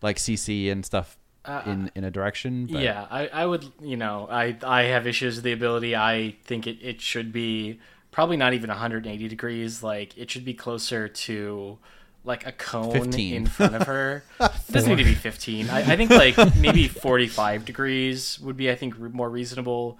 [0.00, 2.66] like CC and stuff Uh, in in a direction.
[2.66, 5.94] But yeah, I, I would, you know, I I have issues with the ability.
[5.96, 7.80] I think it, it should be
[8.10, 9.82] probably not even 180 degrees.
[9.82, 11.78] Like it should be closer to
[12.24, 13.34] like a cone 15.
[13.34, 14.22] in front of her.
[14.40, 15.70] it doesn't need to be 15.
[15.70, 19.98] I, I think like maybe 45 degrees would be I think re- more reasonable.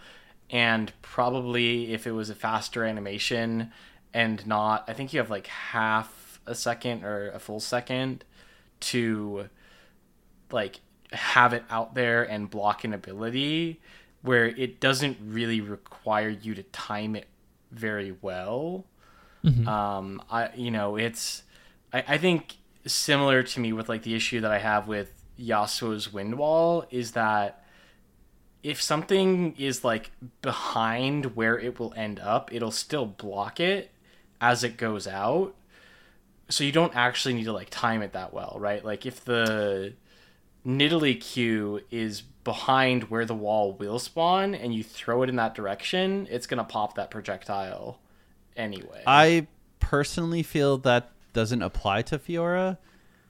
[0.51, 3.73] And probably if it was a faster animation
[4.13, 8.25] and not, I think you have like half a second or a full second
[8.81, 9.49] to
[10.51, 10.81] like
[11.13, 13.81] have it out there and block an ability
[14.23, 17.27] where it doesn't really require you to time it
[17.71, 18.85] very well.
[19.67, 21.45] Um, I you know it's
[21.93, 22.57] I, I think
[22.87, 27.13] similar to me with like the issue that I have with Yasuo's wind wall is
[27.13, 27.65] that
[28.63, 30.11] if something is like
[30.43, 33.91] behind where it will end up, it'll still block it
[34.41, 35.55] as it goes out.
[36.49, 38.85] So you don't actually need to like time it that well, right?
[38.85, 39.95] Like if the
[40.67, 45.55] Nidalee Q is behind where the wall will spawn and you throw it in that
[45.55, 47.99] direction, it's gonna pop that projectile
[48.57, 49.03] anyway.
[49.07, 49.47] I
[49.79, 52.79] personally feel that doesn't apply to Fiora.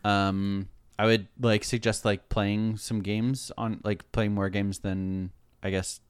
[0.04, 0.68] Um,
[0.98, 5.30] I would like suggest like playing some games on like playing more games than
[5.62, 6.00] I guess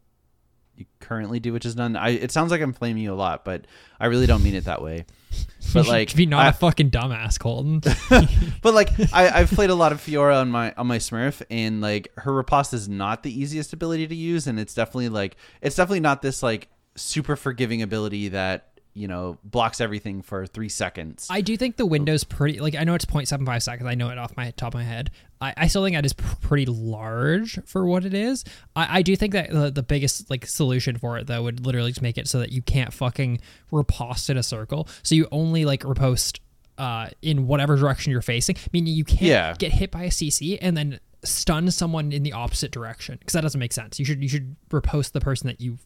[0.77, 1.95] you currently do, which is none.
[1.95, 3.67] I it sounds like I'm blaming you a lot, but
[4.01, 5.07] I really don't mean it that way.
[5.73, 7.81] But like, be not I- a fucking dumbass, Colton.
[8.63, 11.81] but like I, I've played a lot of Fiora on my on my Smurf, and
[11.81, 15.77] like her riposte is not the easiest ability to use, and it's definitely like it's
[15.77, 21.27] definitely not this like super forgiving ability that you know blocks everything for three seconds.
[21.31, 22.59] I do think the window's pretty.
[22.61, 23.89] Like I know it's 0.75 seconds.
[23.89, 25.11] I know it off my top of my head.
[25.41, 28.45] I, I still think that is pr- pretty large for what it is.
[28.77, 31.91] I, I do think that the, the biggest like solution for it though would literally
[31.91, 33.41] just make it so that you can't fucking
[33.71, 34.89] riposte in a circle.
[35.03, 36.41] So you only like riposte
[36.79, 38.57] uh, in whatever direction you're facing.
[38.73, 39.55] Meaning you can't Yeah.
[39.59, 43.43] get hit by a CC and then stun someone in the opposite direction because that
[43.43, 43.99] doesn't make sense.
[43.99, 45.79] You should you should riposte the person that you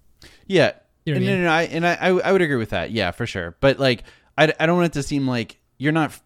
[0.47, 0.73] Yeah.
[1.05, 2.71] You know what I no, no, no, I, and I, I, I would agree with
[2.71, 2.91] that.
[2.91, 3.57] Yeah, for sure.
[3.61, 4.05] But like,
[4.39, 6.19] I, I don't want it to seem like you're not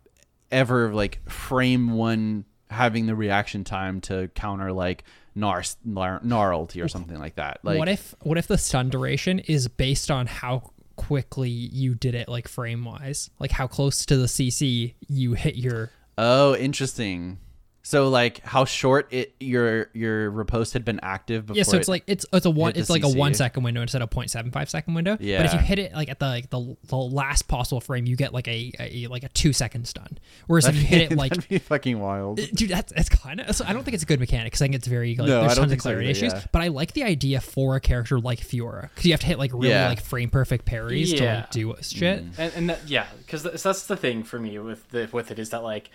[0.51, 5.05] ever like frame one having the reaction time to counter like
[5.37, 7.61] Gnar, Gnar Gnarlty or something like that.
[7.63, 12.17] Like, what if what if the stun duration is based on how quickly you did
[12.17, 17.39] it like frame wise like how close to the cc you hit your oh, interesting.
[17.83, 21.57] So like, how short it your your riposte had been active before?
[21.57, 23.81] yeah so it's it- like it's it's a one it's like a one second window
[23.81, 25.39] instead of 0.75 second window Yeah.
[25.39, 28.15] but if you hit it like at the like the, the last possible frame you
[28.17, 30.19] get like a, a like a two second stun
[30.49, 32.41] whereas if you hit it like that'd be fucking wild.
[32.41, 33.55] Uh, dude, that's it's kind of.
[33.57, 35.39] So I don't think it's a good mechanic because I think it's very like No,
[35.39, 36.33] I there's don't tons of think so clarity either, issues.
[36.35, 36.45] yeah.
[36.53, 39.39] But I like the idea for a character like Fiora because you have to hit
[39.39, 39.89] like really Yeah.
[39.89, 41.37] like frame perfect parries to Yeah.
[41.37, 42.25] like do shit.
[42.25, 42.39] Mm.
[42.39, 45.39] and, and that, yeah, because that's, that's the thing for me with the with it
[45.39, 45.89] is that like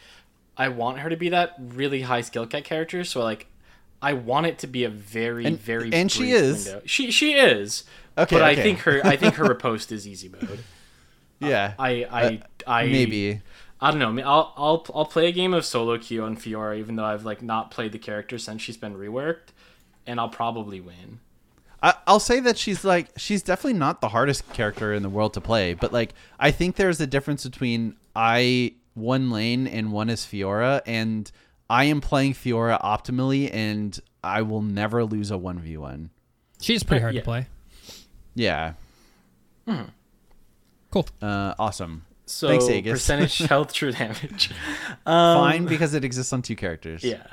[0.57, 3.47] I want her to be that really high skill cat character, so like
[4.01, 6.65] I want it to be a very And- very and she is.
[6.65, 6.81] window.
[6.85, 7.83] She she is.
[8.17, 10.59] Okay, but I think her I think her riposte is easy mode.
[11.39, 13.41] yeah, I I I Uh, maybe.
[13.81, 14.21] I don't know.
[14.21, 17.25] I I'll I'll I'll play a game of solo queue on Fiora, even though I've
[17.25, 19.49] like not played the character since she's been reworked,
[20.07, 21.19] and I'll probably win.
[21.81, 25.33] I, I'll say that she's like she's definitely not the hardest character in the world
[25.33, 30.09] to play, but like I think there's a difference between I one lane and one
[30.09, 31.31] is Fiora, and
[31.69, 36.09] I am playing Fiora optimally, and I will never lose a one v one.
[36.61, 37.21] She's pretty hard Yeah.
[37.21, 37.47] to play.
[38.35, 38.73] Yeah.
[40.91, 41.07] Cool.
[41.21, 42.05] Uh, awesome.
[42.25, 42.91] So Thanks, Aegis.
[42.93, 44.51] percentage health true damage.
[45.05, 47.03] Um, Fine because it exists on two characters.
[47.03, 47.23] Yeah.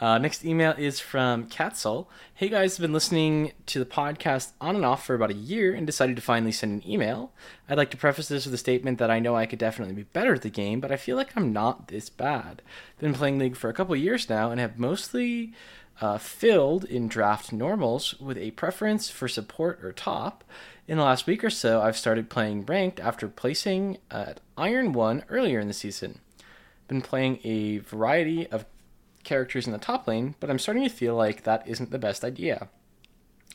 [0.00, 2.06] Uh, next email is from Katzel.
[2.34, 5.74] Hey guys, I've been listening to the podcast on and off for about a year
[5.74, 7.32] and decided to finally send an email.
[7.68, 10.02] I'd like to preface this with a statement that I know I could definitely be
[10.02, 12.62] better at the game, but I feel like I'm not this bad.
[12.98, 15.52] Been playing League for a couple years now and have mostly
[16.00, 20.42] uh, filled in draft normals with a preference for support or top.
[20.88, 25.24] In the last week or so, I've started playing ranked after placing at Iron 1
[25.28, 26.18] earlier in the season
[26.92, 28.66] been playing a variety of
[29.24, 32.24] characters in the top lane, but I'm starting to feel like that isn't the best
[32.24, 32.68] idea.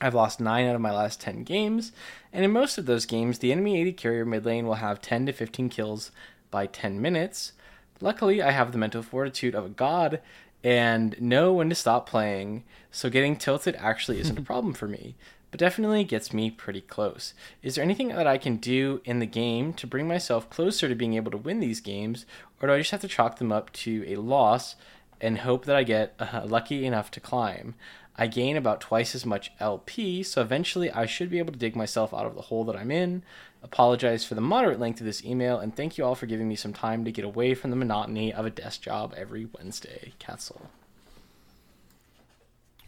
[0.00, 1.92] I've lost 9 out of my last 10 games,
[2.32, 5.26] and in most of those games, the enemy AD carrier mid lane will have 10
[5.26, 6.12] to 15 kills
[6.50, 7.52] by 10 minutes.
[8.00, 10.20] Luckily, I have the mental fortitude of a god
[10.62, 15.16] and know when to stop playing, so getting tilted actually isn't a problem for me,
[15.50, 17.34] but definitely gets me pretty close.
[17.62, 20.94] Is there anything that I can do in the game to bring myself closer to
[20.94, 22.24] being able to win these games,
[22.60, 24.76] or do I just have to chalk them up to a loss
[25.20, 27.74] and hope that I get uh, lucky enough to climb?
[28.20, 31.76] I gain about twice as much LP, so eventually I should be able to dig
[31.76, 33.22] myself out of the hole that I'm in.
[33.62, 36.56] Apologize for the moderate length of this email, and thank you all for giving me
[36.56, 40.14] some time to get away from the monotony of a desk job every Wednesday.
[40.18, 40.68] Castle.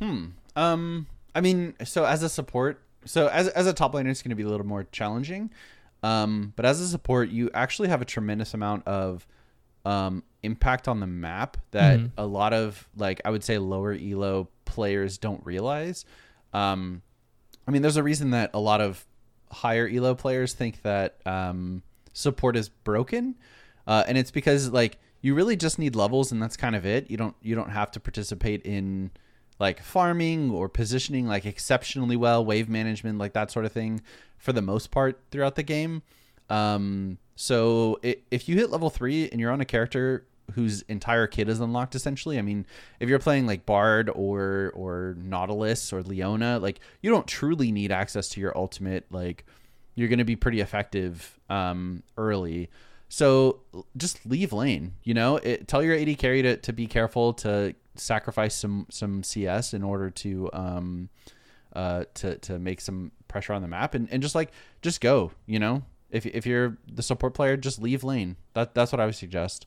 [0.01, 0.27] Hmm.
[0.57, 4.31] Um, I mean, so as a support, so as as a top laner, it's going
[4.31, 5.51] to be a little more challenging.
[6.03, 9.27] Um, but as a support, you actually have a tremendous amount of
[9.85, 14.49] um impact on the map that a lot of like I would say lower elo
[14.65, 16.05] players don't realize.
[16.53, 17.03] Um,
[17.67, 19.05] I mean, there's a reason that a lot of
[19.51, 23.37] higher elo players think that um, support is broken,
[23.87, 27.11] uh, and it's because like you really just need levels, and that's kind of it.
[27.11, 29.11] You don't you don't have to participate in
[29.59, 34.01] like farming or positioning like exceptionally well, wave management, like that sort of thing,
[34.39, 36.03] for the most part throughout the game.
[36.49, 41.27] Um, so i if you hit level three and you're on a character whose entire
[41.27, 42.67] kit is unlocked, essentially, I mean,
[42.99, 47.93] if you're playing like Bard or or Nautilus or Leona, like you don't truly need
[47.93, 49.07] access to your ultimate.
[49.11, 49.45] Like
[49.95, 52.71] you're going to be pretty effective um, early.
[53.09, 53.61] So
[53.97, 54.95] just leave lane.
[55.03, 59.23] You know, it, tell your AD carry to, to be careful to sacrifice some some
[59.23, 61.09] CS in order to um
[61.75, 65.33] uh to to make some pressure on the map and, and just like just go.
[65.47, 68.37] You know, if if you're the support player, just leave lane.
[68.55, 69.67] That that's what I would suggest.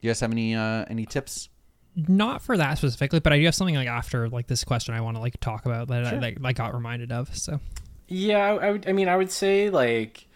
[0.00, 1.48] You guys have any uh any tips?
[1.96, 5.00] Not for that specifically, but I do have something like after like this question I
[5.00, 6.20] want to like talk about that I, Sure.
[6.20, 7.36] that I got reminded of.
[7.36, 7.60] So
[8.06, 8.88] Yeah, I, I would.
[8.88, 10.26] I mean, I would say like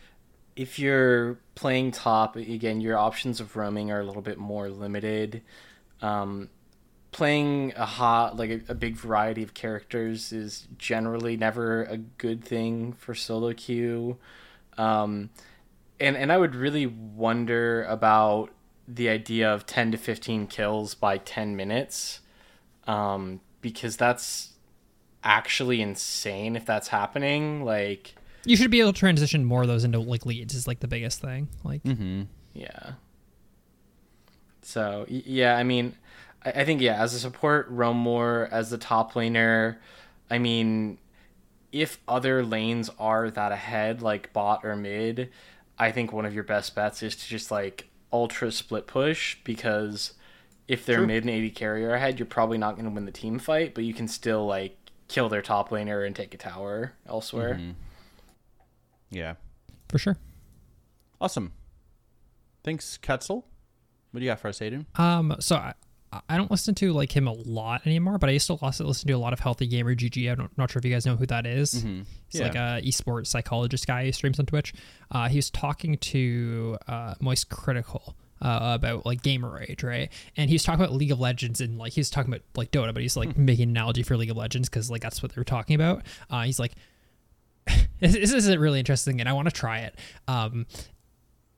[0.57, 5.43] if you're playing top again, your options of roaming are a little bit more limited.
[6.03, 6.51] Um,
[7.13, 12.45] playing a hot like a, a big variety of characters is generally never a good
[12.45, 14.19] thing for solo queue.
[14.77, 15.31] Um,
[16.01, 18.51] and and I would really wonder about
[18.87, 22.21] the idea of 10 to 15 kills by 10 minutes
[22.87, 24.51] um, because that's
[25.23, 29.85] actually insane if that's happening like you should be able to transition more of those
[29.85, 31.49] into like leads is like the biggest thing.
[31.65, 32.23] Like Mm-hmm.
[32.53, 32.93] yeah
[34.63, 35.95] so yeah i mean
[36.45, 39.77] I, I think yeah as a support roam more as the top laner
[40.31, 40.99] i mean
[41.73, 45.31] if other lanes are that ahead like bot or mid
[45.79, 50.15] i think one of your best bets is to just like ultra split push because
[50.69, 51.07] if they're True.
[51.07, 53.85] mid and AD carrier ahead you're probably not going to win the team fight but
[53.85, 54.77] you can still like
[55.09, 57.61] kill their top laner and take a tower elsewhere
[59.11, 59.35] Yeah.
[59.89, 60.17] for sure.
[61.21, 61.53] Awesome.
[62.65, 63.45] Thanks, Ketzel.
[64.11, 64.87] What do you got for us, Aiden?
[64.99, 65.75] Um, so I,
[66.29, 69.07] I don't listen to like him a lot anymore, but I used to listen listen
[69.09, 70.31] to a lot of Healthy Gamer GG.
[70.31, 71.73] I'm not sure if you guys know who that is.
[71.73, 72.03] He's Mm-hmm.
[72.33, 72.43] Yeah.
[72.43, 74.75] like a esports psychologist guy who streams on Twitch.
[75.11, 78.17] Uh, he was talking to uh, Moist Critical.
[78.43, 80.11] Uh, about like gamer age, right?
[80.37, 82.71] And he was talking about League of Legends and like he was talking about like
[82.73, 85.33] Dota, but he's like making an analogy for League of Legends because like that's what
[85.33, 86.03] they were talking about.
[86.29, 86.73] Uh, he's like,
[88.01, 89.99] this, this is really interesting, and I want to try it.
[90.29, 90.67] Um,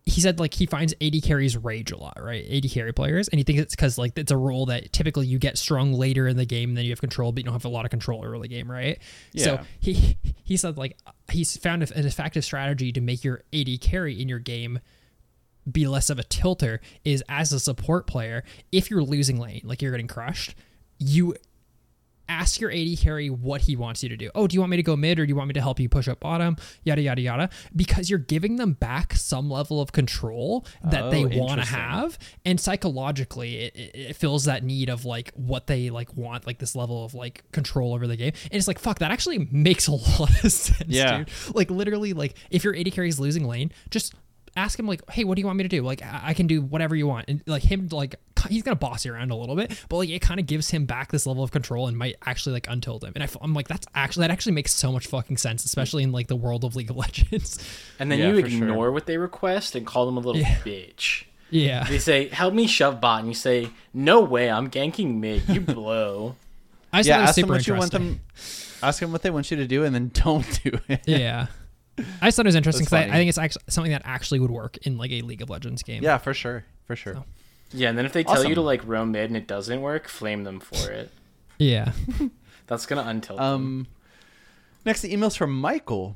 [0.07, 2.47] he said like he finds AD carries rage a lot, right?
[2.51, 5.39] AD carry players, and he thinks it's because like it's a role that typically you
[5.39, 7.65] get strong later in the game, and then you have control, but you don't have
[7.65, 8.99] a lot of control early game, right?
[9.33, 9.45] Yeah.
[9.45, 10.97] So he he said like
[11.31, 14.79] he's found an effective strategy to make your AD carry in your game
[15.71, 19.83] be less of a tilter is as a support player, if you're losing lane, like
[19.83, 20.55] you're getting crushed,
[20.99, 21.35] you
[22.29, 24.31] ask your AD carry what he wants you to do.
[24.35, 25.79] Oh, do you want me to go mid or do you want me to help
[25.81, 26.57] you push up bottom?
[26.85, 27.51] Yada yada yada.
[27.75, 32.19] Because you're giving them back some level of control that Oh, they want to have,
[32.45, 36.75] and psychologically, it, it, fills that need of like what they like want, like this
[36.75, 38.33] level of like control over the game.
[38.45, 41.19] And it's like fuck, that actually makes a lot of sense, Yeah.
[41.19, 41.31] dude.
[41.55, 44.15] Like literally, like if your AD carry is losing lane, just
[44.57, 45.83] ask him like, hey, what do you want me to do?
[45.83, 48.17] Like I I can do whatever you want, and like him like
[48.47, 50.87] he's gonna boss you around a little bit, but like it kind of gives him
[50.87, 53.13] back this level of control and might actually like untilt him.
[53.15, 56.13] And I, am like, that's actually that actually makes so much fucking sense, especially in
[56.13, 57.59] like the world of League of Legends.
[57.99, 58.63] And then Yeah, you for sure.
[58.69, 60.57] ignore what they request and call them a little Yeah.
[60.65, 61.25] bitch.
[61.51, 65.49] yeah, They say, "Help me shove bot," and you say, "No way, I'm ganking mid.
[65.49, 66.35] You blow."
[66.93, 68.09] I just yeah, thought it ask them what you want interesting.
[68.15, 68.21] them.
[68.83, 71.01] Ask them what they want you to do, and then don't do it.
[71.07, 71.47] yeah.
[72.21, 74.39] I just thought it was interesting because I, I think it's actually something that actually
[74.41, 76.03] would work in like a League of Legends game.
[76.03, 77.15] Yeah, for sure, for sure.
[77.15, 77.25] So.
[77.73, 78.49] Yeah, and then if they tell Awesome.
[78.49, 81.11] you to like roam mid and it doesn't work, flame them for it.
[81.59, 81.93] Yeah.
[82.67, 83.47] That's gonna untilt them.
[83.47, 83.87] Um,
[84.85, 86.15] next, the emails from Michael.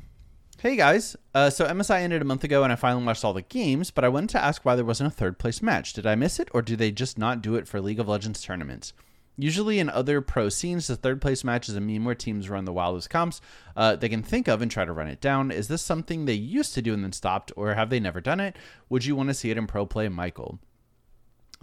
[0.58, 3.40] Hey guys, uh, so MSI ended a month ago and I finally watched all the
[3.40, 5.94] games, but I wanted to ask why there wasn't a third place match.
[5.94, 8.42] Did I miss it, or do they just not do it for League of Legends
[8.42, 8.92] tournaments?
[9.38, 12.66] Usually in other pro scenes, the third place match is a meme where teams run
[12.66, 13.40] the wildest comps
[13.74, 15.50] uh, they can think of and try to run it down.
[15.50, 18.40] Is this something they used to do and then stopped, or have they never done
[18.40, 18.56] it?
[18.90, 20.58] Would you want to see it in pro play, Michael?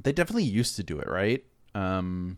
[0.04, 1.44] They definitely used to do it, right?
[1.76, 2.38] Um,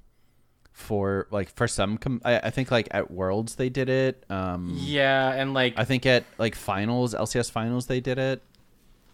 [0.72, 4.24] for like for some, com- I, I think like at Worlds they did it.
[4.30, 8.42] Um, yeah, and like I think at like finals, LCS finals, they did it.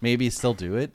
[0.01, 0.91] Maybe still do it.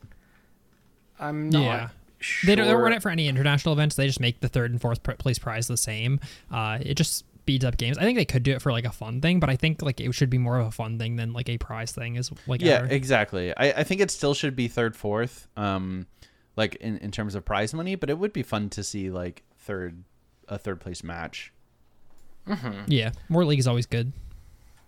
[1.18, 1.60] I'm not.
[1.62, 1.89] Yeah.
[2.22, 2.48] Sure.
[2.48, 3.97] They don't, they don't run it for any international events.
[3.97, 6.20] They just make the third and fourth place prize the same.
[6.51, 7.97] Uh, it just speeds up games.
[7.97, 10.01] I think they could do it for like a fun thing, but I think like
[10.01, 12.16] it should be more of a fun thing than like a prize thing.
[12.16, 12.86] Is like Yeah, ever.
[12.89, 13.56] exactly.
[13.56, 16.06] I, I think it still should be third, fourth, um,
[16.56, 17.94] like in, in terms of prize money.
[17.94, 20.05] But it would be fun to see like third,
[20.48, 21.52] a third place match.
[22.86, 23.12] yeah.
[23.28, 24.12] More league is always good.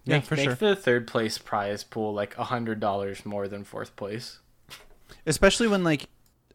[0.05, 0.55] Yeah, make, for make sure.
[0.55, 4.41] the third place prize pool like a hundred dollars more than fourth place.
[5.27, 6.09] Especially when like,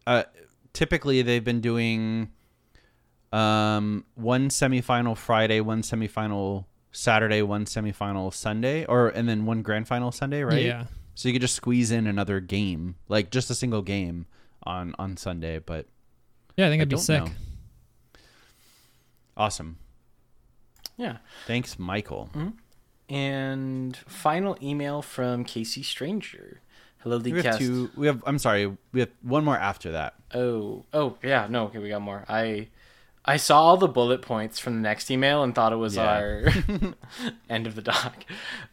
[0.06, 0.24] uh,
[0.72, 2.30] typically they've been doing,
[3.32, 9.86] um, one semifinal Friday, one semifinal Saturday, one semifinal Sunday, or and then one grand
[9.86, 10.62] final Sunday, right?
[10.62, 10.84] Yeah.
[11.14, 14.26] So you could just squeeze in another game, like just a single game
[14.62, 15.58] on on Sunday.
[15.58, 15.86] But
[16.56, 17.24] Yeah, I think I it'd be don't sick.
[17.24, 17.30] know.
[19.36, 19.78] awesome.
[20.96, 21.18] Yeah.
[21.46, 22.30] Thanks, Michael.
[23.08, 26.60] And final email from Casey Stranger.
[26.98, 27.90] Hello, We have two.
[27.96, 28.22] We have.
[28.26, 28.76] I'm sorry.
[28.92, 30.14] We have one more after that.
[30.34, 31.46] Oh, oh, yeah.
[31.48, 32.24] No, okay, we got more.
[32.28, 32.68] I,
[33.24, 36.02] I saw all the bullet points from the next email and thought it was Yeah.
[36.18, 36.44] our
[37.48, 38.24] end of the doc.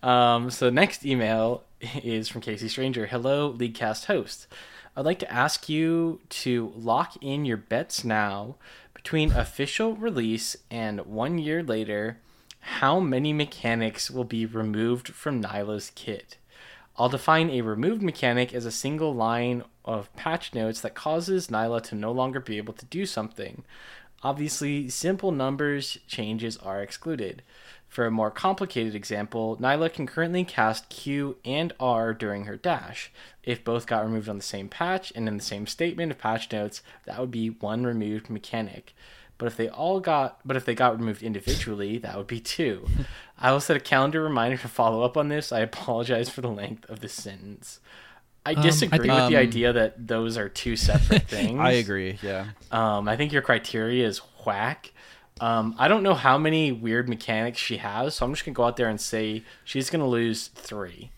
[0.02, 1.64] Um, so next email
[2.04, 3.06] is from Casey Stranger.
[3.06, 4.48] Hello, Leaguecast host.
[4.98, 8.56] I'd like to ask you to lock in your bets now
[8.94, 12.20] between official release and one year later.
[12.60, 16.38] How many mechanics will be removed from Nilah's kit?
[16.98, 21.82] I'll define a removed mechanic as a single line of patch notes that causes Nilah
[21.84, 23.66] to no longer be able to do something.
[24.24, 27.44] Obviously, simple numbers changes are excluded.
[27.96, 33.10] For a more complicated example, Nilah can currently cast Q and R during her dash.
[33.42, 36.52] If both got removed on the same patch and in the same statement of patch
[36.52, 38.94] notes, that would be one removed mechanic.
[39.38, 42.86] But if they all got but if they got removed individually, that would be two.
[43.40, 45.54] I will set a calendar reminder to follow up on this.
[45.54, 47.80] I apologize for the length of this sentence.
[48.46, 51.62] I I disagree think- with the Um, idea that those are two separate things.
[51.62, 52.20] I agree.
[52.22, 52.48] Yeah.
[52.74, 54.92] Um, I think your criteria is whack.
[55.42, 58.64] Um, I don't know how many weird mechanics she has, so I'm just gonna go
[58.64, 61.12] out there and say she's gonna lose three.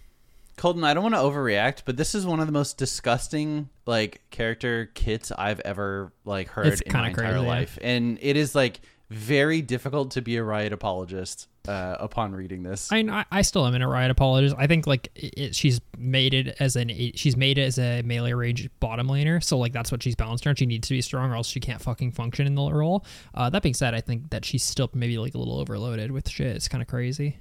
[0.55, 4.21] Colton, I don't want to overreact, but this is one of the most disgusting like
[4.31, 7.47] character kits I've ever like heard It's in my kinda entire crazy, yeah.
[7.47, 8.79] life, and it is like
[9.11, 12.91] very difficult to be a riot apologist uh, upon reading this.
[12.91, 14.53] I, mean, I I still am in a riot apologies.
[14.57, 18.01] I think like it, it- she's made it as an she's made it as a
[18.03, 20.55] melee range bottom laner, so like that's what she's balanced on.
[20.55, 23.05] She needs to be strong, or else she can't fucking function in the role.
[23.33, 26.29] Uh, that being said, I think that she's still maybe like a little overloaded with
[26.29, 26.55] shit.
[26.55, 27.37] It's kind of crazy.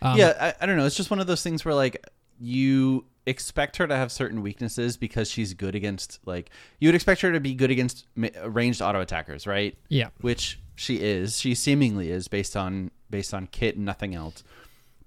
[0.00, 0.86] Um, yeah, I, I don't know.
[0.86, 2.06] It's just one of those things where like
[2.40, 6.48] you expect her to have certain weaknesses because she's good against like
[6.78, 9.76] you would expect her to be good against ranged auto attackers, right?
[9.88, 10.08] Yeah.
[10.20, 11.40] which she is.
[11.40, 14.44] She seemingly is based on based on kit and nothing else.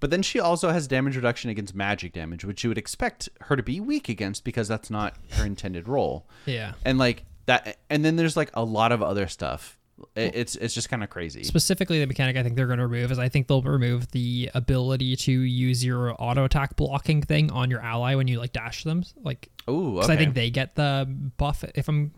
[0.00, 3.56] But then she also has damage reduction against magic damage, which you would expect her
[3.56, 6.28] to be weak against because that's not her intended role.
[6.44, 6.74] Yeah.
[6.84, 9.78] And like that and then there's like a lot of other stuff
[10.16, 11.42] it's it's just kind of crazy.
[11.44, 14.50] Specifically, the mechanic I think they're going to remove is I think they'll remove the
[14.54, 18.84] ability to use your auto attack blocking thing on your ally when you like dash
[18.84, 19.04] them.
[19.22, 20.14] Like, oh, because okay.
[20.14, 21.06] I think they get the
[21.36, 22.12] buff if I'm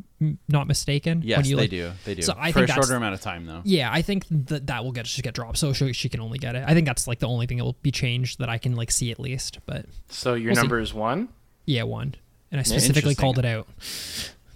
[0.48, 1.22] not mistaken.
[1.24, 1.92] yes, when you, they like- do.
[2.04, 2.22] They do.
[2.22, 3.60] So I for think a that's- shorter amount of time though.
[3.64, 6.38] Yeah, I think that that will get just get dropped, so she, she can only
[6.38, 6.64] get it.
[6.66, 8.90] I think that's like the only thing that will be changed that I can like
[8.90, 9.58] see at least.
[9.66, 10.60] But So your We'll see.
[10.62, 11.28] number is one.
[11.66, 12.14] yeah, one,
[12.50, 13.68] and I specifically called it out.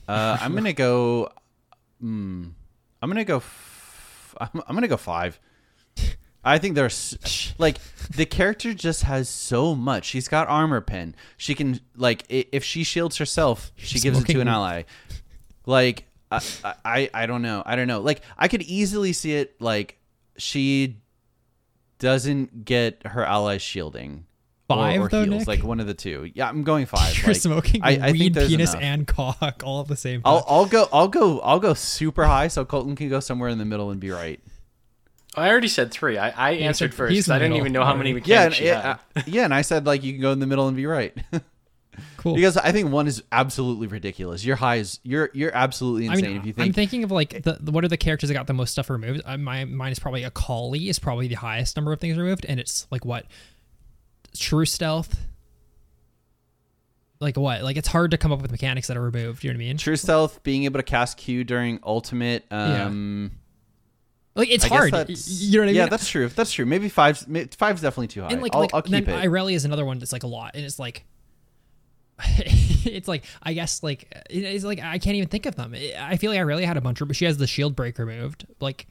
[0.08, 1.30] Uh, I'm gonna go.
[2.02, 2.52] Mm,
[3.00, 3.36] I'm gonna go.
[3.38, 5.38] F- I'm, I'm gonna go five.
[6.44, 7.78] I think there's like
[8.14, 10.04] the character just has so much.
[10.04, 11.14] She's got armor pen.
[11.36, 14.84] She can like if she shields herself, she She's gives it to an ally.
[15.66, 16.40] Like I,
[16.84, 17.62] I I don't know.
[17.66, 18.00] I don't know.
[18.00, 19.98] Like I could easily see it like
[20.36, 20.96] she
[21.98, 24.24] doesn't get her allies shielding.
[24.70, 25.48] Or- Five, or, though, heals, Nick?
[25.48, 26.30] like one of the two.
[26.34, 28.82] Yeah, I'm going 5 You're like, smoking I, I weed, there's penis, enough.
[28.82, 30.30] and cock all at the same time.
[30.34, 33.56] I'll, I'll go I'll go I'll go super high so Colton can go somewhere in
[33.56, 34.40] the middle and be right.
[35.34, 36.18] I already said three.
[36.18, 37.30] I, I answered said- first.
[37.30, 37.58] I didn't middle.
[37.58, 38.26] even know how many Alright.
[38.26, 40.46] Yeah, mechanics and, yeah, uh, yeah, and I said like you can go in the
[40.46, 41.16] middle and be right.
[42.18, 42.34] cool.
[42.34, 44.44] because I think one is absolutely ridiculous.
[44.44, 46.66] Your high is you're you're absolutely I insane mean, if you think.
[46.66, 48.90] I'm thinking of like the, the- what are the characters that got the most stuff
[48.90, 49.22] removed?
[49.24, 52.60] Uh, my mine is probably Akali is probably the highest number of things removed, and
[52.60, 53.24] it's like what
[54.38, 55.16] true stealth.
[57.20, 57.62] Like what?
[57.62, 59.42] Like it's hard to come up with mechanics that are removed.
[59.42, 59.76] You know what I mean?
[59.76, 63.32] True Stealth being able to cast Q during ultimate um
[64.36, 64.92] Like it's I hard.
[65.08, 65.74] You know what I mean?
[65.74, 66.28] Yeah, that's true.
[66.28, 66.64] That's true.
[66.64, 68.28] Maybe five's ma- five's definitely too high.
[68.28, 69.24] and like, I'll, like I'll keep it.
[69.24, 71.04] Irelia is another one that's like a lot, and it's like,
[72.28, 75.74] it's like I guess like it's like I can't even think of them.
[75.74, 77.98] I feel like I really had a bunch, of, but she has the shield break
[77.98, 78.46] removed.
[78.60, 78.86] Like,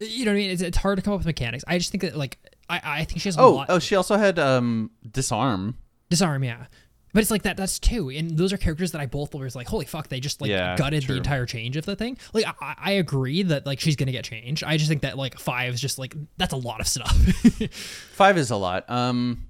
[0.00, 0.50] you know what I mean?
[0.50, 1.62] It's, it's hard to come up with mechanics.
[1.68, 2.38] I just think that like
[2.68, 3.66] I I think she has a oh, lot.
[3.70, 5.76] oh, she also had um disarm.
[6.10, 6.66] disarm, yeah.
[7.14, 7.56] But it's like that.
[7.56, 10.40] That's two, and those are characters that I both was like, holy fuck, they just
[10.42, 11.14] like Yeah, gutted true.
[11.14, 12.18] the entire change of the thing.
[12.34, 14.62] Like, I, I agree that like she's gonna get changed.
[14.62, 17.10] I just think that like five is just like that's a lot of stuff.
[18.12, 18.88] Five is a lot.
[18.90, 19.46] Um,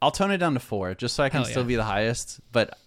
[0.00, 2.40] I'll tone it down to four just so I can still be the highest.
[2.50, 2.78] But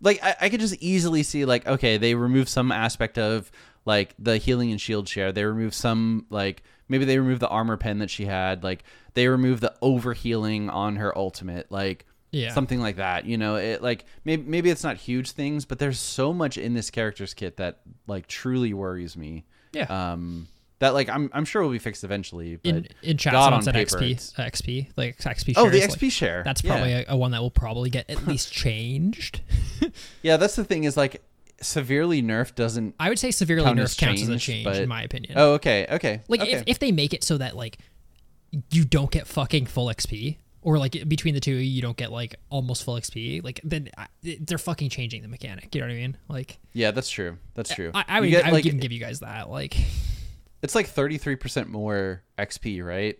[0.00, 3.50] like, I, I could just easily see like, okay, they remove some aspect of
[3.84, 5.32] like the healing and shield share.
[5.32, 8.62] They remove some like maybe they remove the armor pen that she had.
[8.64, 8.84] Like
[9.14, 11.70] they remove the over healing on her ultimate.
[11.70, 12.52] Like Yeah.
[12.52, 13.24] something like that.
[13.24, 16.74] You know, it like maybe maybe it's not huge things, but there's so much in
[16.74, 19.44] this character's kit that like truly worries me.
[19.72, 19.84] yeah.
[20.12, 20.48] Um,
[20.78, 22.56] that like I'm I'm sure will be fixed eventually.
[22.56, 25.54] But in in chat, God someone on said paper, XP, uh, XP, like XP.
[25.54, 25.64] Share.
[25.64, 26.42] Oh, the XP like, share.
[26.44, 26.72] That's Yeah.
[26.72, 29.40] probably a, a one that will probably get at least changed.
[30.22, 31.22] Yeah, that's the thing is like
[31.60, 32.94] severely nerfed doesn't.
[33.00, 35.34] I would say severely Count nerfed counts as a change, but- in my opinion.
[35.36, 36.22] Oh, okay, okay.
[36.28, 36.52] like okay.
[36.52, 37.78] if, if they make it so that like
[38.70, 42.36] you don't get fucking full XP, or like between the two you don't get like
[42.50, 45.74] almost full XP, like then uh, I, they're fucking changing the mechanic.
[45.74, 46.16] You know what I mean?
[46.28, 47.38] Like yeah, that's true.
[47.54, 47.90] That's true.
[47.94, 49.48] I, I would, get, I would like, even give you guys that.
[49.48, 49.76] Like
[50.62, 53.18] it's like 33 percent more XP, right?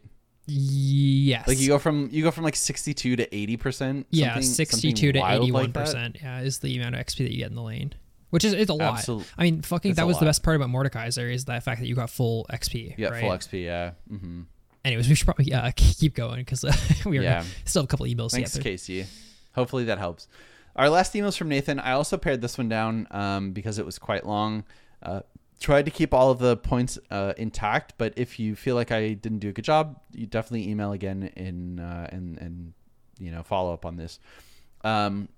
[0.48, 4.06] yes, Like you go from you go from like 62 to 80 percent.
[4.10, 6.18] yeah, sixty-two to eighty one percent.
[6.22, 7.94] Yeah, is the amount of XP that you get in the lane,
[8.30, 8.98] which is it's a lot.
[8.98, 11.86] Absolute- I mean, fucking that was the best part about Mordekaiser is that fact that
[11.86, 12.94] you got full XP.
[12.96, 13.20] Yeah, right?
[13.20, 13.64] full XP.
[13.64, 13.92] Yeah.
[14.12, 14.42] Mm-hmm.
[14.84, 16.72] Anyways, we should probably uh, keep going because uh,
[17.06, 17.44] we Yeah.
[17.64, 18.56] still have a couple emails Thanks.
[18.58, 19.06] Casey.
[19.54, 20.28] Hopefully that helps.
[20.76, 21.80] Our last email is from Nathan.
[21.80, 24.64] I also pared this one down um, because it was quite long.
[25.02, 25.20] Uh,
[25.58, 29.14] tried to keep all of the points uh, intact, but if you feel like I
[29.14, 32.72] didn't do a good job, you definitely email again in uh, and and
[33.18, 34.18] you know follow up on this.
[34.84, 35.28] Um,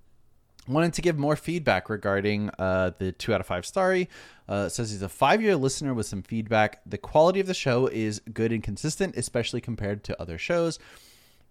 [0.68, 4.08] wanted to give more feedback regarding uh, the two out of five starry.
[4.48, 6.80] Uh, says he's a five year listener with some feedback.
[6.86, 10.78] The quality of the show is good and consistent, especially compared to other shows.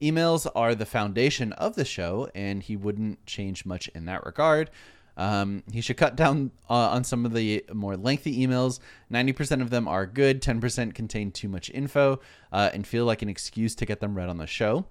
[0.02, 4.70] Emails are the foundation of the show, and he wouldn't change much in that regard.
[5.18, 8.80] Um, he should cut down uh, on some of the more lengthy emails.
[9.12, 12.20] 90% of them are good, 10% contain too much info
[12.52, 14.86] uh, and feel like an excuse to get them read on the show.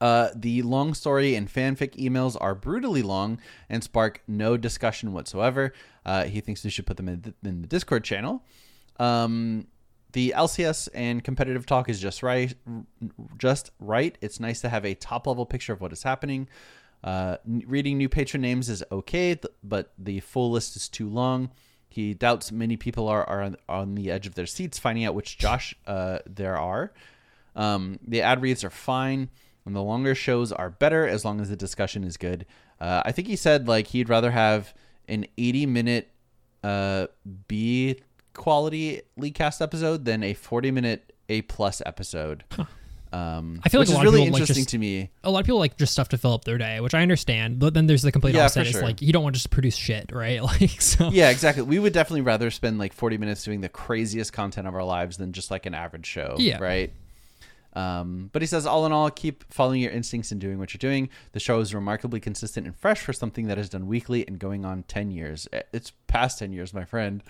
[0.00, 5.72] Uh, the long story and fanfic emails are brutally long and spark no discussion whatsoever.
[6.04, 8.44] Uh, he thinks we should put them in the, in the Discord channel.
[8.98, 9.66] Um,
[10.12, 12.54] the LCS and competitive talk is just right.
[13.38, 14.16] Just right.
[14.20, 16.48] It's nice to have a top level picture of what is happening.
[17.04, 21.50] Uh, reading new patron names is okay, th- but the full list is too long.
[21.88, 25.14] He doubts many people are, are on, on the edge of their seats finding out
[25.14, 26.92] which Josh uh, there are.
[27.54, 29.30] Um, the ad reads are fine,
[29.66, 32.46] and the longer shows are better as long as the discussion is good.
[32.80, 34.72] Uh, I think he said like he'd rather have
[35.08, 36.10] an 80 minute
[36.64, 37.06] uh,
[37.48, 38.00] B
[38.34, 42.44] quality LeagueCast episode than a 40 minute A plus episode.
[43.12, 45.10] Um, I feel like which a is of really people, like, interesting just- to me.
[45.24, 47.58] a lot of people like just stuff to fill up their day, which I understand.
[47.60, 48.64] But then there's the complete Yeah, opposite.
[48.64, 50.42] for It's like you don't want to just produce shit, right?
[50.60, 51.08] Like so.
[51.10, 51.62] Yeah, exactly.
[51.62, 55.16] We would definitely rather spend like 40 minutes doing the craziest content of our lives
[55.16, 56.34] than just like an average show.
[56.38, 56.58] Yeah.
[56.58, 56.92] Right.
[57.76, 60.78] Um, but he says, all in all, keep following your instincts and doing what you're
[60.78, 61.10] doing.
[61.32, 64.64] The show is remarkably consistent and fresh for something that is done weekly and going
[64.64, 65.46] on 10 years.
[65.52, 67.22] Eh, It's past 10 years, my friend.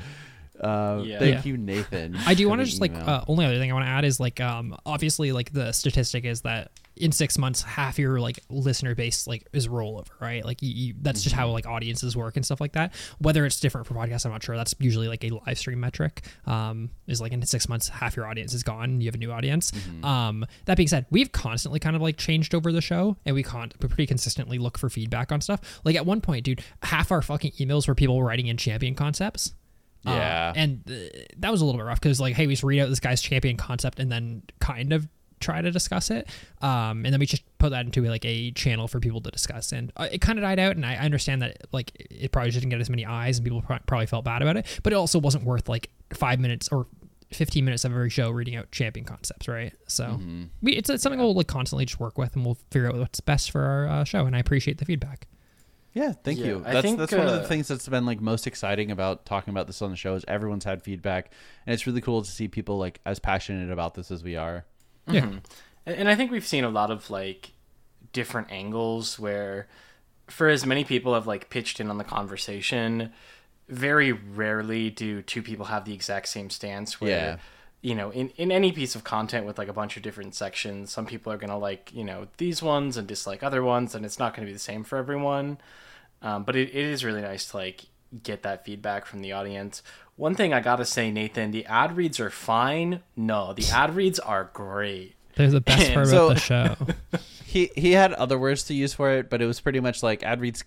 [0.60, 1.18] Uh, Yeah.
[1.18, 1.42] Thank Yeah.
[1.44, 2.16] you, Nathan.
[2.26, 4.04] I do want to the just like uh, only other thing I want to add
[4.04, 8.40] is like um obviously like the statistic is that in six months half your like
[8.48, 10.44] listener base like is rollover right?
[10.44, 11.42] Like you, you, that's just Mm-hmm.
[11.42, 12.94] how like audiences work and stuff like that.
[13.18, 14.56] Whether it's different for podcasts I'm not sure.
[14.56, 18.26] That's usually like a live stream metric um is like in six months half your
[18.26, 19.00] audience is gone.
[19.00, 19.70] You have a new audience.
[19.72, 20.04] Mm-hmm.
[20.04, 23.42] um that being said we've constantly kind of like changed over the show and we
[23.42, 25.80] can't we pretty consistently look for feedback on stuff.
[25.84, 29.52] Like at one point dude half our fucking emails were people writing in champion concepts.
[30.06, 30.52] Uh, Yeah.
[30.54, 30.94] and uh,
[31.38, 33.20] that was a little bit rough because like, hey, we just read out this guy's
[33.20, 35.08] champion concept and then kind of
[35.46, 36.28] try to discuss it.
[36.60, 39.72] Um, and then we just put that into like a channel for people to discuss.
[39.72, 40.76] And uh, it kind of died out.
[40.76, 43.62] And I I understand that like it probably didn't get as many eyes and people
[43.62, 44.66] pro- probably felt bad about it.
[44.82, 46.86] But it also wasn't worth like five minutes or
[47.32, 49.72] 15 minutes of every show reading out champion concepts, right?
[49.88, 50.44] So Mm-hmm.
[50.62, 53.20] we, it's, it's something we'll like constantly just work with and we'll figure out what's
[53.20, 54.26] best for our uh, show.
[54.26, 55.26] And I appreciate the feedback.
[55.92, 56.62] Yeah, thank Yeah, you.
[56.64, 59.24] I That's think, that's one of uh, the things that's been like most exciting about
[59.24, 61.32] talking about this on the show is everyone's had feedback,
[61.66, 64.66] and it's really cool to see people like as passionate about this as we are.
[65.08, 65.24] Yeah.
[65.24, 65.40] And
[65.86, 67.52] and I think we've seen a lot of like
[68.12, 69.68] different angles where
[70.28, 73.12] for as many people have like pitched in on the conversation,
[73.68, 77.36] very rarely do two people have the exact same stance where Yeah.
[77.82, 80.90] you know, in, in any piece of content with like a bunch of different sections,
[80.90, 84.18] some people are gonna like, you know, these ones and dislike other ones and it's
[84.18, 85.58] not gonna be the same for everyone.
[86.22, 87.84] Um, but it, it is really nice to like
[88.22, 89.82] get that feedback from the audience.
[90.16, 93.00] One thing I gotta say, Nathan, the ad reads are fine.
[93.16, 95.14] No, the ad reads are great.
[95.34, 96.76] They're the best part So- about the show.
[97.46, 100.22] He he had other words to use for it, but it was pretty much like
[100.22, 100.62] ad reads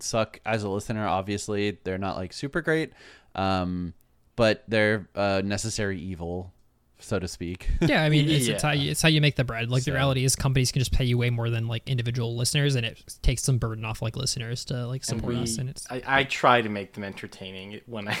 [0.00, 1.06] suck as a listener.
[1.06, 2.92] Obviously, they're not like super great,
[3.36, 3.92] um,
[4.34, 6.52] but they're uh, necessary evil,
[6.98, 7.68] so to speak.
[7.82, 9.70] Yeah, I mean, it's, it's how you it's how you make the bread.
[9.70, 12.74] Like the reality is, companies can just pay you way more than like individual listeners,
[12.74, 15.58] and it takes some burden off like listeners to like And support we, us.
[15.58, 18.18] And it's I, I try to make them entertaining when I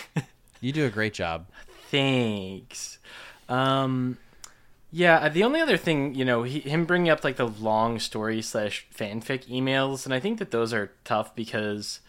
[0.62, 1.46] you do a great job.
[1.90, 2.98] Thanks.
[3.48, 4.16] Um,
[4.90, 7.98] yeah, uh, the only other thing, you know, he, him bringing up like the long
[7.98, 12.00] story slash fanfic emails, and I think that those are tough because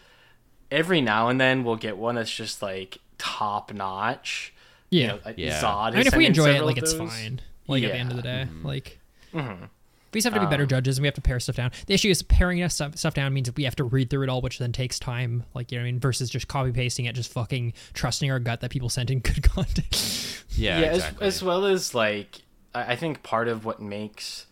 [0.70, 4.52] every now and then we'll get one that's just like top notch.
[4.90, 5.00] yeah.
[5.00, 5.60] You know, Yeah.
[5.60, 7.10] Zod I mean, if we enjoy it, like it's those.
[7.10, 7.40] fine.
[7.68, 8.66] Like at the end of the day, Mm-hmm.
[8.66, 8.98] like
[9.32, 9.68] Mhm.
[10.14, 11.72] We just have to be better Um, judges, and we have to pare stuff down.
[11.86, 14.40] The issue is paring stuff, stuff down means we have to read through it all,
[14.40, 15.44] which then takes time.
[15.54, 18.38] Like you know, what I mean, versus just copy pasting it, just fucking trusting our
[18.38, 20.44] gut that people sent in good content.
[20.50, 21.26] Yeah, yeah, exactly.
[21.26, 22.42] as, as well as like
[22.74, 24.46] I, I think part of what makes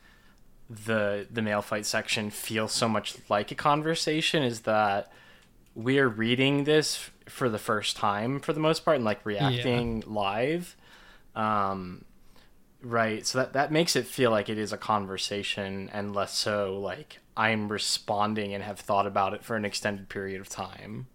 [0.69, 5.13] the the male fight section feel so much like a conversation is that
[5.75, 10.77] we're reading this for the first time for the most part and like reacting live
[11.35, 12.05] um
[12.83, 16.79] right so that that makes it feel like it is a conversation and less so
[16.79, 21.07] like i'm responding and have thought about it for an extended period of time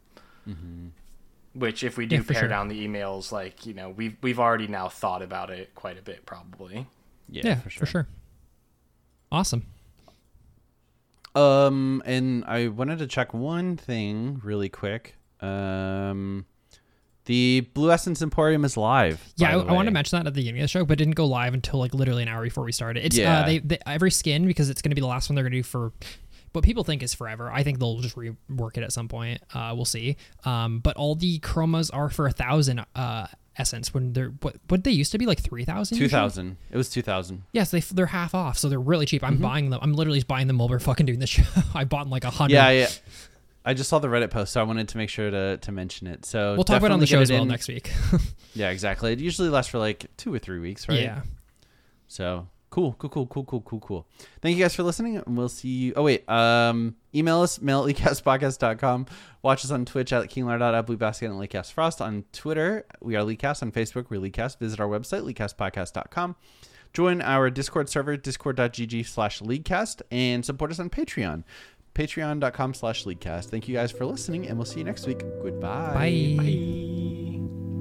[1.53, 2.47] which if we do Yeah, pare sure.
[2.47, 6.01] down the emails like you know we've we've already now thought about it quite a
[6.01, 6.87] bit probably
[7.29, 8.07] yeah, yeah, for sure.
[9.29, 9.65] Awesome.
[11.35, 15.15] Um, and I wanted to check one thing really quick.
[15.41, 16.45] Um,
[17.27, 19.23] the Blue Essence Emporium is live.
[19.37, 21.15] Yeah, I, I wanted to mention that at the beginning of the show, but didn't
[21.15, 23.05] go live until like literally an hour before we started.
[23.05, 23.41] It's Yeah.
[23.41, 25.51] uh, they, they every skin because it's going to be the last one they're going
[25.53, 25.91] to do for
[26.53, 27.51] what people think is forever.
[27.51, 29.41] I think they'll just rework it at some point.
[29.53, 30.17] Uh, we'll see.
[30.45, 33.27] Um, but all the chromas are for a thousand uh
[33.59, 35.97] essence when they're what what they used to be like three thousand.
[35.97, 36.57] Two thousand.
[36.71, 37.43] It was two thousand.
[37.51, 39.21] Yes, they they're half off, so they're really cheap.
[39.21, 39.33] Mm-hmm.
[39.33, 39.79] I'm buying them.
[39.81, 41.43] I'm literally just buying them while we're fucking doing this show.
[41.75, 42.53] I bought them like a hundred.
[42.53, 42.87] Yeah, yeah.
[43.67, 46.07] I just saw the Reddit post, so I wanted to make sure to, to mention
[46.07, 46.25] it.
[46.25, 47.47] So We'll talk about it on the show as well in.
[47.49, 47.91] next week.
[48.53, 49.13] Yeah, exactly.
[49.13, 50.99] It usually lasts for like two or three weeks, right?
[51.01, 51.21] Yeah.
[52.07, 54.07] So cool, cool, cool, cool, cool, cool, cool.
[54.41, 55.93] Thank you guys for listening, and we'll see you.
[55.95, 59.05] Oh wait, um, email us mail at leaguecastpodcast.com.
[59.43, 62.01] Watch us on Twitch at kinglard at bluebasket and leaguecast frost.
[62.01, 63.61] On Twitter, we are LeagueCast.
[63.61, 64.57] On Facebook, we're LeagueCast.
[64.59, 66.35] Visit our website leaguecastpodcast.com.
[66.93, 71.43] Join our Discord server, discord.gg slash leaguecast, and support us on Patreon,
[71.97, 73.45] patreon.com slash leaguecast.
[73.45, 75.19] Thank you guys for listening, and we'll see you next week.
[75.41, 75.93] Goodbye.
[75.93, 76.35] Bye.
[76.37, 77.76] Bye.